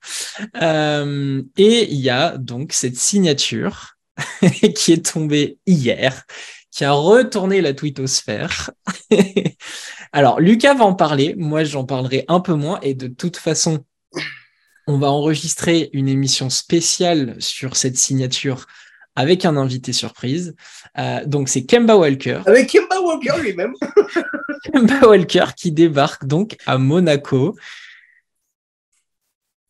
Euh, 0.63 1.43
et 1.57 1.93
il 1.93 1.99
y 1.99 2.09
a 2.09 2.39
donc 2.39 2.73
cette 2.73 2.97
signature 2.97 3.98
qui 4.75 4.93
est 4.93 5.13
tombé 5.13 5.57
hier, 5.65 6.23
qui 6.71 6.85
a 6.85 6.91
retourné 6.91 7.61
la 7.61 7.73
twittosphère. 7.73 8.71
Alors, 10.11 10.39
Lucas 10.39 10.73
va 10.73 10.85
en 10.85 10.95
parler, 10.95 11.35
moi 11.37 11.63
j'en 11.63 11.85
parlerai 11.85 12.25
un 12.27 12.39
peu 12.39 12.53
moins, 12.53 12.79
et 12.81 12.93
de 12.93 13.07
toute 13.07 13.37
façon, 13.37 13.83
on 14.87 14.97
va 14.97 15.11
enregistrer 15.11 15.89
une 15.93 16.07
émission 16.07 16.49
spéciale 16.49 17.35
sur 17.39 17.75
cette 17.75 17.97
signature 17.97 18.65
avec 19.15 19.45
un 19.45 19.57
invité 19.57 19.93
surprise. 19.93 20.55
Euh, 20.97 21.25
donc 21.25 21.49
c'est 21.49 21.65
Kemba 21.65 21.97
Walker. 21.97 22.41
Avec 22.45 22.71
Kemba 22.71 23.01
Walker 23.01 23.41
lui-même. 23.41 23.73
Kemba 24.63 25.07
Walker 25.07 25.45
qui 25.55 25.71
débarque 25.71 26.25
donc 26.25 26.55
à 26.65 26.77
Monaco. 26.77 27.55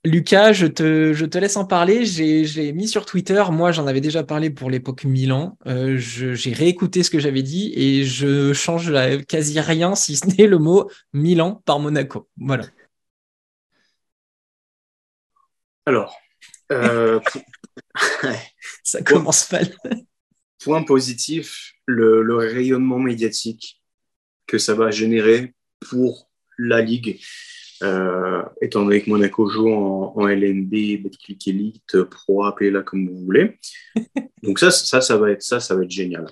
Lucas, 0.06 0.54
je 0.54 0.66
te, 0.66 1.12
je 1.14 1.26
te 1.26 1.38
laisse 1.38 1.58
en 1.58 1.66
parler. 1.66 2.06
J'ai 2.06 2.72
mis 2.72 2.88
sur 2.88 3.06
Twitter. 3.06 3.44
Moi, 3.52 3.72
j'en 3.74 3.86
avais 3.86 4.00
déjà 4.00 4.24
parlé 4.24 4.50
pour 4.50 4.70
l'époque 4.70 5.04
Milan. 5.04 5.58
Euh, 5.68 5.98
j'ai 5.98 6.54
réécouté 6.54 7.04
ce 7.04 7.10
que 7.10 7.20
j'avais 7.20 7.44
dit 7.44 7.74
et 7.76 8.06
je 8.06 8.54
change 8.54 8.94
quasi 9.28 9.60
rien, 9.60 9.96
si 9.96 10.16
ce 10.16 10.28
n'est 10.38 10.48
le 10.48 10.58
mot 10.58 10.90
Milan 11.12 11.62
par 11.66 11.80
Monaco. 11.80 12.30
Voilà. 12.38 12.66
Alors, 15.86 16.16
euh, 16.72 17.20
ça 18.84 19.02
commence 19.02 19.52
mal. 19.52 19.76
Point 20.64 20.84
positif, 20.84 21.74
le, 21.86 22.22
le 22.22 22.36
rayonnement 22.36 23.00
médiatique 23.00 23.82
que 24.46 24.58
ça 24.58 24.76
va 24.76 24.92
générer 24.92 25.54
pour 25.90 26.30
la 26.58 26.82
Ligue. 26.82 27.20
Euh, 27.82 28.44
étant 28.62 28.84
donné 28.84 29.02
que 29.02 29.10
Monaco 29.10 29.50
joue 29.50 29.72
en, 29.72 30.14
en 30.16 30.28
LNB, 30.28 31.02
Betclic 31.02 31.48
Elite, 31.48 32.04
Pro, 32.04 32.44
appelez-la 32.44 32.82
comme 32.82 33.08
vous 33.08 33.26
voulez. 33.26 33.58
Donc 34.44 34.60
ça, 34.60 34.72
ça, 34.72 35.02
ça 35.02 35.18
va 35.18 35.32
être 35.32 35.44
ça, 35.44 35.60
ça 35.60 35.76
va 35.76 35.84
être 35.84 35.92
génial. 35.92 36.28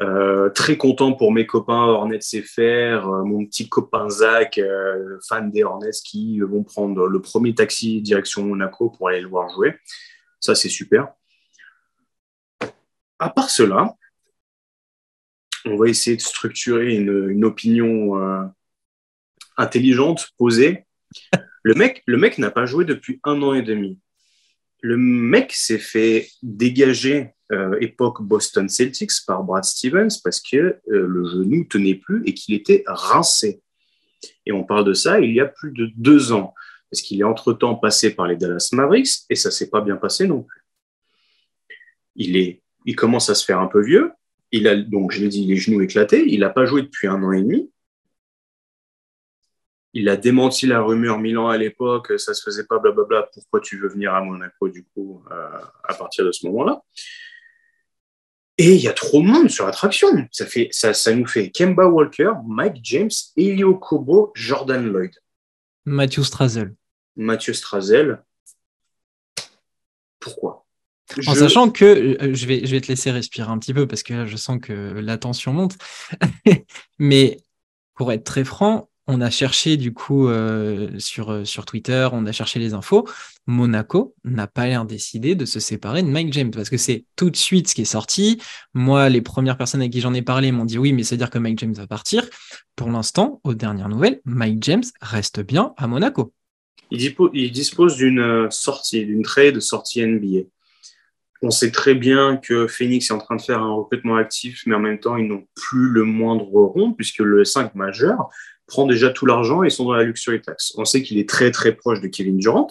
Euh, 0.00 0.48
très 0.50 0.76
content 0.76 1.12
pour 1.12 1.32
mes 1.32 1.46
copains 1.46 1.84
Hornets 1.84 2.18
CFR, 2.18 3.06
euh, 3.06 3.24
mon 3.24 3.44
petit 3.46 3.68
copain 3.68 4.08
Zach, 4.08 4.58
euh, 4.58 5.18
fan 5.28 5.50
des 5.50 5.62
Hornets, 5.62 5.90
qui 6.04 6.40
vont 6.40 6.64
prendre 6.64 7.06
le 7.06 7.20
premier 7.20 7.54
taxi 7.54 8.00
direction 8.00 8.44
Monaco 8.44 8.90
pour 8.90 9.08
aller 9.08 9.20
le 9.20 9.28
voir 9.28 9.48
jouer. 9.50 9.74
Ça, 10.40 10.54
c'est 10.54 10.70
super. 10.70 11.12
À 13.18 13.30
part 13.30 13.50
cela, 13.50 13.94
on 15.64 15.76
va 15.76 15.88
essayer 15.88 16.16
de 16.16 16.22
structurer 16.22 16.96
une, 16.96 17.30
une 17.30 17.44
opinion 17.44 18.50
intelligente, 19.56 20.28
posée. 20.38 20.84
Le 21.62 21.74
mec, 21.74 22.02
le 22.06 22.16
mec 22.16 22.38
n'a 22.38 22.50
pas 22.50 22.66
joué 22.66 22.84
depuis 22.84 23.20
un 23.24 23.40
an 23.42 23.54
et 23.54 23.62
demi. 23.62 23.98
Le 24.80 24.96
mec 24.96 25.52
s'est 25.52 25.78
fait 25.78 26.28
dégager 26.42 27.30
euh, 27.52 27.76
époque 27.80 28.22
Boston 28.22 28.68
Celtics 28.68 29.12
par 29.26 29.44
Brad 29.44 29.64
Stevens 29.64 30.20
parce 30.24 30.40
que 30.40 30.56
euh, 30.56 30.78
le 30.86 31.24
genou 31.24 31.64
tenait 31.64 31.94
plus 31.94 32.22
et 32.26 32.34
qu'il 32.34 32.54
était 32.54 32.82
rincé. 32.86 33.62
Et 34.46 34.52
on 34.52 34.64
parle 34.64 34.84
de 34.84 34.94
ça 34.94 35.20
il 35.20 35.32
y 35.32 35.40
a 35.40 35.46
plus 35.46 35.72
de 35.72 35.90
deux 35.96 36.32
ans 36.32 36.54
parce 36.90 37.02
qu'il 37.02 37.20
est 37.20 37.24
entre-temps 37.24 37.74
passé 37.74 38.14
par 38.14 38.26
les 38.26 38.36
Dallas 38.36 38.68
Mavericks 38.72 39.24
et 39.30 39.34
ça 39.34 39.50
s'est 39.50 39.70
pas 39.70 39.80
bien 39.80 39.96
passé 39.96 40.26
non 40.26 40.42
plus. 40.42 40.60
Il, 42.16 42.36
est, 42.36 42.62
il 42.84 42.96
commence 42.96 43.30
à 43.30 43.34
se 43.34 43.44
faire 43.44 43.60
un 43.60 43.66
peu 43.66 43.82
vieux. 43.82 44.12
Il 44.50 44.68
a, 44.68 44.76
donc, 44.76 45.12
je 45.12 45.20
l'ai 45.20 45.28
dit, 45.28 45.46
les 45.46 45.56
genoux 45.56 45.80
éclatés. 45.80 46.24
Il 46.26 46.40
n'a 46.40 46.50
pas 46.50 46.66
joué 46.66 46.82
depuis 46.82 47.06
un 47.06 47.22
an 47.22 47.32
et 47.32 47.42
demi. 47.42 47.71
Il 49.94 50.08
a 50.08 50.16
démenti 50.16 50.66
la 50.66 50.80
rumeur 50.80 51.18
Milan 51.18 51.48
à 51.48 51.58
l'époque, 51.58 52.18
ça 52.18 52.32
se 52.32 52.42
faisait 52.42 52.64
pas, 52.64 52.78
blablabla. 52.78 53.28
Pourquoi 53.34 53.60
tu 53.60 53.78
veux 53.78 53.88
venir 53.88 54.14
à 54.14 54.22
Monaco, 54.22 54.68
du 54.68 54.84
coup, 54.84 55.22
euh, 55.30 55.58
à 55.84 55.94
partir 55.94 56.24
de 56.24 56.32
ce 56.32 56.46
moment-là? 56.46 56.82
Et 58.58 58.74
il 58.74 58.80
y 58.80 58.88
a 58.88 58.92
trop 58.92 59.20
de 59.20 59.26
monde 59.26 59.50
sur 59.50 59.66
l'attraction. 59.66 60.08
Ça, 60.30 60.46
fait, 60.46 60.68
ça, 60.70 60.94
ça 60.94 61.14
nous 61.14 61.26
fait 61.26 61.50
Kemba 61.50 61.86
Walker, 61.86 62.32
Mike 62.46 62.78
James, 62.82 63.10
Elio 63.36 63.76
Kobo, 63.76 64.32
Jordan 64.34 64.86
Lloyd. 64.86 65.12
Matthew 65.84 66.22
Strazel. 66.22 66.74
Mathieu 67.16 67.52
Strazel. 67.52 68.22
Pourquoi? 70.20 70.64
En 71.26 71.34
sachant 71.34 71.70
que 71.70 71.84
euh, 71.84 72.34
je, 72.34 72.46
vais, 72.46 72.64
je 72.64 72.70
vais 72.70 72.80
te 72.80 72.88
laisser 72.88 73.10
respirer 73.10 73.50
un 73.50 73.58
petit 73.58 73.74
peu 73.74 73.86
parce 73.86 74.02
que 74.02 74.14
là, 74.14 74.26
je 74.26 74.36
sens 74.36 74.58
que 74.62 74.72
la 74.72 75.18
tension 75.18 75.52
monte. 75.52 75.76
Mais 76.98 77.38
pour 77.94 78.12
être 78.12 78.24
très 78.24 78.44
franc, 78.44 78.90
on 79.06 79.20
a 79.20 79.30
cherché 79.30 79.76
du 79.76 79.92
coup 79.92 80.28
euh, 80.28 80.88
sur, 80.98 81.46
sur 81.46 81.64
Twitter, 81.64 82.08
on 82.12 82.24
a 82.26 82.32
cherché 82.32 82.58
les 82.58 82.74
infos. 82.74 83.08
Monaco 83.46 84.14
n'a 84.24 84.46
pas 84.46 84.66
l'air 84.66 84.84
décidé 84.84 85.34
de 85.34 85.44
se 85.44 85.58
séparer 85.58 86.02
de 86.02 86.08
Mike 86.08 86.32
James 86.32 86.50
parce 86.50 86.70
que 86.70 86.76
c'est 86.76 87.04
tout 87.16 87.30
de 87.30 87.36
suite 87.36 87.68
ce 87.68 87.74
qui 87.74 87.82
est 87.82 87.86
sorti. 87.86 88.40
Moi, 88.74 89.08
les 89.08 89.20
premières 89.20 89.56
personnes 89.56 89.82
à 89.82 89.88
qui 89.88 90.00
j'en 90.00 90.14
ai 90.14 90.22
parlé 90.22 90.52
m'ont 90.52 90.64
dit 90.64 90.78
oui, 90.78 90.92
mais 90.92 91.02
c'est-à-dire 91.02 91.30
que 91.30 91.38
Mike 91.38 91.58
James 91.58 91.74
va 91.74 91.86
partir. 91.86 92.24
Pour 92.76 92.90
l'instant, 92.90 93.40
aux 93.44 93.54
dernières 93.54 93.88
nouvelles, 93.88 94.20
Mike 94.24 94.62
James 94.62 94.84
reste 95.00 95.40
bien 95.40 95.74
à 95.76 95.88
Monaco. 95.88 96.32
il, 96.90 97.52
dispose 97.52 97.96
d'une 97.96 98.48
sortie, 98.50 99.04
d'une 99.04 99.22
trade 99.22 99.54
de 99.54 99.60
sortie 99.60 100.06
NBA. 100.06 100.46
On 101.44 101.50
sait 101.50 101.72
très 101.72 101.96
bien 101.96 102.36
que 102.36 102.68
Phoenix 102.68 103.10
est 103.10 103.14
en 103.14 103.18
train 103.18 103.34
de 103.34 103.42
faire 103.42 103.60
un 103.60 103.74
recrutement 103.74 104.14
actif, 104.14 104.62
mais 104.66 104.76
en 104.76 104.78
même 104.78 105.00
temps, 105.00 105.16
ils 105.16 105.26
n'ont 105.26 105.44
plus 105.56 105.88
le 105.88 106.04
moindre 106.04 106.44
rond, 106.44 106.92
puisque 106.92 107.18
le 107.18 107.44
5 107.44 107.74
majeur 107.74 108.28
prend 108.72 108.86
déjà 108.86 109.10
tout 109.10 109.26
l'argent 109.26 109.62
et 109.62 109.68
sont 109.68 109.84
dans 109.84 109.92
la 109.92 110.02
luxury 110.02 110.40
tax. 110.40 110.72
On 110.78 110.86
sait 110.86 111.02
qu'il 111.02 111.18
est 111.18 111.28
très 111.28 111.50
très 111.50 111.72
proche 111.72 112.00
de 112.00 112.08
Kevin 112.08 112.38
Durant. 112.38 112.68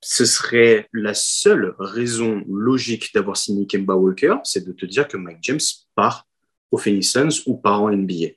Ce 0.00 0.24
serait 0.24 0.88
la 0.92 1.14
seule 1.14 1.76
raison 1.78 2.42
logique 2.48 3.14
d'avoir 3.14 3.36
signé 3.36 3.64
Kemba 3.64 3.94
Walker, 3.94 4.38
c'est 4.42 4.66
de 4.66 4.72
te 4.72 4.86
dire 4.86 5.06
que 5.06 5.16
Mike 5.16 5.38
James 5.42 5.60
part 5.94 6.26
au 6.72 6.78
Phoenix 6.78 7.12
Suns 7.12 7.42
ou 7.46 7.56
part 7.56 7.80
en 7.80 7.92
NBA. 7.92 8.30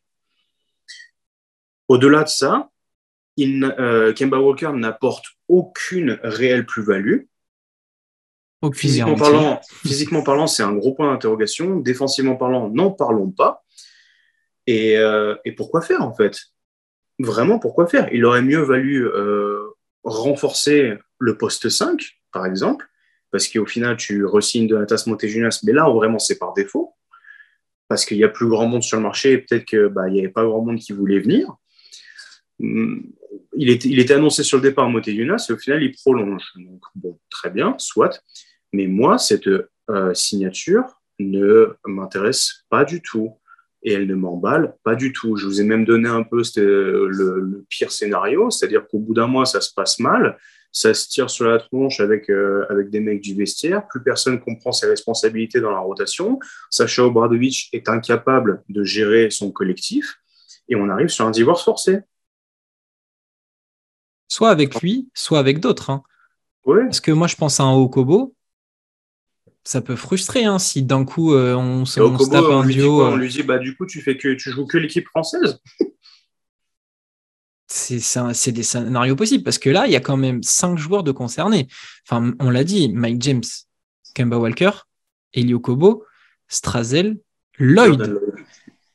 Au-delà 1.88 2.24
de 2.24 2.30
ça, 2.30 2.70
euh, 3.40 4.14
Kemba 4.14 4.38
Walker 4.38 4.72
n'apporte 4.76 5.26
aucune 5.48 6.20
réelle 6.22 6.68
plus-value. 6.68 7.22
Physiquement 8.74 9.16
parlant, 9.16 9.62
physiquement 9.84 10.22
parlant, 10.22 10.46
c'est 10.46 10.64
un 10.64 10.74
gros 10.74 10.94
point 10.94 11.12
d'interrogation. 11.12 11.80
Défensivement 11.80 12.36
parlant, 12.36 12.70
n'en 12.70 12.92
parlons 12.92 13.32
pas. 13.32 13.65
Euh, 14.70 15.36
et, 15.46 15.52
pourquoi 15.52 15.82
faire 15.82 16.02
en 16.02 16.14
fait? 16.14 16.38
Vraiment, 17.20 17.60
pourquoi 17.60 17.88
faire? 17.88 18.10
Il 18.12 18.26
aurait 18.26 18.42
mieux 18.42 18.62
valu 18.62 19.08
euh, 19.08 19.60
renforcer 20.04 20.98
le 21.20 21.38
poste 21.38 21.70
5, 21.70 22.02
par 22.32 22.46
exemple, 22.46 22.86
parce 23.32 23.48
qu'au 23.48 23.66
final, 23.66 23.96
tu 23.98 24.26
resignes 24.26 24.68
de 24.68 24.78
Natas 24.78 25.04
Montejunas, 25.08 25.62
mais 25.64 25.72
là, 25.72 25.90
vraiment, 25.90 26.20
c'est 26.20 26.38
par 26.38 26.54
défaut, 26.54 26.96
parce 27.88 28.06
qu'il 28.06 28.18
y 28.18 28.24
a 28.24 28.30
plus 28.30 28.48
grand 28.48 28.68
monde 28.68 28.84
sur 28.84 28.98
le 28.98 29.04
marché 29.04 29.34
et 29.34 29.38
peut-être 29.38 29.66
qu'il 29.66 29.88
bah, 29.88 30.10
n'y 30.10 30.20
avait 30.20 30.30
pas 30.30 30.44
grand 30.44 30.62
monde 30.62 30.80
qui 30.80 30.94
voulait 30.94 31.20
venir. 31.20 31.56
Il 32.60 33.70
était, 33.70 33.90
il 33.90 34.00
était 34.00 34.14
annoncé 34.14 34.44
sur 34.44 34.58
le 34.58 34.64
départ 34.64 34.90
Montejunas 34.90 35.46
et 35.50 35.54
au 35.54 35.58
final, 35.58 35.84
il 35.84 35.92
prolonge. 35.92 36.44
Donc, 36.56 36.82
bon, 36.96 37.20
très 37.30 37.50
bien, 37.50 37.76
soit. 37.78 38.22
Mais 38.74 38.88
moi, 38.88 39.18
cette 39.18 39.48
euh, 39.90 40.14
signature 40.14 41.02
ne 41.20 41.76
m'intéresse 41.86 42.66
pas 42.70 42.84
du 42.84 43.02
tout 43.02 43.38
et 43.86 43.94
elle 43.94 44.08
ne 44.08 44.16
m'emballe 44.16 44.76
pas 44.84 44.96
du 44.96 45.14
tout. 45.14 45.38
Je 45.38 45.46
vous 45.46 45.62
ai 45.62 45.64
même 45.64 45.86
donné 45.86 46.10
un 46.10 46.24
peu 46.24 46.42
le, 46.58 47.40
le 47.40 47.66
pire 47.70 47.92
scénario, 47.92 48.50
c'est-à-dire 48.50 48.86
qu'au 48.88 49.00
bout 49.00 49.14
d'un 49.14 49.28
mois, 49.28 49.46
ça 49.46 49.62
se 49.62 49.72
passe 49.74 50.00
mal, 50.00 50.38
ça 50.76 50.94
se 50.94 51.08
tire 51.08 51.30
sur 51.30 51.46
la 51.46 51.60
tronche 51.60 52.02
avec, 52.02 52.30
euh, 52.30 52.66
avec 52.70 52.90
des 52.90 53.00
mecs 53.00 53.22
du 53.22 53.34
vestiaire, 53.34 53.88
plus 53.88 54.04
personne 54.04 54.42
comprend 54.42 54.74
ses 54.74 54.88
responsabilités 54.88 55.62
dans 55.62 55.72
la 55.72 55.80
rotation, 55.80 56.38
Sacha 56.70 57.06
Obradovic 57.06 57.70
est 57.72 57.88
incapable 57.88 58.64
de 58.68 58.84
gérer 58.84 59.30
son 59.30 59.52
collectif, 59.52 60.18
et 60.68 60.76
on 60.76 60.90
arrive 60.90 61.08
sur 61.08 61.26
un 61.26 61.32
divorce 61.32 61.64
forcé. 61.64 62.00
Soit 64.28 64.50
avec 64.50 64.82
lui, 64.82 65.08
soit 65.14 65.40
avec 65.40 65.60
d'autres. 65.62 65.92
Hein. 65.92 66.04
Parce 66.66 67.00
que 67.00 67.12
moi, 67.12 67.28
je 67.28 67.36
pense 67.36 67.60
à 67.60 67.64
un 67.64 67.76
Okobo, 67.76 68.35
ça 69.66 69.82
peut 69.82 69.96
frustrer 69.96 70.46
hein, 70.46 70.60
si 70.60 70.84
d'un 70.84 71.04
coup 71.04 71.34
euh, 71.34 71.56
on, 71.56 71.86
se 71.86 72.00
tape 72.30 72.46
un 72.46 72.66
duo. 72.66 73.04
on 73.04 73.16
lui 73.16 73.30
dit 73.30 73.44
bah 73.44 73.58
du 73.58 73.76
coup 73.76 73.86
tu 73.86 74.00
fais 74.00 74.16
que 74.16 74.34
tu 74.36 74.52
joues 74.52 74.68
que 74.68 74.78
l'équipe 74.78 75.08
française. 75.08 75.60
c'est 77.68 78.52
des 78.52 78.64
scénarios 78.64 79.16
possibles 79.16 79.44
parce 79.44 79.58
que 79.58 79.72
là 79.72 79.88
il 79.88 79.92
y 79.92 79.96
a 79.96 80.00
quand 80.00 80.18
même 80.18 80.44
cinq 80.44 80.78
joueurs 80.78 81.04
de 81.04 81.12
concernés. 81.12 81.68
Enfin 82.08 82.34
on 82.40 82.52
l'a 82.52 82.64
dit 82.64 82.90
Mike 82.94 83.22
James, 83.24 83.44
Kemba 84.14 84.38
Walker, 84.38 84.72
Elio 85.34 85.60
Kobo, 85.60 86.06
Strazel, 86.48 87.20
Lloyd. 87.58 88.22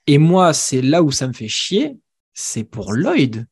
Et 0.07 0.19
moi 0.19 0.53
c'est 0.53 0.83
là 0.83 1.03
où 1.03 1.11
ça 1.11 1.27
me 1.27 1.33
fait 1.33 1.49
chier, 1.49 1.99
c'est 2.33 2.65
pour 2.65 2.93
Lloyd. 2.93 3.45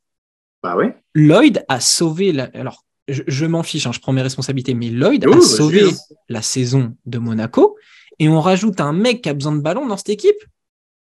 Bah 0.63 0.77
ouais. 0.77 0.97
Lloyd 1.15 1.65
a 1.69 1.81
sauvé 1.81 2.33
la... 2.33 2.45
alors 2.55 2.85
je, 3.09 3.47
m'en 3.47 3.63
fiche, 3.63 3.87
hein, 3.87 3.93
je 3.93 4.01
prends 4.01 4.13
mes 4.13 4.23
responsabilités, 4.23 4.75
mais 4.75 4.91
Lloyd 4.91 5.27
a 5.27 5.41
sauvé 5.41 5.85
hein. 5.85 6.15
la 6.29 6.43
saison 6.43 6.97
de 7.07 7.19
Monaco 7.19 7.79
et 8.19 8.29
on 8.29 8.41
rajoute 8.41 8.81
un 8.81 8.93
mec 8.93 9.23
qui 9.23 9.29
a 9.29 9.35
besoin 9.35 9.53
de 9.53 9.61
ballon 9.61 9.87
dans 9.87 9.97
cette 9.97 10.11
équipe. 10.11 10.45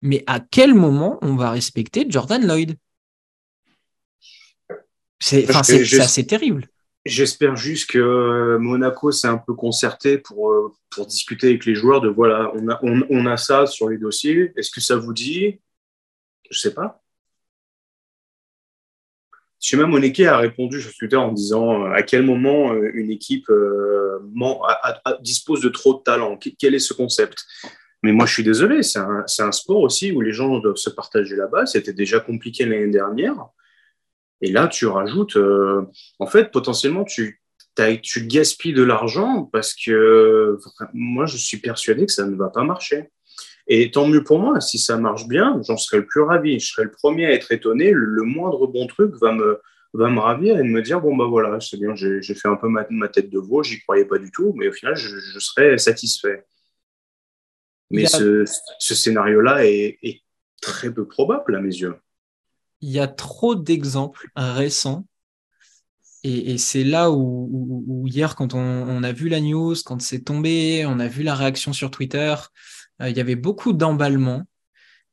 Mais 0.02 0.24
à 0.28 0.40
quel 0.42 0.74
moment 0.76 1.18
on 1.22 1.36
va 1.36 1.52
respecter 1.52 2.06
Jordan 2.10 2.46
Lloyd? 2.46 2.76
C'est 5.20 5.50
assez 5.50 6.28
terrible. 6.28 6.68
J'espère 7.06 7.56
juste 7.56 7.90
que 7.90 8.00
euh, 8.00 8.60
Monaco 8.60 9.12
s'est 9.12 9.28
un 9.28 9.38
peu 9.38 9.54
concerté 9.54 10.18
pour, 10.18 10.52
euh, 10.52 10.72
pour 10.90 11.06
discuter 11.06 11.48
avec 11.48 11.66
les 11.66 11.76
joueurs 11.76 12.00
de 12.00 12.08
voilà, 12.08 12.52
on 12.56 12.70
a, 12.70 12.80
on 12.82 13.26
a 13.26 13.36
ça 13.36 13.66
sur 13.66 13.90
les 13.90 13.98
dossiers. 13.98 14.54
Est-ce 14.56 14.72
que 14.72 14.80
ça 14.80 14.96
vous 14.96 15.12
dit? 15.12 15.60
Je 16.50 16.60
sais 16.60 16.74
pas. 16.74 17.03
Shema 19.64 19.86
Moneke 19.86 20.20
a 20.20 20.38
répondu 20.38 20.82
sur 20.82 20.94
Twitter 20.94 21.16
en 21.16 21.32
disant 21.32 21.86
euh, 21.86 21.92
à 21.94 22.04
quel 22.04 22.24
moment 22.24 22.74
euh, 22.74 22.92
une 22.96 23.10
équipe 23.10 23.50
euh, 23.50 24.20
dispose 25.22 25.62
de 25.62 25.70
trop 25.70 25.94
de 25.94 26.04
talent? 26.04 26.38
Quel 26.60 26.76
est 26.76 26.80
ce 26.80 26.94
concept? 26.94 27.46
Mais 28.04 28.12
moi, 28.12 28.26
je 28.26 28.34
suis 28.34 28.44
désolé, 28.44 28.84
c'est 28.84 29.00
un, 29.00 29.52
sport 29.54 29.80
aussi 29.80 30.12
où 30.12 30.20
les 30.20 30.34
gens 30.34 30.60
doivent 30.60 30.76
se 30.76 30.90
partager 30.90 31.38
la 31.38 31.48
base. 31.48 31.72
C'était 31.72 31.94
déjà 31.94 32.20
compliqué 32.20 32.66
l'année 32.66 32.92
dernière. 32.92 33.38
Et 34.42 34.52
là, 34.52 34.68
tu 34.68 34.86
rajoutes, 34.86 35.38
en 36.20 36.28
fait, 36.28 36.52
potentiellement, 36.52 37.06
tu, 37.06 37.42
tu 38.02 38.28
gaspilles 38.28 38.74
de 38.74 38.84
l'argent 38.84 39.50
parce 39.54 39.74
que 39.74 40.58
moi, 40.94 41.26
je 41.26 41.38
suis 41.38 41.60
persuadé 41.60 42.06
que 42.06 42.12
ça 42.12 42.26
ne 42.26 42.36
va 42.36 42.50
pas 42.50 42.66
marcher. 42.66 43.10
Et 43.68 43.92
tant 43.92 44.08
mieux 44.08 44.24
pour 44.24 44.40
moi, 44.40 44.60
si 44.60 44.78
ça 44.78 44.98
marche 44.98 45.28
bien, 45.28 45.62
j'en 45.66 45.78
serais 45.78 45.98
le 45.98 46.06
plus 46.06 46.22
ravi. 46.22 46.60
Je 46.60 46.72
serais 46.74 46.84
le 46.84 46.92
premier 46.92 47.26
à 47.28 47.32
être 47.32 47.52
étonné. 47.52 47.92
Le 47.92 48.24
moindre 48.24 48.68
bon 48.68 48.88
truc 48.88 49.16
va 49.22 49.32
me, 49.32 49.62
va 49.94 50.10
me 50.10 50.20
ravir 50.20 50.60
et 50.60 50.64
me 50.64 50.82
dire 50.82 51.00
bon, 51.02 51.16
bah 51.16 51.26
voilà, 51.26 51.60
c'est 51.60 51.78
bien, 51.78 51.96
j'ai 51.96 52.22
fait 52.22 52.48
un 52.48 52.56
peu 52.56 52.68
ma, 52.68 53.08
tête 53.08 53.30
de 53.30 53.40
veau, 53.40 53.64
j'y 53.64 53.80
croyais 53.82 54.06
pas 54.06 54.18
du 54.18 54.32
tout, 54.32 54.54
mais 54.56 54.68
au 54.68 54.72
final, 54.72 54.96
je, 54.96 55.40
serais 55.40 55.78
satisfait. 55.78 56.46
Mais 57.92 58.06
ce, 58.06 58.46
scénario-là 58.80 59.66
est, 59.66 60.24
très 60.62 60.92
peu 60.92 61.06
probable 61.06 61.56
à 61.56 61.60
mes 61.60 61.76
yeux. 61.76 61.96
Il 62.82 62.90
y 62.90 63.00
a 63.00 63.08
trop 63.08 63.56
d'exemples 63.56 64.28
récents 64.36 65.06
et, 66.26 66.58
c'est 66.58 66.86
là 66.86 67.12
où, 67.12 68.06
hier, 68.08 68.38
quand 68.38 68.54
on, 68.54 68.60
on, 68.60 69.04
a 69.04 69.12
vu 69.12 69.28
la 69.28 69.42
news, 69.42 69.76
quand 69.86 70.02
c'est 70.02 70.22
tombé, 70.22 70.86
on 70.88 71.00
a 71.00 71.08
vu 71.10 71.22
la 71.22 71.36
réaction 71.36 71.74
sur 71.74 71.92
Twitter, 71.92 72.34
il 73.00 73.18
y 73.18 73.20
avait 73.20 73.36
beaucoup 73.36 73.74
d'emballement. 73.74 74.44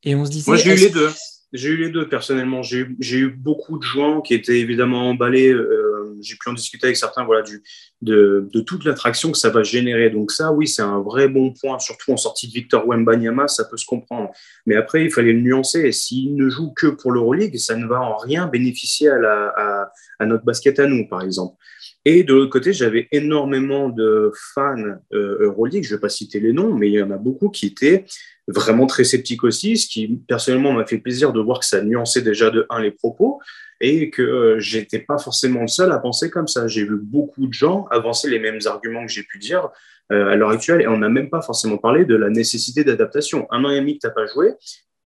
Et 0.03 0.15
on 0.15 0.25
se 0.25 0.31
disait. 0.31 0.51
Moi, 0.51 0.57
j'ai 0.57 0.73
eu 0.73 0.77
les 0.77 0.89
deux. 0.89 1.09
J'ai 1.53 1.69
eu 1.69 1.77
les 1.77 1.89
deux 1.89 2.07
personnellement. 2.07 2.63
J'ai 2.63 2.87
eu, 2.99 3.27
beaucoup 3.27 3.77
de 3.77 3.83
gens 3.83 4.21
qui 4.21 4.33
étaient 4.33 4.59
évidemment 4.59 5.09
emballés. 5.09 5.51
Euh, 5.51 6.17
j'ai 6.21 6.35
pu 6.35 6.49
en 6.49 6.53
discuter 6.53 6.85
avec 6.85 6.97
certains 6.97 7.25
voilà, 7.25 7.41
du, 7.41 7.61
de, 8.01 8.47
toute 8.65 8.85
l'attraction 8.85 9.31
que 9.31 9.37
ça 9.37 9.49
va 9.49 9.63
générer. 9.63 10.09
Donc, 10.09 10.31
ça, 10.31 10.51
oui, 10.53 10.67
c'est 10.67 10.81
un 10.81 11.01
vrai 11.01 11.27
bon 11.27 11.53
point, 11.53 11.77
surtout 11.79 12.13
en 12.13 12.17
sortie 12.17 12.47
de 12.47 12.53
Victor 12.53 12.87
Wembanyama, 12.87 13.47
ça 13.47 13.65
peut 13.65 13.75
se 13.75 13.85
comprendre. 13.85 14.29
Mais 14.65 14.75
après, 14.75 15.03
il 15.03 15.11
fallait 15.11 15.33
le 15.33 15.41
nuancer. 15.41 15.81
Et 15.81 15.91
s'il 15.91 16.35
ne 16.35 16.47
joue 16.47 16.71
que 16.71 16.87
pour 16.87 17.11
l'Euroleague, 17.11 17.57
ça 17.57 17.75
ne 17.75 17.85
va 17.85 17.99
en 17.99 18.15
rien 18.15 18.47
bénéficier 18.47 19.09
à, 19.09 19.17
la, 19.17 19.91
à 20.19 20.25
notre 20.25 20.45
basket 20.45 20.79
à 20.79 20.87
nous, 20.87 21.05
par 21.07 21.21
exemple. 21.21 21.57
Et 22.05 22.23
de 22.23 22.33
l'autre 22.33 22.49
côté, 22.49 22.73
j'avais 22.73 23.07
énormément 23.11 23.89
de 23.89 24.31
fans 24.55 24.75
euh, 25.13 25.37
Euroleague, 25.41 25.83
je 25.83 25.91
ne 25.91 25.97
vais 25.97 26.01
pas 26.01 26.09
citer 26.09 26.39
les 26.39 26.51
noms, 26.51 26.73
mais 26.73 26.89
il 26.89 26.93
y 26.93 27.01
en 27.01 27.11
a 27.11 27.17
beaucoup 27.17 27.49
qui 27.49 27.67
étaient 27.67 28.05
vraiment 28.47 28.87
très 28.87 29.03
sceptiques 29.03 29.43
aussi, 29.43 29.77
ce 29.77 29.87
qui 29.87 30.19
personnellement 30.27 30.73
m'a 30.73 30.85
fait 30.85 30.97
plaisir 30.97 31.31
de 31.31 31.39
voir 31.39 31.59
que 31.59 31.65
ça 31.65 31.81
nuançait 31.83 32.23
déjà 32.23 32.49
de 32.49 32.65
un 32.69 32.81
les 32.81 32.91
propos 32.91 33.39
et 33.81 34.09
que 34.09 34.21
euh, 34.21 34.59
j'étais 34.59 34.99
pas 34.99 35.17
forcément 35.17 35.61
le 35.61 35.67
seul 35.67 35.91
à 35.91 35.99
penser 35.99 36.29
comme 36.29 36.47
ça. 36.47 36.67
J'ai 36.67 36.83
vu 36.83 36.97
beaucoup 36.97 37.47
de 37.47 37.53
gens 37.53 37.85
avancer 37.91 38.29
les 38.29 38.39
mêmes 38.39 38.59
arguments 38.65 39.05
que 39.05 39.11
j'ai 39.11 39.23
pu 39.23 39.37
dire 39.37 39.69
euh, 40.11 40.27
à 40.27 40.35
l'heure 40.35 40.49
actuelle 40.49 40.81
et 40.81 40.87
on 40.87 40.97
n'a 40.97 41.09
même 41.09 41.29
pas 41.29 41.41
forcément 41.41 41.77
parlé 41.77 42.05
de 42.05 42.15
la 42.15 42.29
nécessité 42.29 42.83
d'adaptation. 42.83 43.47
Un 43.51 43.63
an 43.63 43.69
et 43.69 43.79
demi 43.79 43.97
que 43.97 44.07
tu 44.07 44.13
pas 44.13 44.25
joué, 44.25 44.53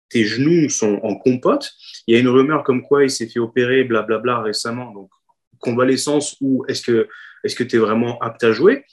tes 0.09 0.25
genoux 0.25 0.69
sont 0.69 1.01
en 1.03 1.17
compote. 1.17 1.73
Il 2.07 2.15
y 2.15 2.17
a 2.17 2.21
une 2.21 2.29
rumeur 2.29 2.63
comme 2.63 2.83
quoi 2.83 3.05
il 3.05 3.11
s'est 3.11 3.29
fait 3.29 3.41
opérer, 3.41 3.85
blablabla, 3.85 4.43
récemment. 4.43 4.93
Donc, 4.93 5.11
convalescence 5.59 6.37
ou 6.41 6.65
est-ce 6.69 6.83
que 6.83 7.09
est-ce 7.45 7.55
que 7.55 7.65
tu 7.65 7.77
es 7.77 7.79
vraiment 7.79 8.19
apte 8.21 8.43
à 8.45 8.53
jouer 8.53 8.85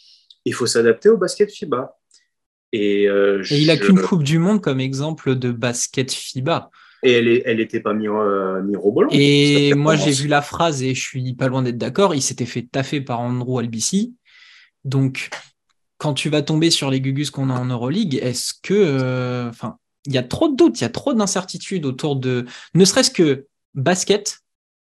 Il 0.45 0.53
faut 0.53 0.67
s'adapter 0.67 1.09
au 1.09 1.17
basket 1.17 1.51
FIBA. 1.51 1.95
Et, 2.73 3.07
euh, 3.07 3.43
il 3.49 3.69
a 3.69 3.77
qu'une 3.77 4.01
Coupe 4.01 4.23
du 4.23 4.39
Monde 4.39 4.61
comme 4.61 4.79
exemple 4.79 5.35
de 5.35 5.51
basket 5.51 6.11
FIBA. 6.11 6.69
Et 7.03 7.13
elle 7.45 7.57
n'était 7.57 7.79
pas 7.79 7.93
mis, 7.93 8.07
euh, 8.07 8.61
Et 9.09 9.73
moi, 9.73 9.95
j'ai 9.95 10.11
vu 10.11 10.27
la 10.27 10.43
phrase 10.43 10.83
et 10.83 10.93
je 10.93 11.01
suis 11.01 11.33
pas 11.33 11.47
loin 11.47 11.63
d'être 11.63 11.77
d'accord. 11.77 12.13
Il 12.13 12.21
s'était 12.21 12.45
fait 12.45 12.61
taffer 12.61 13.01
par 13.01 13.19
Andrew 13.21 13.57
Albici. 13.57 14.13
Donc, 14.85 15.29
quand 15.97 16.13
tu 16.13 16.29
vas 16.29 16.43
tomber 16.43 16.69
sur 16.69 16.91
les 16.91 17.01
gugus 17.01 17.31
qu'on 17.31 17.49
a 17.49 17.53
en 17.53 17.65
Euroleague, 17.65 18.19
est-ce 18.21 18.53
que. 18.61 18.73
Euh, 18.73 19.49
enfin, 19.49 19.77
il 20.05 20.13
y 20.13 20.17
a 20.17 20.23
trop 20.23 20.47
de 20.47 20.55
doutes, 20.55 20.79
il 20.79 20.83
y 20.83 20.85
a 20.85 20.89
trop 20.89 21.13
d'incertitudes 21.15 21.85
autour 21.87 22.17
de. 22.17 22.45
Ne 22.75 22.85
serait-ce 22.85 23.11
que 23.11 23.47
basket, 23.73 24.39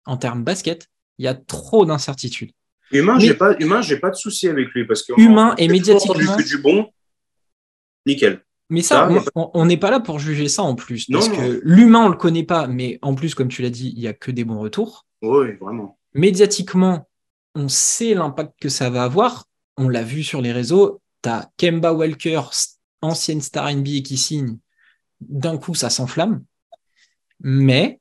en 0.05 0.19
termes 0.19 0.45
basket, 0.45 0.89
il 1.23 1.27
y 1.27 1.29
a 1.29 1.35
trop 1.35 1.85
d'incertitudes. 1.87 2.51
Humain, 2.91 3.19
j'ai 3.21 3.35
pas, 3.35 3.57
humain, 3.59 3.81
j'ai 3.81 3.97
pas 3.97 4.11
de 4.11 4.17
souci 4.17 4.49
avec 4.49 4.69
lui 4.71 4.85
parce 4.85 5.03
que 5.03 5.19
humain 5.19 5.55
et 5.57 5.69
médiatiquement 5.69 6.37
du, 6.37 6.45
du 6.45 6.59
bon, 6.59 6.91
nickel. 8.05 8.43
Mais 8.69 8.83
ça, 8.83 9.09
on 9.35 9.67
n'est 9.67 9.77
pas 9.77 9.91
là 9.91 10.01
pour 10.01 10.19
juger 10.19 10.49
ça 10.49 10.63
en 10.63 10.75
plus. 10.75 11.07
Parce 11.11 11.29
que 11.29 11.61
l'humain, 11.63 12.07
on 12.07 12.09
le 12.09 12.17
connaît 12.17 12.43
pas, 12.43 12.67
mais 12.67 12.99
en 13.03 13.15
plus, 13.15 13.35
comme 13.35 13.49
tu 13.49 13.63
l'as 13.63 13.71
dit, 13.71 13.93
il 13.95 14.03
y 14.03 14.09
a 14.09 14.15
que 14.15 14.31
des 14.31 14.45
bons 14.45 14.59
retours. 14.59 15.07
Oui, 15.21 15.53
vraiment. 15.61 15.99
médiatiquement, 16.15 17.09
on 17.55 17.69
sait 17.69 18.15
l'impact 18.15 18.55
que 18.61 18.69
ça 18.69 18.91
va 18.91 19.05
avoir. 19.05 19.45
On 19.77 19.89
l'a 19.89 20.03
vu 20.03 20.23
sur 20.23 20.41
les 20.41 20.53
réseaux. 20.53 21.01
Tu 21.23 21.29
as 21.29 21.51
Kemba 21.59 21.93
Walker, 21.93 22.41
ancienne 23.03 23.41
star 23.41 23.73
NBA 23.73 24.01
qui 24.01 24.17
signe. 24.17 24.59
D'un 25.21 25.59
coup, 25.59 25.75
ça 25.75 25.91
s'enflamme. 25.91 26.43
Mais 27.41 28.01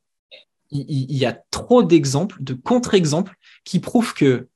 il 0.72 1.17
y, 1.17 1.26
a 1.26 1.34
trop 1.51 1.84
d'exemples, 1.84 2.38
de 2.39 2.53
contre-exemples 2.53 3.36
qui 3.65 3.80
prouvent 3.80 4.13
que 4.13 4.47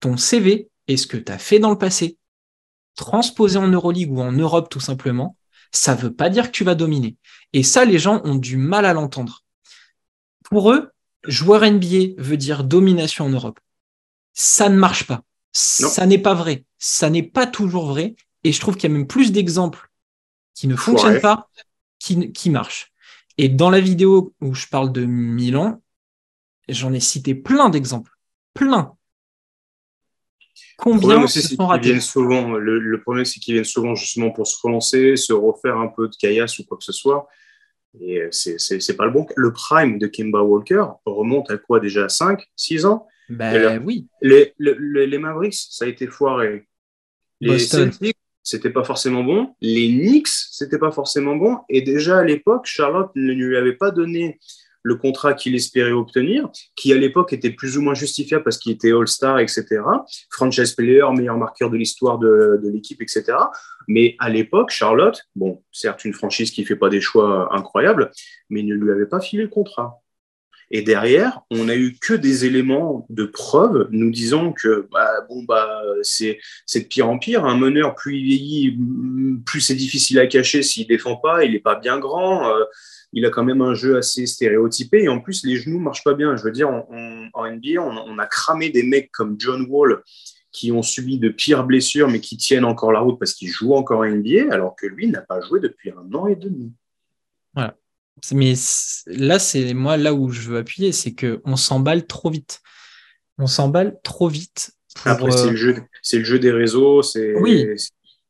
ton 0.00 0.16
CV 0.16 0.68
et 0.86 0.96
ce 0.96 1.06
que 1.06 1.16
tu 1.16 1.32
as 1.32 1.38
fait 1.38 1.58
dans 1.58 1.70
le 1.70 1.78
passé, 1.78 2.18
transposé 2.94 3.58
en 3.58 3.68
Euroleague 3.68 4.12
ou 4.12 4.20
en 4.20 4.32
Europe 4.32 4.68
tout 4.68 4.80
simplement, 4.80 5.36
ça 5.72 5.94
veut 5.94 6.12
pas 6.12 6.28
dire 6.28 6.46
que 6.46 6.52
tu 6.52 6.64
vas 6.64 6.74
dominer. 6.74 7.16
Et 7.54 7.62
ça, 7.62 7.84
les 7.84 7.98
gens 7.98 8.20
ont 8.24 8.34
du 8.34 8.58
mal 8.58 8.84
à 8.84 8.92
l'entendre. 8.92 9.42
Pour 10.44 10.72
eux, 10.72 10.90
joueur 11.24 11.62
NBA 11.62 12.14
veut 12.18 12.36
dire 12.36 12.64
domination 12.64 13.24
en 13.24 13.30
Europe. 13.30 13.58
Ça 14.34 14.68
ne 14.68 14.76
marche 14.76 15.06
pas. 15.06 15.22
Ça 15.52 16.06
n'est 16.06 16.18
pas 16.18 16.34
vrai. 16.34 16.64
Ça 16.78 17.10
n'est 17.10 17.22
pas 17.22 17.46
toujours 17.46 17.86
vrai. 17.86 18.14
Et 18.44 18.52
je 18.52 18.60
trouve 18.60 18.76
qu'il 18.76 18.90
y 18.90 18.92
a 18.92 18.96
même 18.96 19.06
plus 19.06 19.32
d'exemples 19.32 19.90
qui 20.54 20.68
ne 20.68 20.76
fonctionnent 20.76 21.20
pas, 21.20 21.48
qui, 21.98 22.32
qui 22.32 22.50
marchent. 22.50 22.91
Et 23.42 23.48
dans 23.48 23.70
la 23.70 23.80
vidéo 23.80 24.32
où 24.40 24.54
je 24.54 24.68
parle 24.68 24.92
de 24.92 25.04
Milan, 25.04 25.82
j'en 26.68 26.92
ai 26.92 27.00
cité 27.00 27.34
plein 27.34 27.70
d'exemples. 27.70 28.12
Plein. 28.54 28.96
Combien 30.78 31.26
sont 31.26 31.66
ratés 31.66 31.98
souvent, 31.98 32.52
le, 32.52 33.00
problème, 33.00 33.24
c'est 33.24 33.40
qu'ils 33.40 33.54
viennent 33.54 33.64
souvent 33.64 33.96
justement 33.96 34.30
pour 34.30 34.46
se 34.46 34.56
relancer, 34.62 35.16
se 35.16 35.32
refaire 35.32 35.76
un 35.78 35.88
peu 35.88 36.06
de 36.06 36.14
caillasse 36.14 36.60
ou 36.60 36.64
quoi 36.66 36.78
que 36.78 36.84
ce 36.84 36.92
soit. 36.92 37.26
Et 38.00 38.28
c'est 38.30 38.96
pas 38.96 39.06
le 39.06 39.10
bon. 39.10 39.26
Le 39.34 39.52
prime 39.52 39.98
de 39.98 40.06
Kimba 40.06 40.42
Walker 40.42 40.84
remonte 41.04 41.50
à 41.50 41.58
quoi 41.58 41.80
déjà? 41.80 42.08
5, 42.08 42.40
6 42.54 42.84
ans? 42.86 43.08
Ben 43.28 43.82
oui. 43.84 44.06
Les, 44.20 44.54
les, 44.60 45.08
les, 45.08 45.18
Mavericks, 45.18 45.66
ça 45.68 45.86
a 45.86 45.88
été 45.88 46.06
foiré. 46.06 46.68
Les 47.40 47.58
Celtics, 47.58 48.16
c'était 48.42 48.70
pas 48.70 48.84
forcément 48.84 49.22
bon. 49.22 49.54
Les 49.60 49.88
Knicks, 49.88 50.28
c'était 50.28 50.78
pas 50.78 50.90
forcément 50.90 51.36
bon. 51.36 51.58
Et 51.68 51.82
déjà 51.82 52.18
à 52.18 52.24
l'époque, 52.24 52.66
Charlotte 52.66 53.10
ne 53.14 53.32
lui 53.32 53.56
avait 53.56 53.74
pas 53.74 53.90
donné 53.90 54.38
le 54.82 54.96
contrat 54.96 55.34
qu'il 55.34 55.54
espérait 55.54 55.92
obtenir, 55.92 56.50
qui 56.74 56.92
à 56.92 56.96
l'époque 56.96 57.32
était 57.32 57.50
plus 57.50 57.78
ou 57.78 57.82
moins 57.82 57.94
justifiable 57.94 58.42
parce 58.42 58.58
qu'il 58.58 58.72
était 58.72 58.92
All-Star, 58.92 59.38
etc. 59.38 59.80
Franchise 60.30 60.72
player, 60.72 61.04
meilleur 61.12 61.38
marqueur 61.38 61.70
de 61.70 61.76
l'histoire 61.76 62.18
de, 62.18 62.60
de 62.62 62.68
l'équipe, 62.68 63.00
etc. 63.00 63.24
Mais 63.88 64.16
à 64.18 64.28
l'époque, 64.28 64.70
Charlotte, 64.70 65.22
bon, 65.36 65.62
certes 65.70 66.04
une 66.04 66.12
franchise 66.12 66.50
qui 66.50 66.64
fait 66.64 66.76
pas 66.76 66.88
des 66.88 67.00
choix 67.00 67.54
incroyables, 67.54 68.10
mais 68.50 68.62
ne 68.62 68.74
lui 68.74 68.90
avait 68.90 69.06
pas 69.06 69.20
filé 69.20 69.44
le 69.44 69.48
contrat. 69.48 70.01
Et 70.74 70.80
derrière, 70.80 71.42
on 71.50 71.64
n'a 71.64 71.76
eu 71.76 71.98
que 72.00 72.14
des 72.14 72.46
éléments 72.46 73.06
de 73.10 73.24
preuve 73.24 73.88
nous 73.90 74.10
disant 74.10 74.52
que 74.52 74.88
bah, 74.90 75.20
bon 75.28 75.42
bah 75.44 75.82
c'est 76.00 76.38
de 76.74 76.84
pire 76.84 77.10
en 77.10 77.18
pire. 77.18 77.44
Un 77.44 77.58
meneur 77.58 77.94
plus 77.94 78.16
il 78.16 78.24
vieillit, 78.24 78.78
plus 79.44 79.60
c'est 79.60 79.74
difficile 79.74 80.18
à 80.18 80.26
cacher 80.26 80.62
s'il 80.62 80.86
défend 80.86 81.16
pas. 81.16 81.44
Il 81.44 81.52
n'est 81.52 81.60
pas 81.60 81.74
bien 81.74 81.98
grand. 81.98 82.48
Euh, 82.48 82.64
il 83.12 83.26
a 83.26 83.30
quand 83.30 83.44
même 83.44 83.60
un 83.60 83.74
jeu 83.74 83.98
assez 83.98 84.24
stéréotypé 84.26 85.02
et 85.02 85.08
en 85.08 85.20
plus 85.20 85.44
les 85.44 85.56
genoux 85.56 85.78
marchent 85.78 86.04
pas 86.04 86.14
bien. 86.14 86.36
Je 86.36 86.42
veux 86.42 86.52
dire, 86.52 86.70
en 86.70 87.46
NBA, 87.46 87.78
on, 87.78 88.18
a 88.18 88.26
cramé 88.26 88.70
des 88.70 88.82
mecs 88.82 89.12
comme 89.12 89.36
John 89.38 89.66
Wall 89.68 90.02
qui 90.52 90.72
ont 90.72 90.82
subi 90.82 91.18
de 91.18 91.28
pires 91.28 91.64
blessures 91.64 92.08
mais 92.08 92.20
qui 92.20 92.38
tiennent 92.38 92.64
encore 92.64 92.92
la 92.92 93.00
route 93.00 93.18
parce 93.18 93.34
qu'ils 93.34 93.50
jouent 93.50 93.74
encore 93.74 94.00
en 94.00 94.06
NBA 94.06 94.50
alors 94.50 94.74
que 94.74 94.86
lui 94.86 95.08
n'a 95.08 95.20
pas 95.20 95.42
joué 95.42 95.60
depuis 95.60 95.90
un 95.90 96.14
an 96.14 96.28
et 96.28 96.36
demi. 96.36 96.72
Mais 98.32 98.54
là, 99.06 99.38
c'est 99.38 99.74
moi 99.74 99.96
là 99.96 100.14
où 100.14 100.30
je 100.30 100.42
veux 100.42 100.58
appuyer, 100.58 100.92
c'est 100.92 101.14
qu'on 101.14 101.56
s'emballe 101.56 102.06
trop 102.06 102.30
vite. 102.30 102.60
On 103.38 103.46
s'emballe 103.46 103.98
trop 104.02 104.28
vite. 104.28 104.72
Après, 105.04 105.30
c'est 105.32 105.50
le, 105.50 105.56
jeu, 105.56 105.76
le 106.12 106.24
jeu 106.24 106.38
des 106.38 106.52
réseaux, 106.52 107.02
c'est 107.02 107.34
oui. 107.36 107.66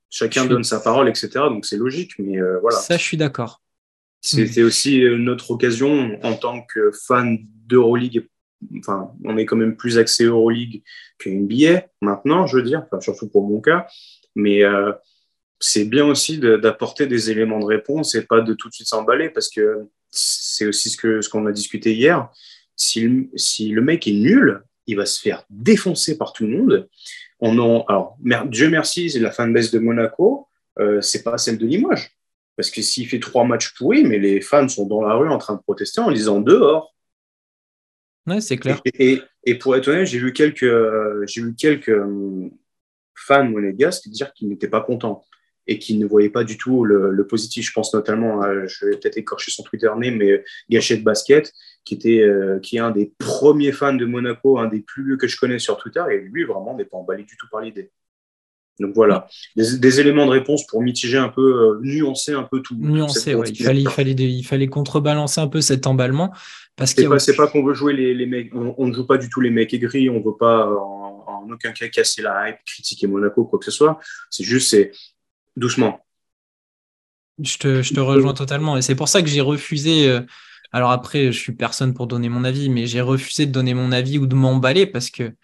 chacun 0.09 0.47
donne 0.47 0.65
sa 0.65 0.81
parole, 0.81 1.09
etc. 1.09 1.31
Donc 1.49 1.67
c'est 1.67 1.77
logique, 1.77 2.13
mais 2.19 2.41
euh, 2.41 2.59
voilà. 2.61 2.79
Ça, 2.79 2.97
je 2.97 3.03
suis 3.03 3.17
d'accord. 3.17 3.61
C'était 4.21 4.63
aussi 4.63 5.03
notre 5.19 5.51
occasion 5.51 6.17
en 6.23 6.35
tant 6.35 6.63
que 6.63 6.93
fan 6.93 7.39
d'Euroleague. 7.67 8.29
Enfin, 8.79 9.11
on 9.25 9.37
est 9.37 9.45
quand 9.45 9.57
même 9.57 9.77
plus 9.77 9.99
axé 9.99 10.25
Euroleague 10.25 10.83
qu'NBA 11.19 11.87
maintenant, 12.01 12.47
je 12.47 12.57
veux 12.57 12.63
dire, 12.63 12.85
enfin, 12.87 13.01
surtout 13.01 13.29
pour 13.29 13.49
mon 13.49 13.61
cas. 13.61 13.89
Mais 14.37 14.63
euh, 14.63 14.93
c'est 15.63 15.85
bien 15.85 16.05
aussi 16.07 16.39
d'apporter 16.39 17.07
des 17.07 17.31
éléments 17.31 17.61
de 17.61 17.65
réponse 17.65 18.17
et 18.17 18.23
pas 18.23 18.41
de 18.41 18.53
tout 18.53 18.69
de 18.69 18.75
suite 18.75 18.89
s'emballer 18.89 19.31
parce 19.31 19.49
que 19.49 19.87
c'est 20.11 20.67
aussi 20.67 20.91
ce 20.91 21.01
qu'on 21.01 21.23
ce 21.23 21.29
qu'on 21.29 21.47
a 21.47 21.53
discuté 21.53 21.95
hier. 21.95 22.29
Si 22.75 23.01
le, 23.03 23.29
si 23.37 23.69
le 23.69 23.81
mec 23.81 24.09
est 24.09 24.13
nul, 24.13 24.63
il 24.89 24.97
va 24.97 25.07
se 25.07 25.21
faire 25.21 25.45
défoncer 25.51 26.19
par 26.19 26.33
tout 26.33 26.47
le 26.47 26.59
monde. 26.59 26.89
On 27.39 27.59
en, 27.59 27.85
alors, 27.85 28.19
Dieu 28.47 28.71
merci, 28.71 29.09
c'est 29.09 29.21
la 29.21 29.31
fanbase 29.31 29.71
de 29.71 29.79
Monaco, 29.79 30.49
euh, 30.81 31.01
c'est 31.01 31.23
pas 31.23 31.39
celle 31.39 31.59
de 31.59 31.67
Limoges. 31.67 32.11
Parce 32.57 32.71
que 32.71 32.83
s'il 32.83 33.07
fait 33.09 33.21
trois 33.21 33.45
matchs 33.45 33.73
pourris, 33.75 34.05
mais 34.05 34.19
les 34.19 34.41
fans 34.41 34.69
sont 34.69 34.87
dans 34.87 35.03
la 35.03 35.15
rue 35.15 35.29
en 35.29 35.39
train 35.39 35.55
de 35.55 35.61
protester 35.61 36.01
en 36.01 36.11
disant 36.11 36.41
dehors. 36.41 36.93
Ouais, 38.27 38.41
c'est 38.41 38.57
clair. 38.57 38.81
Et, 38.99 39.21
et, 39.45 39.55
pour 39.55 39.77
être 39.77 39.89
honnête, 39.89 40.07
j'ai 40.07 40.19
vu 40.19 40.33
quelques, 40.33 40.71
j'ai 41.27 41.41
vu 41.41 41.55
quelques 41.55 41.89
euh, 41.89 42.51
fans 43.15 43.45
monégasques 43.45 44.09
dire 44.09 44.33
qu'ils 44.33 44.49
n'étaient 44.49 44.69
pas 44.69 44.81
contents 44.81 45.25
et 45.67 45.79
qui 45.79 45.97
ne 45.97 46.07
voyait 46.07 46.31
pas 46.31 46.45
du 46.45 46.57
tout 46.57 46.85
le, 46.85 47.27
positif. 47.27 47.67
Je 47.67 47.73
pense 47.73 47.95
notamment, 47.95 48.43
à, 48.43 48.67
je 48.67 48.87
vais 48.87 48.97
peut-être 48.97 49.17
écorcher 49.17 49.51
son 49.51 49.63
Twitter 49.63 49.91
name, 49.97 50.17
mais 50.17 50.45
Gachette 50.69 51.05
Basket, 51.05 51.53
qui, 51.85 51.95
était, 51.95 52.21
euh, 52.21 52.59
qui 52.61 52.77
est 52.77 52.81
un 52.81 52.91
des 52.91 53.13
premiers 53.19 53.73
fans 53.73 53.95
de 53.95 54.05
Monaco, 54.05 54.59
un 54.59 54.69
des 54.69 54.81
plus 54.81 55.05
vieux 55.05 55.17
que 55.17 55.29
je 55.29 55.37
connais 55.37 55.59
sur 55.59 55.77
Twitter, 55.77 56.03
et 56.11 56.19
lui, 56.19 56.45
vraiment, 56.45 56.77
n'est 56.77 56.85
pas 56.85 56.97
emballé 56.97 57.25
du 57.25 57.37
tout 57.37 57.47
par 57.51 57.61
l'idée. 57.61 57.91
Donc 58.81 58.95
voilà, 58.95 59.29
des, 59.55 60.01
éléments 60.01 60.25
de 60.25 60.31
réponse 60.31 60.67
pour 60.67 60.83
mitiger 60.83 61.19
un 61.19 61.29
peu, 61.29 61.43
euh, 61.43 61.81
nuancer 61.83 62.33
un 62.33 62.43
peu 62.43 62.61
tout. 62.63 62.75
Nuancer, 62.75 63.35
oui. 63.35 63.49
Il 63.51 63.65
fallait, 63.65 63.83
il, 63.83 63.89
fallait 63.89 64.13
il 64.13 64.43
fallait 64.43 64.67
contrebalancer 64.67 65.41
un 65.41 65.47
peu 65.47 65.61
cet 65.61 65.87
emballement. 65.87 66.33
Parce 66.75 66.95
c'est, 66.95 67.37
pas, 67.37 67.47
qu'on 67.49 67.63
veut 67.63 67.75
jouer 67.75 67.93
les, 67.93 68.15
les 68.15 68.25
mecs, 68.25 68.51
on, 68.55 68.87
ne 68.87 68.93
joue 68.95 69.07
pas 69.07 69.19
du 69.19 69.29
tout 69.29 69.43
les 69.43 69.51
mecs 69.51 69.75
aigris, 69.75 70.09
on 70.09 70.21
ne 70.21 70.25
veut 70.25 70.37
pas 70.39 70.67
en, 70.67 71.23
en, 71.27 71.53
aucun 71.53 71.73
cas 71.73 71.89
casser 71.89 72.23
la 72.23 72.49
hype, 72.49 72.57
critiquer 72.65 73.07
Monaco, 73.07 73.45
quoi 73.45 73.59
que 73.59 73.67
ce 73.67 73.71
soit. 73.71 74.01
C'est 74.31 74.43
juste, 74.43 74.71
c'est, 74.71 74.91
doucement. 75.57 76.05
Je 77.43 77.59
te, 77.59 78.01
rejoins 78.01 78.35
totalement. 78.35 78.77
Et 78.77 78.83
c'est 78.83 78.95
pour 78.95 79.09
ça 79.09 79.23
que 79.23 79.29
j'ai 79.29 79.41
refusé. 79.41 80.09
Euh, 80.09 80.21
alors 80.73 80.91
après, 80.91 81.33
je 81.33 81.39
suis 81.39 81.53
personne 81.53 81.95
pour 81.95 82.07
donner 82.07 82.29
mon 82.29 82.45
avis, 82.45 82.69
mais 82.69 82.87
j'ai 82.87 83.01
refusé 83.01 83.47
de 83.47 83.53
donner 83.53 83.75
mon 83.75 83.93
avis 83.93 84.19
ou 84.19 84.27
de 84.27 84.35
m'emballer 84.35 84.87
parce 84.87 85.11
que 85.11 85.35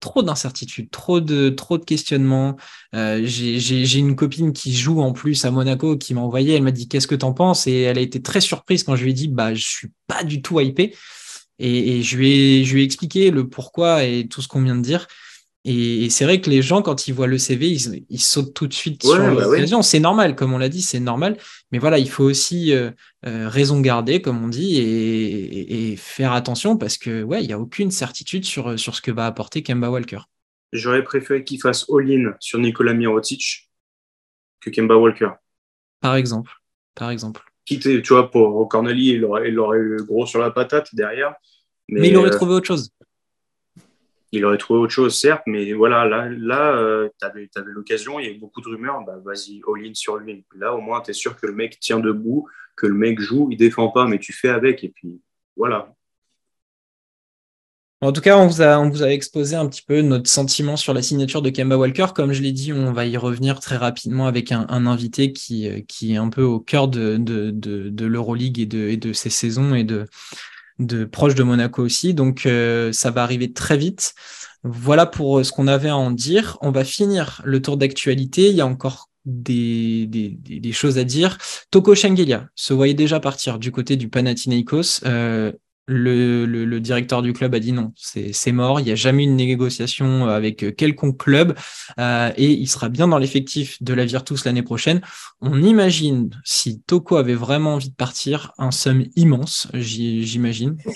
trop 0.00 0.22
d'incertitudes, 0.22 0.90
trop 0.90 1.20
de, 1.20 1.54
questionnements. 1.86 2.56
Euh, 2.94 3.20
j'ai 3.24 3.98
une 3.98 4.16
copine 4.16 4.52
qui 4.52 4.74
joue 4.74 5.00
en 5.00 5.12
plus 5.12 5.44
à 5.44 5.50
Monaco 5.50 5.96
qui 5.96 6.14
m'a 6.14 6.22
envoyé, 6.22 6.54
elle 6.54 6.62
m'a 6.62 6.72
dit 6.72 6.88
qu'est-ce 6.88 7.06
que 7.06 7.14
t'en 7.14 7.32
penses? 7.32 7.66
Et 7.66 7.82
elle 7.82 7.98
a 7.98 8.00
été 8.00 8.22
très 8.22 8.40
surprise 8.40 8.82
quand 8.82 8.96
je 8.96 9.04
lui 9.04 9.10
ai 9.10 9.14
dit 9.14 9.28
bah 9.28 9.54
je 9.54 9.66
suis 9.66 9.92
pas 10.06 10.24
du 10.24 10.42
tout 10.42 10.58
hypé 10.58 10.94
et, 11.58 11.98
ai, 11.98 12.02
je 12.02 12.16
lui 12.16 12.80
ai 12.80 12.84
expliqué 12.84 13.30
le 13.30 13.48
pourquoi 13.48 14.04
et 14.04 14.26
tout 14.26 14.42
ce 14.42 14.48
qu'on 14.48 14.62
vient 14.62 14.76
de 14.76 14.82
dire. 14.82 15.06
Et, 15.64 16.08
c'est 16.08 16.24
vrai 16.24 16.40
que 16.40 16.48
les 16.48 16.62
gens, 16.62 16.80
quand 16.80 17.06
ils 17.06 17.12
voient 17.12 17.26
le 17.26 17.36
CV, 17.36 17.68
ils, 17.68 18.20
sautent 18.20 18.54
tout 18.54 18.66
de 18.66 18.72
suite 18.72 19.02
sur 19.02 19.18
bah 19.18 19.30
l'occasion. 19.30 19.82
C'est 19.82 20.00
normal, 20.00 20.34
comme 20.34 20.52
on 20.54 20.58
l'a 20.58 20.70
dit, 20.70 20.80
c'est 20.80 21.00
normal. 21.00 21.36
Mais 21.70 21.78
voilà, 21.78 21.98
il 21.98 22.08
faut 22.08 22.24
aussi 22.24 22.72
euh, 22.72 22.90
euh, 23.26 23.48
raison 23.48 23.80
garder, 23.80 24.22
comme 24.22 24.42
on 24.42 24.48
dit, 24.48 24.78
et, 24.78 25.96
faire 25.96 26.32
attention 26.32 26.76
parce 26.76 26.96
que 26.96 27.22
ouais, 27.22 27.42
il 27.42 27.46
n'y 27.46 27.52
a 27.52 27.58
aucune 27.58 27.90
certitude 27.90 28.44
sur, 28.44 28.78
sur 28.78 28.94
ce 28.94 29.02
que 29.02 29.10
va 29.10 29.26
apporter 29.26 29.62
Kemba 29.62 29.90
Walker. 29.90 30.20
J'aurais 30.72 31.04
préféré 31.04 31.44
qu'il 31.44 31.60
fasse 31.60 31.84
all-in 31.90 32.34
sur 32.38 32.58
Nicolas 32.58 32.94
Mirotic 32.94 33.70
que 34.60 34.70
Kemba 34.70 34.96
Walker. 34.96 35.30
Par 36.00 36.14
exemple. 36.14 36.52
Par 36.94 37.10
exemple. 37.10 37.42
Quitter, 37.66 38.00
tu 38.02 38.14
vois, 38.14 38.30
pour 38.30 38.66
Corneli, 38.68 39.10
il 39.10 39.24
aurait, 39.24 39.50
il 39.50 39.58
aurait 39.58 39.78
eu 39.78 39.96
gros 40.04 40.26
sur 40.26 40.40
la 40.40 40.50
patate 40.50 40.94
derrière. 40.94 41.34
Mais, 41.88 42.00
mais 42.00 42.08
il 42.08 42.16
aurait 42.16 42.28
euh, 42.28 42.36
trouvé 42.36 42.54
autre 42.54 42.66
chose 42.66 42.90
il 44.32 44.44
aurait 44.44 44.58
trouvé 44.58 44.80
autre 44.80 44.92
chose, 44.92 45.18
certes, 45.18 45.42
mais 45.46 45.72
voilà, 45.72 46.04
là, 46.06 46.28
là 46.28 46.76
euh, 46.76 47.08
tu 47.20 47.26
avais, 47.26 47.48
l'occasion, 47.66 48.20
il 48.20 48.26
y 48.26 48.28
a 48.28 48.32
eu 48.32 48.38
beaucoup 48.38 48.60
de 48.60 48.68
rumeurs, 48.68 49.02
bah, 49.04 49.18
vas-y, 49.24 49.60
all-in 49.66 49.94
sur 49.94 50.18
lui. 50.18 50.44
Là, 50.56 50.74
au 50.74 50.80
moins, 50.80 51.00
tu 51.00 51.10
es 51.10 51.14
sûr 51.14 51.36
que 51.36 51.46
le 51.46 51.52
mec 51.52 51.80
tient 51.80 51.98
debout, 51.98 52.48
que 52.76 52.86
le 52.86 52.94
mec 52.94 53.20
joue, 53.20 53.48
il 53.50 53.56
défend 53.56 53.88
pas, 53.88 54.06
mais 54.06 54.18
tu 54.18 54.32
fais 54.32 54.48
avec, 54.48 54.84
et 54.84 54.88
puis 54.88 55.20
voilà. 55.56 55.92
En 58.02 58.12
tout 58.12 58.22
cas, 58.22 58.38
on 58.38 58.46
vous, 58.46 58.62
a, 59.02 59.12
exposé 59.12 59.56
un 59.56 59.68
petit 59.68 59.82
peu 59.82 60.00
notre 60.00 60.30
sentiment 60.30 60.78
sur 60.78 60.94
la 60.94 61.02
signature 61.02 61.42
de 61.42 61.50
Kemba 61.50 61.76
Walker. 61.76 62.06
Comme 62.14 62.32
je 62.32 62.40
l'ai 62.40 62.52
dit, 62.52 62.72
on 62.72 62.94
va 62.94 63.04
y 63.04 63.18
revenir 63.18 63.60
très 63.60 63.76
rapidement 63.76 64.26
avec 64.26 64.52
un, 64.52 64.86
invité 64.86 65.34
qui, 65.34 65.84
qui 65.86 66.14
est 66.14 66.16
un 66.16 66.30
peu 66.30 66.42
au 66.42 66.60
cœur 66.60 66.88
de, 66.88 67.18
de, 67.18 67.50
de, 67.50 68.06
l'Euroleague 68.06 68.58
et 68.58 68.64
de, 68.64 68.88
et 68.88 68.96
de 68.96 69.12
ses 69.12 69.28
saisons 69.28 69.74
et 69.74 69.84
de, 69.84 70.06
de 70.80 71.04
proche 71.04 71.34
de 71.34 71.42
Monaco 71.42 71.82
aussi. 71.82 72.14
Donc 72.14 72.46
euh, 72.46 72.92
ça 72.92 73.10
va 73.10 73.22
arriver 73.22 73.52
très 73.52 73.76
vite. 73.76 74.14
Voilà 74.64 75.06
pour 75.06 75.38
euh, 75.38 75.44
ce 75.44 75.52
qu'on 75.52 75.68
avait 75.68 75.88
à 75.88 75.96
en 75.96 76.10
dire. 76.10 76.58
On 76.62 76.72
va 76.72 76.84
finir 76.84 77.40
le 77.44 77.62
tour 77.62 77.76
d'actualité. 77.76 78.48
Il 78.48 78.56
y 78.56 78.60
a 78.60 78.66
encore 78.66 79.08
des, 79.24 80.06
des, 80.06 80.72
choses 80.72 80.98
à 80.98 81.04
dire. 81.04 81.36
Toko 81.70 81.94
Shangelia 81.94 82.48
se 82.54 82.72
voyait 82.72 82.94
déjà 82.94 83.20
partir 83.20 83.58
du 83.58 83.70
côté 83.70 83.96
du 83.96 84.08
Panathinaikos. 84.08 85.04
Euh, 85.04 85.52
le, 85.90 86.78
directeur 86.78 87.22
du 87.22 87.32
club 87.32 87.54
a 87.54 87.58
dit 87.58 87.72
non, 87.72 87.92
c'est 87.96 88.52
mort, 88.52 88.80
il 88.80 88.84
n'y 88.84 88.92
a 88.92 88.96
jamais 88.96 89.24
une 89.24 89.36
négociation 89.36 90.26
avec 90.28 90.76
quelconque 90.76 91.18
club 91.18 91.54
euh, 91.98 92.30
et 92.36 92.50
il 92.52 92.66
sera 92.66 92.88
bien 92.88 93.08
dans 93.08 93.18
l'effectif 93.18 93.82
de 93.82 93.92
la 93.92 94.04
Virtus 94.04 94.44
l'année 94.44 94.62
prochaine. 94.62 95.00
On 95.40 95.62
imagine, 95.62 96.30
si 96.44 96.80
Toko 96.82 97.16
avait 97.16 97.34
vraiment 97.34 97.74
envie 97.74 97.90
de 97.90 97.94
partir, 97.94 98.52
un 98.58 98.70
somme 98.70 99.04
immense, 99.16 99.68
j'imagine. 99.74 100.76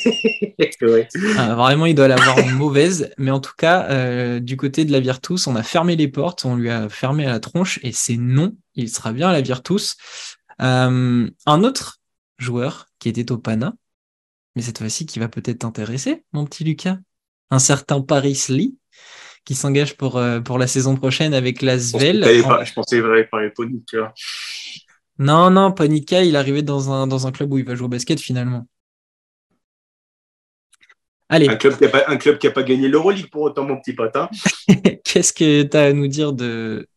Euh, 0.83 1.55
vraiment, 1.55 1.87
il 1.87 1.95
doit 1.95 2.09
l'avoir 2.09 2.37
mauvaise, 2.55 3.11
mais 3.19 3.31
en 3.31 3.41
tout 3.41 3.53
cas, 3.57 3.87
euh, 3.91 4.39
du 4.39 4.57
côté 4.57 4.85
de 4.85 4.93
la 4.93 5.01
Virtus, 5.01 5.47
on 5.47 5.57
a 5.57 5.63
fermé 5.63 5.97
les 5.97 6.09
portes, 6.09 6.45
on 6.45 6.57
lui 6.57 6.71
a 6.71 6.89
fermé 6.89 7.27
à 7.27 7.31
la 7.31 7.41
tronche 7.41 7.81
et 7.83 7.93
c'est 7.93 8.17
non, 8.17 8.55
il 8.75 8.89
sera 8.89 9.13
bien 9.13 9.29
à 9.29 9.33
la 9.33 9.41
Virtus. 9.41 9.97
un 10.59 11.31
autre 11.47 11.99
joueur 12.39 12.87
qui 12.99 13.09
était 13.09 13.33
au 13.33 13.39
Pana, 13.39 13.75
mais 14.55 14.63
cette 14.63 14.79
fois-ci 14.79 15.07
qui 15.07 15.19
va 15.19 15.29
peut-être 15.29 15.59
t'intéresser, 15.61 16.25
mon 16.33 16.45
petit 16.45 16.65
Lucas. 16.65 16.99
Un 17.51 17.59
certain 17.59 18.01
Paris 18.01 18.47
Lee 18.49 18.77
qui 19.45 19.55
s'engage 19.55 19.97
pour, 19.97 20.17
euh, 20.17 20.41
pour 20.41 20.59
la 20.59 20.67
saison 20.67 20.97
prochaine 20.97 21.35
avec 21.35 21.61
la 21.61 21.79
Svel. 21.79 22.25
Je 22.25 22.73
pensais 22.73 22.97
qu'il 22.97 23.05
allait 23.05 23.25
parler 23.25 23.51
Ponica. 23.51 24.15
Non, 25.19 25.51
non, 25.51 25.73
Ponica, 25.73 26.25
il 26.25 26.35
est 26.35 26.39
arrivé 26.39 26.63
dans 26.63 26.91
un, 26.91 27.07
dans 27.07 27.27
un 27.27 27.33
club 27.33 27.53
où 27.53 27.59
il 27.59 27.65
va 27.65 27.75
jouer 27.75 27.87
au 27.87 27.89
basket 27.89 28.19
finalement. 28.19 28.67
Allez. 31.29 31.49
Un 31.49 31.57
club 31.57 31.77
qui 31.77 31.85
n'a 31.85 31.89
pas, 31.89 32.51
pas, 32.51 32.63
gagné 32.63 32.89
l'Euroleague 32.89 33.31
pour 33.31 33.43
autant, 33.43 33.65
mon 33.65 33.79
petit 33.81 33.93
patin. 33.93 34.29
Qu'est-ce 35.05 35.33
que 35.33 35.63
tu 35.63 35.77
as 35.77 35.85
à 35.85 35.93
nous 35.93 36.09
dire 36.09 36.33
de, 36.33 36.89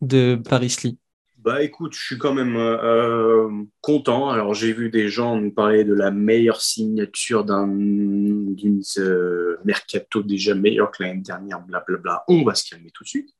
de 0.00 0.40
Paris 0.48 0.74
Lee? 0.84 0.98
Bah 1.46 1.62
écoute, 1.62 1.94
je 1.94 2.04
suis 2.04 2.18
quand 2.18 2.34
même 2.34 2.56
euh, 2.56 2.76
euh, 2.82 3.64
content. 3.80 4.30
Alors 4.30 4.52
j'ai 4.52 4.72
vu 4.72 4.90
des 4.90 5.08
gens 5.08 5.36
nous 5.36 5.52
parler 5.52 5.84
de 5.84 5.94
la 5.94 6.10
meilleure 6.10 6.60
signature 6.60 7.44
d'un 7.44 7.68
d'une 7.68 8.82
euh, 8.98 9.56
mercato 9.64 10.24
déjà 10.24 10.56
meilleure 10.56 10.90
que 10.90 11.04
l'année 11.04 11.22
dernière, 11.22 11.60
blablabla. 11.60 12.24
On 12.26 12.42
va 12.42 12.56
se 12.56 12.68
calmer 12.68 12.90
tout 12.92 13.04
de 13.04 13.08
suite. 13.08 13.30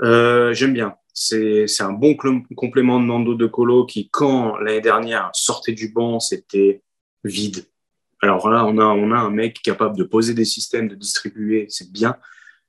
J'aime 0.54 0.72
bien. 0.72 0.94
C'est 1.12 1.66
un 1.80 1.92
bon 1.92 2.16
complément 2.54 3.00
de 3.00 3.06
Nando 3.06 3.34
De 3.34 3.46
Colo 3.46 3.84
qui, 3.84 4.08
quand 4.08 4.56
l'année 4.58 4.80
dernière 4.80 5.30
sortait 5.34 5.72
du 5.72 5.88
banc, 5.88 6.20
c'était 6.20 6.84
vide. 7.24 7.66
Alors 8.20 8.48
là, 8.48 8.64
on 8.66 8.78
a, 8.78 8.84
on 8.84 9.10
a 9.10 9.16
un 9.16 9.30
mec 9.30 9.60
capable 9.62 9.96
de 9.96 10.04
poser 10.04 10.32
des 10.32 10.44
systèmes, 10.44 10.86
de 10.86 10.94
distribuer, 10.94 11.66
c'est 11.68 11.90
bien. 11.90 12.16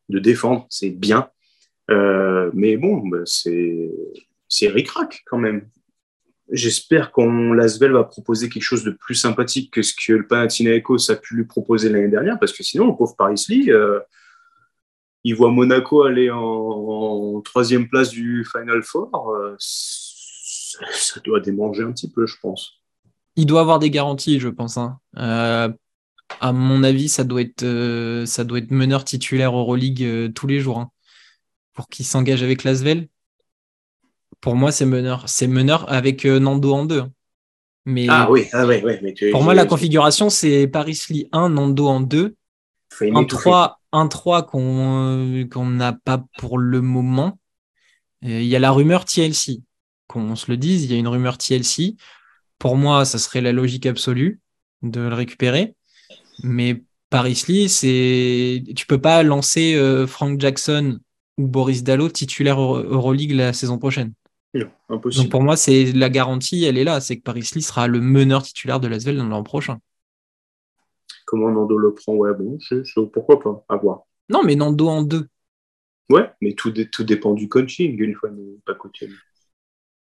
De 0.10 0.18
défendre, 0.18 0.66
c'est 0.72 0.90
bien. 0.90 1.30
Euh, 1.92 2.50
mais 2.54 2.78
bon, 2.78 3.08
bah, 3.08 3.20
c'est 3.26 4.68
ric-rac 4.68 5.24
quand 5.26 5.38
même. 5.38 5.68
J'espère 6.52 7.12
qu'on 7.12 7.54
l'Asvel 7.54 7.94
va 7.94 8.04
proposer 8.04 8.50
quelque 8.50 8.64
chose 8.64 8.84
de 8.84 8.92
plus 8.92 9.16
sympathique 9.16 9.72
que 9.72 9.82
ce 9.82 9.94
que 9.94 10.14
le 10.14 10.28
Panathinaikos 10.28 11.10
a 11.10 11.16
pu 11.16 11.36
lui 11.36 11.46
proposer 11.46 11.90
l'année 11.90 12.10
dernière, 12.10 12.38
parce 12.40 12.54
que 12.54 12.64
sinon, 12.64 12.88
le 12.88 12.96
pauvre 12.96 13.16
Paris 13.18 13.44
Lee, 13.50 13.72
euh, 13.72 14.00
il 15.24 15.36
voit 15.36 15.50
Monaco 15.50 16.04
aller 16.04 16.30
en, 16.30 17.42
troisième 17.42 17.88
place 17.88 18.10
du 18.10 18.46
Final 18.46 18.84
Four. 18.84 19.30
Euh, 19.30 19.56
ça, 19.60 21.20
doit 21.24 21.40
démanger 21.40 21.84
un 21.84 21.92
petit 21.92 22.10
peu, 22.10 22.26
je 22.26 22.36
pense. 22.42 22.82
Il 23.36 23.46
doit 23.46 23.62
avoir 23.62 23.80
des 23.80 23.90
garanties, 23.90 24.40
je 24.40 24.50
pense. 24.50 24.78
Hein. 24.78 25.00
à 25.16 26.52
mon 26.52 26.84
avis, 26.84 27.10
ça 27.10 27.24
doit 27.24 27.42
être, 27.42 28.24
ça 28.26 28.44
doit 28.44 28.60
être 28.60 28.72
meneur 28.72 29.06
titulaire 29.06 29.56
Euroleague 29.56 30.34
tous 30.34 30.48
les 30.48 30.60
jours. 30.60 30.80
Hein 30.80 30.92
pour 31.74 31.90
qu'il 31.90 32.06
s'engage 32.06 32.44
avec 32.44 32.64
Lasvel 32.64 33.08
Pour 34.42 34.56
moi, 34.56 34.72
c'est 34.72 34.86
meneur. 34.86 35.28
C'est 35.28 35.48
meneur 35.48 35.92
avec 35.92 36.26
euh, 36.26 36.40
Nando 36.40 36.74
en 36.74 36.86
deux. 36.86 37.04
Mais 37.86 38.08
ah 38.10 38.32
oui, 38.32 38.48
ah 38.54 38.66
oui, 38.66 38.82
oui. 38.84 39.32
pour 39.32 39.44
moi, 39.44 39.54
la 39.54 39.66
configuration, 39.66 40.30
c'est 40.30 40.68
Paris 40.68 41.02
Lee 41.10 41.28
1, 41.34 41.50
Nando 41.50 41.88
en 41.88 42.00
2. 42.00 42.36
Un 43.02 43.24
3, 43.26 43.82
un 43.92 44.08
3 44.08 44.46
qu'on 44.46 45.66
n'a 45.66 45.94
pas 45.94 46.24
pour 46.38 46.58
le 46.58 46.82
moment. 46.82 47.40
Il 48.22 48.46
y 48.46 48.56
a 48.56 48.60
la 48.60 48.72
rumeur 48.72 49.04
TLC. 49.04 49.62
Qu'on 50.08 50.36
se 50.36 50.50
le 50.50 50.58
dise, 50.58 50.86
il 50.86 50.92
y 50.92 50.96
a 50.96 50.98
une 50.98 51.08
rumeur 51.08 51.38
TLC. 51.38 51.96
Pour 52.58 52.78
moi, 52.78 53.04
ça 53.04 53.18
serait 53.18 53.42
la 53.42 53.52
logique 53.52 53.86
absolue 53.86 54.40
de 54.82 55.02
le 55.02 55.14
récupérer. 55.14 55.76
Mais 56.44 56.84
Paris 57.10 57.44
Lee, 57.48 57.68
c'est 57.68 58.64
tu 58.76 58.86
peux 58.86 59.02
pas 59.02 59.24
lancer 59.24 59.76
euh, 59.76 60.08
Frank 60.08 60.40
Jackson 60.40 61.00
ou 61.38 61.48
Boris 61.48 61.84
Dallo 61.84 62.10
titulaire 62.10 62.60
Euroleague 62.60 63.32
la 63.32 63.54
saison 63.54 63.78
prochaine. 63.78 64.14
Non, 64.54 64.70
impossible. 64.90 65.24
Donc 65.24 65.32
pour 65.32 65.42
moi, 65.42 65.56
c'est 65.56 65.92
la 65.92 66.10
garantie, 66.10 66.64
elle 66.64 66.78
est 66.78 66.84
là, 66.84 67.02
c'est 67.02 67.18
que 67.18 67.24
Paris 67.24 67.50
Lee 67.56 67.62
sera 67.62 67.88
le 67.88 68.00
meneur 68.00 68.44
titulaire 68.44 68.80
de 68.80 68.88
l'Asvel 68.88 69.18
dans 69.18 69.28
l'an 69.28 69.44
prochain. 69.44 69.80
Comment 71.26 71.50
Nando 71.50 71.78
le 71.78 71.94
prend? 71.94 72.14
Ouais, 72.14 72.32
bon, 72.34 72.60
pourquoi 73.12 73.40
pas, 73.40 73.66
à 73.70 73.78
voir. 73.78 74.04
Non, 74.30 74.44
mais 74.44 74.56
Nando 74.56 74.88
en 74.88 75.02
deux. 75.02 75.28
Ouais, 76.10 76.30
mais 76.42 76.54
tout, 76.54 76.72
tout 76.92 77.04
dépend 77.04 77.34
du 77.34 77.50
coaching, 77.50 78.00
une 78.00 78.14
fois 78.14 78.30
pas 78.66 78.76
coaché. 78.76 79.10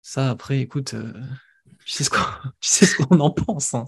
Ça, 0.01 0.31
après, 0.31 0.61
écoute, 0.61 0.95
euh, 0.95 1.13
tu 1.85 1.93
sais 1.93 2.05
ce 2.87 2.97
qu'on 2.97 3.21
en 3.21 3.31
pense. 3.31 3.75
Hein. 3.75 3.85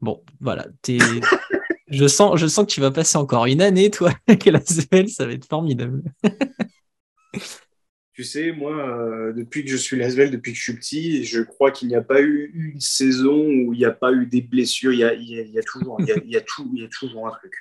Bon, 0.00 0.22
voilà, 0.40 0.66
t'es. 0.82 0.98
Je 1.92 2.08
sens, 2.08 2.40
je 2.40 2.46
sens 2.46 2.66
que 2.66 2.72
tu 2.72 2.80
vas 2.80 2.90
passer 2.90 3.18
encore 3.18 3.44
une 3.44 3.60
année, 3.60 3.90
toi, 3.90 4.12
avec 4.26 4.46
la 4.46 4.60
ça 4.64 5.26
va 5.26 5.32
être 5.32 5.44
formidable. 5.44 6.02
tu 8.14 8.24
sais, 8.24 8.50
moi, 8.52 8.72
euh, 8.72 9.34
depuis 9.34 9.62
que 9.62 9.70
je 9.70 9.76
suis 9.76 9.98
l'Asvel, 9.98 10.30
depuis 10.30 10.52
que 10.52 10.58
je 10.58 10.62
suis 10.62 10.74
petit, 10.74 11.24
je 11.24 11.42
crois 11.42 11.70
qu'il 11.70 11.88
n'y 11.88 11.94
a 11.94 12.00
pas 12.00 12.22
eu 12.22 12.50
une 12.54 12.80
saison 12.80 13.44
où 13.44 13.74
il 13.74 13.78
n'y 13.78 13.84
a 13.84 13.92
pas 13.92 14.10
eu 14.10 14.24
des 14.24 14.40
blessures. 14.40 14.94
Il 14.94 15.00
y 15.00 15.04
a, 15.04 15.12
il 15.12 15.28
y 15.28 15.58
a, 15.58 15.62
toujours, 15.62 16.00
il 16.00 16.30
y 16.30 16.36
a, 16.36 16.40
tout, 16.46 16.70
il 16.74 16.82
y 16.82 16.84
a 16.86 16.88
toujours 16.88 17.28
un 17.28 17.32
truc. 17.32 17.52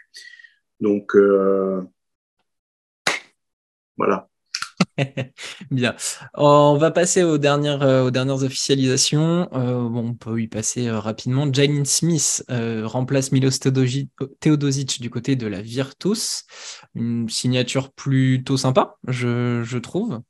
Donc, 0.79 1.13
euh, 1.15 1.81
voilà. 3.97 4.30
Bien. 5.71 5.95
On 6.33 6.77
va 6.77 6.91
passer 6.91 7.23
aux 7.23 7.37
dernières, 7.37 7.81
euh, 7.81 8.05
aux 8.05 8.11
dernières 8.11 8.43
officialisations. 8.43 9.49
Euh, 9.53 9.87
bon, 9.87 10.09
on 10.09 10.13
peut 10.13 10.41
y 10.41 10.47
passer 10.47 10.87
euh, 10.87 10.99
rapidement. 10.99 11.51
Jalen 11.51 11.85
Smith 11.85 12.43
remplace 12.49 13.31
Milos 13.31 13.59
Teodosic 13.59 15.01
du 15.01 15.09
côté 15.09 15.35
de 15.35 15.47
la 15.47 15.61
Virtus. 15.61 16.45
Une 16.95 17.29
signature 17.29 17.91
plutôt 17.91 18.57
sympa, 18.57 18.97
je, 19.07 19.77
trouve. 19.77 20.21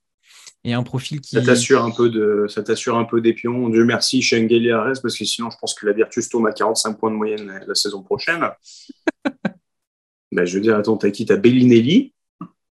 Et 0.64 0.74
un 0.74 0.84
profil 0.84 1.22
qui. 1.22 1.36
Ça 1.36 1.42
t'assure 1.42 1.84
un 1.84 1.92
peu 1.92 2.10
de, 2.10 2.46
ça 2.48 2.62
t'assure 2.62 2.98
un 2.98 3.06
peu 3.06 3.20
des 3.20 3.34
pions. 3.34 3.70
Dieu 3.70 3.84
merci, 3.84 4.22
Schengeli 4.22 4.72
Ares, 4.72 5.02
parce 5.02 5.18
que 5.18 5.26
sinon, 5.26 5.50
je 5.50 5.58
pense 5.58 5.74
que 5.74 5.88
la 5.88 5.94
Virtus 5.94 6.30
tourne 6.30 6.48
à 6.48 6.52
45 6.52 7.00
points 7.00 7.10
de 7.10 7.16
moyenne 7.16 7.64
la, 7.68 7.76
saison 7.76 8.04
prochaine. 8.04 8.48
ben, 10.32 10.46
je 10.46 10.56
veux 10.56 10.62
dire, 10.62 10.78
attends, 10.78 10.98
t'as 10.98 11.10
qui? 11.10 11.26
T'as 11.26 11.38
Bellinelli. 11.38 12.14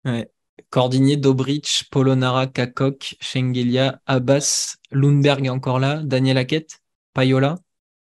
Ouais. 0.06 0.30
Cordinier, 0.74 1.16
Dobrich, 1.16 1.84
Polonara, 1.88 2.48
Kakok, 2.48 3.14
Schengelia, 3.20 4.00
Abbas, 4.06 4.74
Lundberg 4.90 5.48
encore 5.48 5.78
là, 5.78 6.00
Daniel 6.02 6.36
Hackett, 6.36 6.80
Payola. 7.12 7.60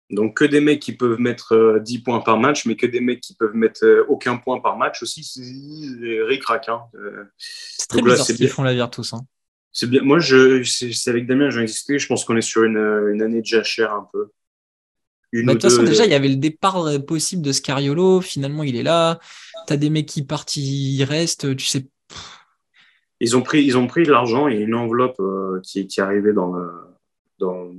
Donc 0.09 0.35
que 0.35 0.43
des 0.43 0.59
mecs 0.59 0.81
qui 0.81 0.91
peuvent 0.91 1.21
mettre 1.21 1.79
10 1.79 1.95
euh, 1.95 2.01
points 2.03 2.19
par 2.19 2.37
match, 2.37 2.65
mais 2.65 2.75
que 2.75 2.85
des 2.85 2.99
mecs 2.99 3.21
qui 3.21 3.33
peuvent 3.33 3.55
mettre 3.55 3.85
euh, 3.85 4.03
aucun 4.09 4.35
point 4.35 4.59
par 4.59 4.75
match 4.75 5.01
aussi, 5.01 5.23
c'est 5.23 6.21
ric-rac. 6.23 6.67
Hein. 6.67 6.81
Euh, 6.95 7.23
c'est 7.37 7.87
très 7.87 8.01
bizarre 8.01 8.25
ce 8.25 8.33
qu'ils 8.33 8.49
font 8.49 8.63
la 8.63 8.87
tous. 8.89 9.13
Hein. 9.13 9.21
C'est 9.71 9.89
bien. 9.89 10.01
Moi, 10.01 10.19
je, 10.19 10.61
c'est 10.63 11.09
avec 11.09 11.27
Damien, 11.27 11.49
j'ai 11.51 11.61
expliqué, 11.61 11.97
je 11.97 12.07
pense 12.07 12.25
qu'on 12.25 12.35
est 12.35 12.41
sur 12.41 12.65
une, 12.65 12.75
une 13.13 13.21
année 13.21 13.39
déjà 13.39 13.63
chère 13.63 13.93
un 13.93 14.05
peu. 14.11 14.31
Bah, 15.31 15.39
de 15.39 15.51
toute 15.53 15.61
façon, 15.61 15.83
déjà, 15.83 16.03
il 16.03 16.11
y 16.11 16.15
avait 16.15 16.27
le 16.27 16.35
départ 16.35 16.83
possible 17.07 17.41
de 17.41 17.53
Scariolo. 17.53 18.19
Finalement, 18.19 18.63
il 18.63 18.75
est 18.75 18.83
là. 18.83 19.17
Tu 19.65 19.71
as 19.71 19.77
des 19.77 19.89
mecs 19.89 20.07
qui 20.07 20.23
partent, 20.23 20.57
ils 20.57 21.03
restent. 21.03 21.55
Tu 21.55 21.65
sais, 21.65 21.85
ils 23.19 23.35
ont 23.35 23.41
pris, 23.41 23.63
ils 23.63 23.77
ont 23.77 23.87
pris 23.87 24.03
de 24.03 24.11
l'argent 24.11 24.47
et 24.47 24.55
une 24.55 24.75
enveloppe 24.75 25.19
euh, 25.19 25.59
qui, 25.63 25.87
qui 25.87 25.99
est 25.99 26.03
arrivée 26.03 26.33
dans, 26.33 26.53
dans, 27.39 27.71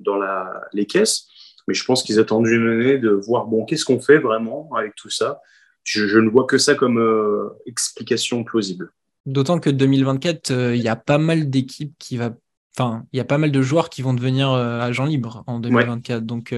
dans 0.00 0.16
la, 0.16 0.62
les 0.72 0.86
caisses. 0.86 1.28
Mais 1.68 1.74
je 1.74 1.84
pense 1.84 2.02
qu'ils 2.02 2.20
attendent 2.20 2.46
une 2.46 2.68
année 2.68 2.98
de 2.98 3.10
voir, 3.10 3.46
bon, 3.46 3.64
qu'est-ce 3.64 3.84
qu'on 3.84 4.00
fait 4.00 4.18
vraiment 4.18 4.70
avec 4.76 4.94
tout 4.94 5.10
ça? 5.10 5.40
Je, 5.82 6.18
ne 6.18 6.28
vois 6.28 6.44
que 6.44 6.58
ça 6.58 6.74
comme 6.74 6.98
euh, 6.98 7.48
explication 7.66 8.44
plausible. 8.44 8.92
D'autant 9.24 9.58
que 9.58 9.70
2024, 9.70 10.50
euh, 10.50 10.76
il 10.76 10.82
y 10.82 10.88
a 10.88 10.96
pas 10.96 11.18
mal 11.18 11.48
d'équipes 11.48 11.94
qui 11.98 12.16
va, 12.16 12.34
enfin, 12.76 13.04
il 13.12 13.16
y 13.16 13.20
a 13.20 13.24
pas 13.24 13.38
mal 13.38 13.50
de 13.50 13.62
joueurs 13.62 13.88
qui 13.88 14.02
vont 14.02 14.14
devenir 14.14 14.50
agents 14.50 15.06
libres 15.06 15.42
en 15.46 15.58
2024. 15.58 16.24
Donc, 16.24 16.54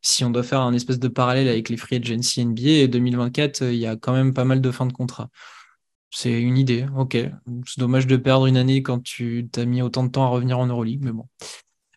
si 0.00 0.24
on 0.24 0.30
doit 0.30 0.42
faire 0.42 0.60
un 0.60 0.72
espèce 0.72 0.98
de 0.98 1.08
parallèle 1.08 1.48
avec 1.48 1.68
les 1.68 1.76
free 1.76 1.96
agency 1.96 2.44
NBA, 2.44 2.86
2024, 2.86 3.62
il 3.62 3.74
y 3.74 3.86
a 3.86 3.96
quand 3.96 4.12
même 4.12 4.32
pas 4.32 4.44
mal 4.44 4.60
de 4.60 4.70
fins 4.70 4.86
de 4.86 4.92
contrat. 4.92 5.28
C'est 6.10 6.40
une 6.40 6.56
idée, 6.56 6.86
ok. 6.96 7.18
C'est 7.66 7.78
dommage 7.78 8.06
de 8.06 8.16
perdre 8.16 8.46
une 8.46 8.56
année 8.56 8.82
quand 8.82 9.02
tu 9.02 9.48
t'as 9.52 9.64
mis 9.64 9.82
autant 9.82 10.04
de 10.04 10.10
temps 10.10 10.24
à 10.24 10.28
revenir 10.28 10.58
en 10.58 10.66
Euroleague, 10.66 11.00
mais 11.02 11.12
bon. 11.12 11.26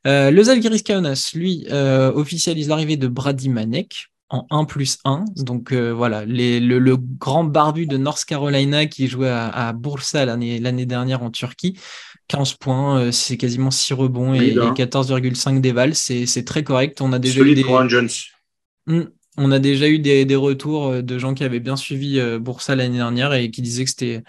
Euh, 0.08 0.32
le 0.32 0.44
Zalgiris 0.44 0.84
Kaunas, 0.84 1.32
lui, 1.36 1.66
euh, 1.70 2.12
officialise 2.12 2.68
l'arrivée 2.68 2.98
de 2.98 3.08
Brady 3.08 3.50
Manek 3.50 4.08
en 4.30 4.46
1 4.50 4.66
plus 4.66 4.98
1. 5.06 5.26
Donc 5.38 5.72
euh, 5.72 5.92
voilà, 5.92 6.26
le, 6.26 6.96
grand 6.96 7.44
barbu 7.44 7.86
de 7.86 7.98
North 7.98 8.26
Carolina 8.26 8.86
qui 8.88 9.08
jouait 9.08 9.30
à, 9.30 9.74
Bursa 9.74 10.26
l'année 10.26 10.86
dernière 10.86 11.22
en 11.24 11.30
Turquie, 11.30 11.78
15 12.30 12.54
points, 12.56 13.12
c'est 13.12 13.38
quasiment 13.38 13.72
6 13.72 13.94
rebonds 13.94 14.34
et, 14.34 14.56
14,5 14.56 15.62
déval. 15.62 15.96
C'est 15.96 16.46
très 16.46 16.64
correct. 16.64 17.02
On 17.02 17.14
a 17.14 17.20
déjà 17.20 17.42
eu 17.42 17.54
des... 17.54 17.64
Jones. 17.88 18.10
Hmm. 18.88 19.04
On 19.38 19.52
a 19.52 19.60
déjà 19.60 19.88
eu 19.88 20.00
des, 20.00 20.36
retours 20.36 21.02
de 21.02 21.18
gens 21.18 21.34
qui 21.34 21.44
avaient 21.44 21.60
bien 21.60 21.78
suivi 21.78 22.20
Boursa 22.40 22.76
l'année 22.76 22.98
dernière 22.98 23.34
et 23.34 23.50
qui 23.50 23.62
disaient 23.62 23.86
que 23.86 23.90
c'était 23.90 24.24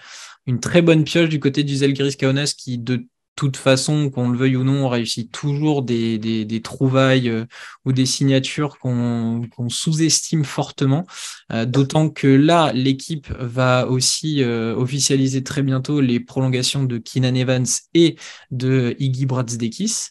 une 0.45 0.59
très 0.59 0.81
bonne 0.81 1.03
pioche 1.03 1.29
du 1.29 1.39
côté 1.39 1.63
du 1.63 1.75
Zelgiris 1.75 2.15
Kaunas 2.15 2.53
qui, 2.57 2.77
de 2.77 3.05
toute 3.35 3.57
façon, 3.57 4.09
qu'on 4.09 4.29
le 4.29 4.37
veuille 4.37 4.55
ou 4.55 4.63
non, 4.63 4.85
on 4.85 4.89
réussit 4.89 5.31
toujours 5.31 5.81
des, 5.81 6.61
trouvailles 6.63 7.29
euh, 7.29 7.45
ou 7.85 7.91
des 7.91 8.05
signatures 8.05 8.77
qu'on 8.77 9.41
sous-estime 9.69 10.43
fortement. 10.45 11.05
Euh, 11.51 11.65
d'autant 11.65 12.09
que 12.09 12.27
là, 12.27 12.71
l'équipe 12.73 13.31
va 13.39 13.87
aussi 13.87 14.43
euh, 14.43 14.75
officialiser 14.75 15.43
très 15.43 15.63
bientôt 15.63 15.99
les 15.99 16.19
prolongations 16.19 16.83
de 16.83 16.97
Keenan 16.99 17.33
Evans 17.33 17.65
et 17.93 18.17
de 18.51 18.95
Iggy 18.99 19.25
Bratsdekis. 19.25 20.09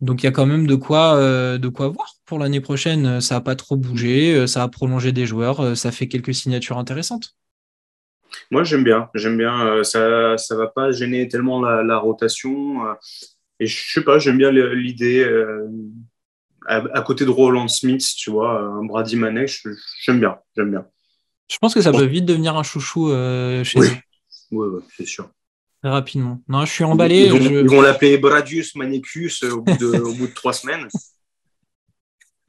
Donc 0.00 0.22
il 0.22 0.26
y 0.26 0.28
a 0.28 0.32
quand 0.32 0.46
même 0.46 0.66
de 0.66 0.74
quoi, 0.74 1.18
de 1.58 1.68
quoi 1.68 1.88
voir 1.88 2.14
pour 2.26 2.38
l'année 2.38 2.60
prochaine. 2.60 3.20
Ça 3.20 3.36
n'a 3.36 3.40
pas 3.40 3.56
trop 3.56 3.76
bougé, 3.76 4.46
ça 4.46 4.62
a 4.62 4.68
prolongé 4.68 5.12
des 5.12 5.26
joueurs, 5.26 5.76
ça 5.76 5.92
fait 5.92 6.08
quelques 6.08 6.34
signatures 6.34 6.78
intéressantes. 6.78 7.36
Moi, 8.50 8.64
j'aime 8.64 8.84
bien. 8.84 9.10
J'aime 9.14 9.36
bien. 9.36 9.66
Euh, 9.66 9.84
ça 9.84 10.00
ne 10.00 10.56
va 10.56 10.66
pas 10.68 10.92
gêner 10.92 11.28
tellement 11.28 11.60
la, 11.60 11.98
rotation. 11.98 12.86
Euh, 12.86 12.94
et 13.60 13.66
je 13.66 13.92
sais 13.92 14.02
pas, 14.02 14.18
j'aime 14.18 14.38
bien 14.38 14.50
l'idée. 14.50 15.22
Euh, 15.24 15.68
à, 16.66 17.02
côté 17.02 17.24
de 17.24 17.30
Roland 17.30 17.68
Smith, 17.68 18.04
tu 18.16 18.30
vois, 18.30 18.58
un 18.58 18.84
Brady 18.84 19.16
Manek, 19.16 19.62
j'aime 20.00 20.20
bien. 20.20 20.38
J'aime 20.56 20.70
bien. 20.70 20.86
Je 21.50 21.58
pense 21.58 21.74
que 21.74 21.82
ça 21.82 21.92
peut 21.92 22.06
vite 22.06 22.24
devenir 22.24 22.56
un 22.56 22.62
chouchou 22.62 23.10
chez 23.10 23.78
oui. 23.78 23.88
eux. 23.88 23.96
Oui, 24.50 24.82
c'est 24.96 25.06
sûr. 25.06 25.28
Très 25.84 25.92
rapidement. 25.92 26.40
Non, 26.48 26.64
je 26.64 26.72
suis 26.72 26.84
emballé. 26.84 27.26
Ils, 27.26 27.68
vont 27.68 27.82
l'appeler 27.82 28.16
Bradius 28.16 28.74
Manicus 28.74 29.42
au 29.42 29.60
bout 29.60 29.76
de, 29.76 30.00
au 30.00 30.14
bout 30.14 30.28
de 30.28 30.32
trois 30.32 30.54
semaines. 30.54 30.88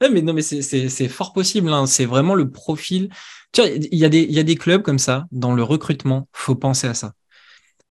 mais 0.00 0.22
non, 0.22 0.32
mais 0.32 0.40
c'est 0.40 1.08
fort 1.08 1.34
possible. 1.34 1.68
Hein. 1.68 1.84
C'est 1.84 2.06
vraiment 2.06 2.34
le 2.34 2.50
profil 2.50 3.10
il 3.58 3.98
y, 3.98 4.04
a 4.04 4.08
des, 4.08 4.22
il 4.22 4.32
y 4.32 4.38
a 4.38 4.42
des 4.42 4.56
clubs 4.56 4.82
comme 4.82 4.98
ça, 4.98 5.26
dans 5.32 5.54
le 5.54 5.62
recrutement, 5.62 6.28
faut 6.32 6.54
penser 6.54 6.86
à 6.86 6.94
ça. 6.94 7.12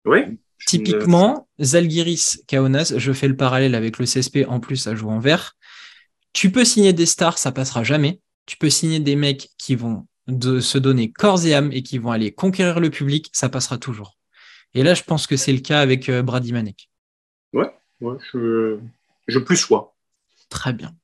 Oui. 0.05 0.19
Typiquement, 0.65 1.47
Zalgiris, 1.61 2.41
Kaunas, 2.47 2.93
je 2.97 3.13
fais 3.13 3.27
le 3.27 3.35
parallèle 3.35 3.75
avec 3.75 3.99
le 3.99 4.05
CSP 4.05 4.45
en 4.47 4.59
plus 4.59 4.87
à 4.87 4.95
jouer 4.95 5.11
en 5.11 5.19
vert. 5.19 5.55
Tu 6.33 6.51
peux 6.51 6.65
signer 6.65 6.93
des 6.93 7.05
stars, 7.05 7.37
ça 7.37 7.51
passera 7.51 7.83
jamais. 7.83 8.19
Tu 8.45 8.57
peux 8.57 8.69
signer 8.69 8.99
des 8.99 9.15
mecs 9.15 9.49
qui 9.57 9.75
vont 9.75 10.07
se 10.27 10.77
donner 10.77 11.11
corps 11.11 11.45
et 11.45 11.53
âme 11.53 11.71
et 11.71 11.83
qui 11.83 11.97
vont 11.97 12.11
aller 12.11 12.31
conquérir 12.31 12.79
le 12.79 12.89
public, 12.89 13.29
ça 13.31 13.49
passera 13.49 13.77
toujours. 13.77 14.17
Et 14.75 14.83
là, 14.83 14.93
je 14.93 15.03
pense 15.03 15.25
que 15.25 15.37
c'est 15.37 15.53
le 15.53 15.59
cas 15.59 15.79
avec 15.79 16.09
euh, 16.09 16.21
Brady 16.21 16.53
Manek. 16.53 16.89
Ouais, 17.53 17.71
ouais 18.01 18.17
je, 18.33 18.77
je 19.27 19.39
plus 19.39 19.57
sois. 19.57 19.95
Très 20.49 20.73
bien. 20.73 20.95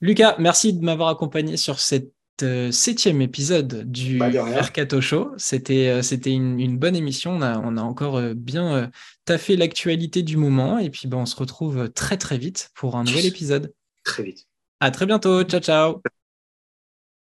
Lucas, 0.00 0.36
merci 0.38 0.74
de 0.74 0.84
m'avoir 0.84 1.08
accompagné 1.08 1.56
sur 1.56 1.80
cette 1.80 2.12
euh, 2.42 2.72
septième 2.72 3.22
épisode 3.22 3.90
du 3.90 4.18
bah, 4.18 4.28
Mercato 4.28 5.00
Show. 5.00 5.32
C'était 5.36 5.88
euh, 5.88 6.02
c'était 6.02 6.32
une, 6.32 6.78
bonne 6.78 6.96
émission. 6.96 7.32
On 7.32 7.42
a, 7.42 7.58
on 7.60 7.76
a 7.76 7.82
encore 7.82 8.16
euh, 8.16 8.34
bien 8.34 8.90
taffé 9.24 9.56
l'actualité 9.56 10.22
du 10.22 10.36
moment. 10.36 10.78
Et 10.78 10.90
puis, 10.90 11.06
ben, 11.06 11.18
on 11.18 11.26
se 11.26 11.36
retrouve 11.36 11.90
très, 11.90 12.16
très 12.16 12.38
vite 12.38 12.70
pour 12.74 12.96
un 12.96 13.04
nouvel 13.04 13.26
épisode. 13.26 13.72
Très 14.04 14.24
vite. 14.24 14.46
À 14.80 14.90
très 14.90 15.06
bientôt. 15.06 15.44
Ciao, 15.44 15.60
ciao. 15.60 16.02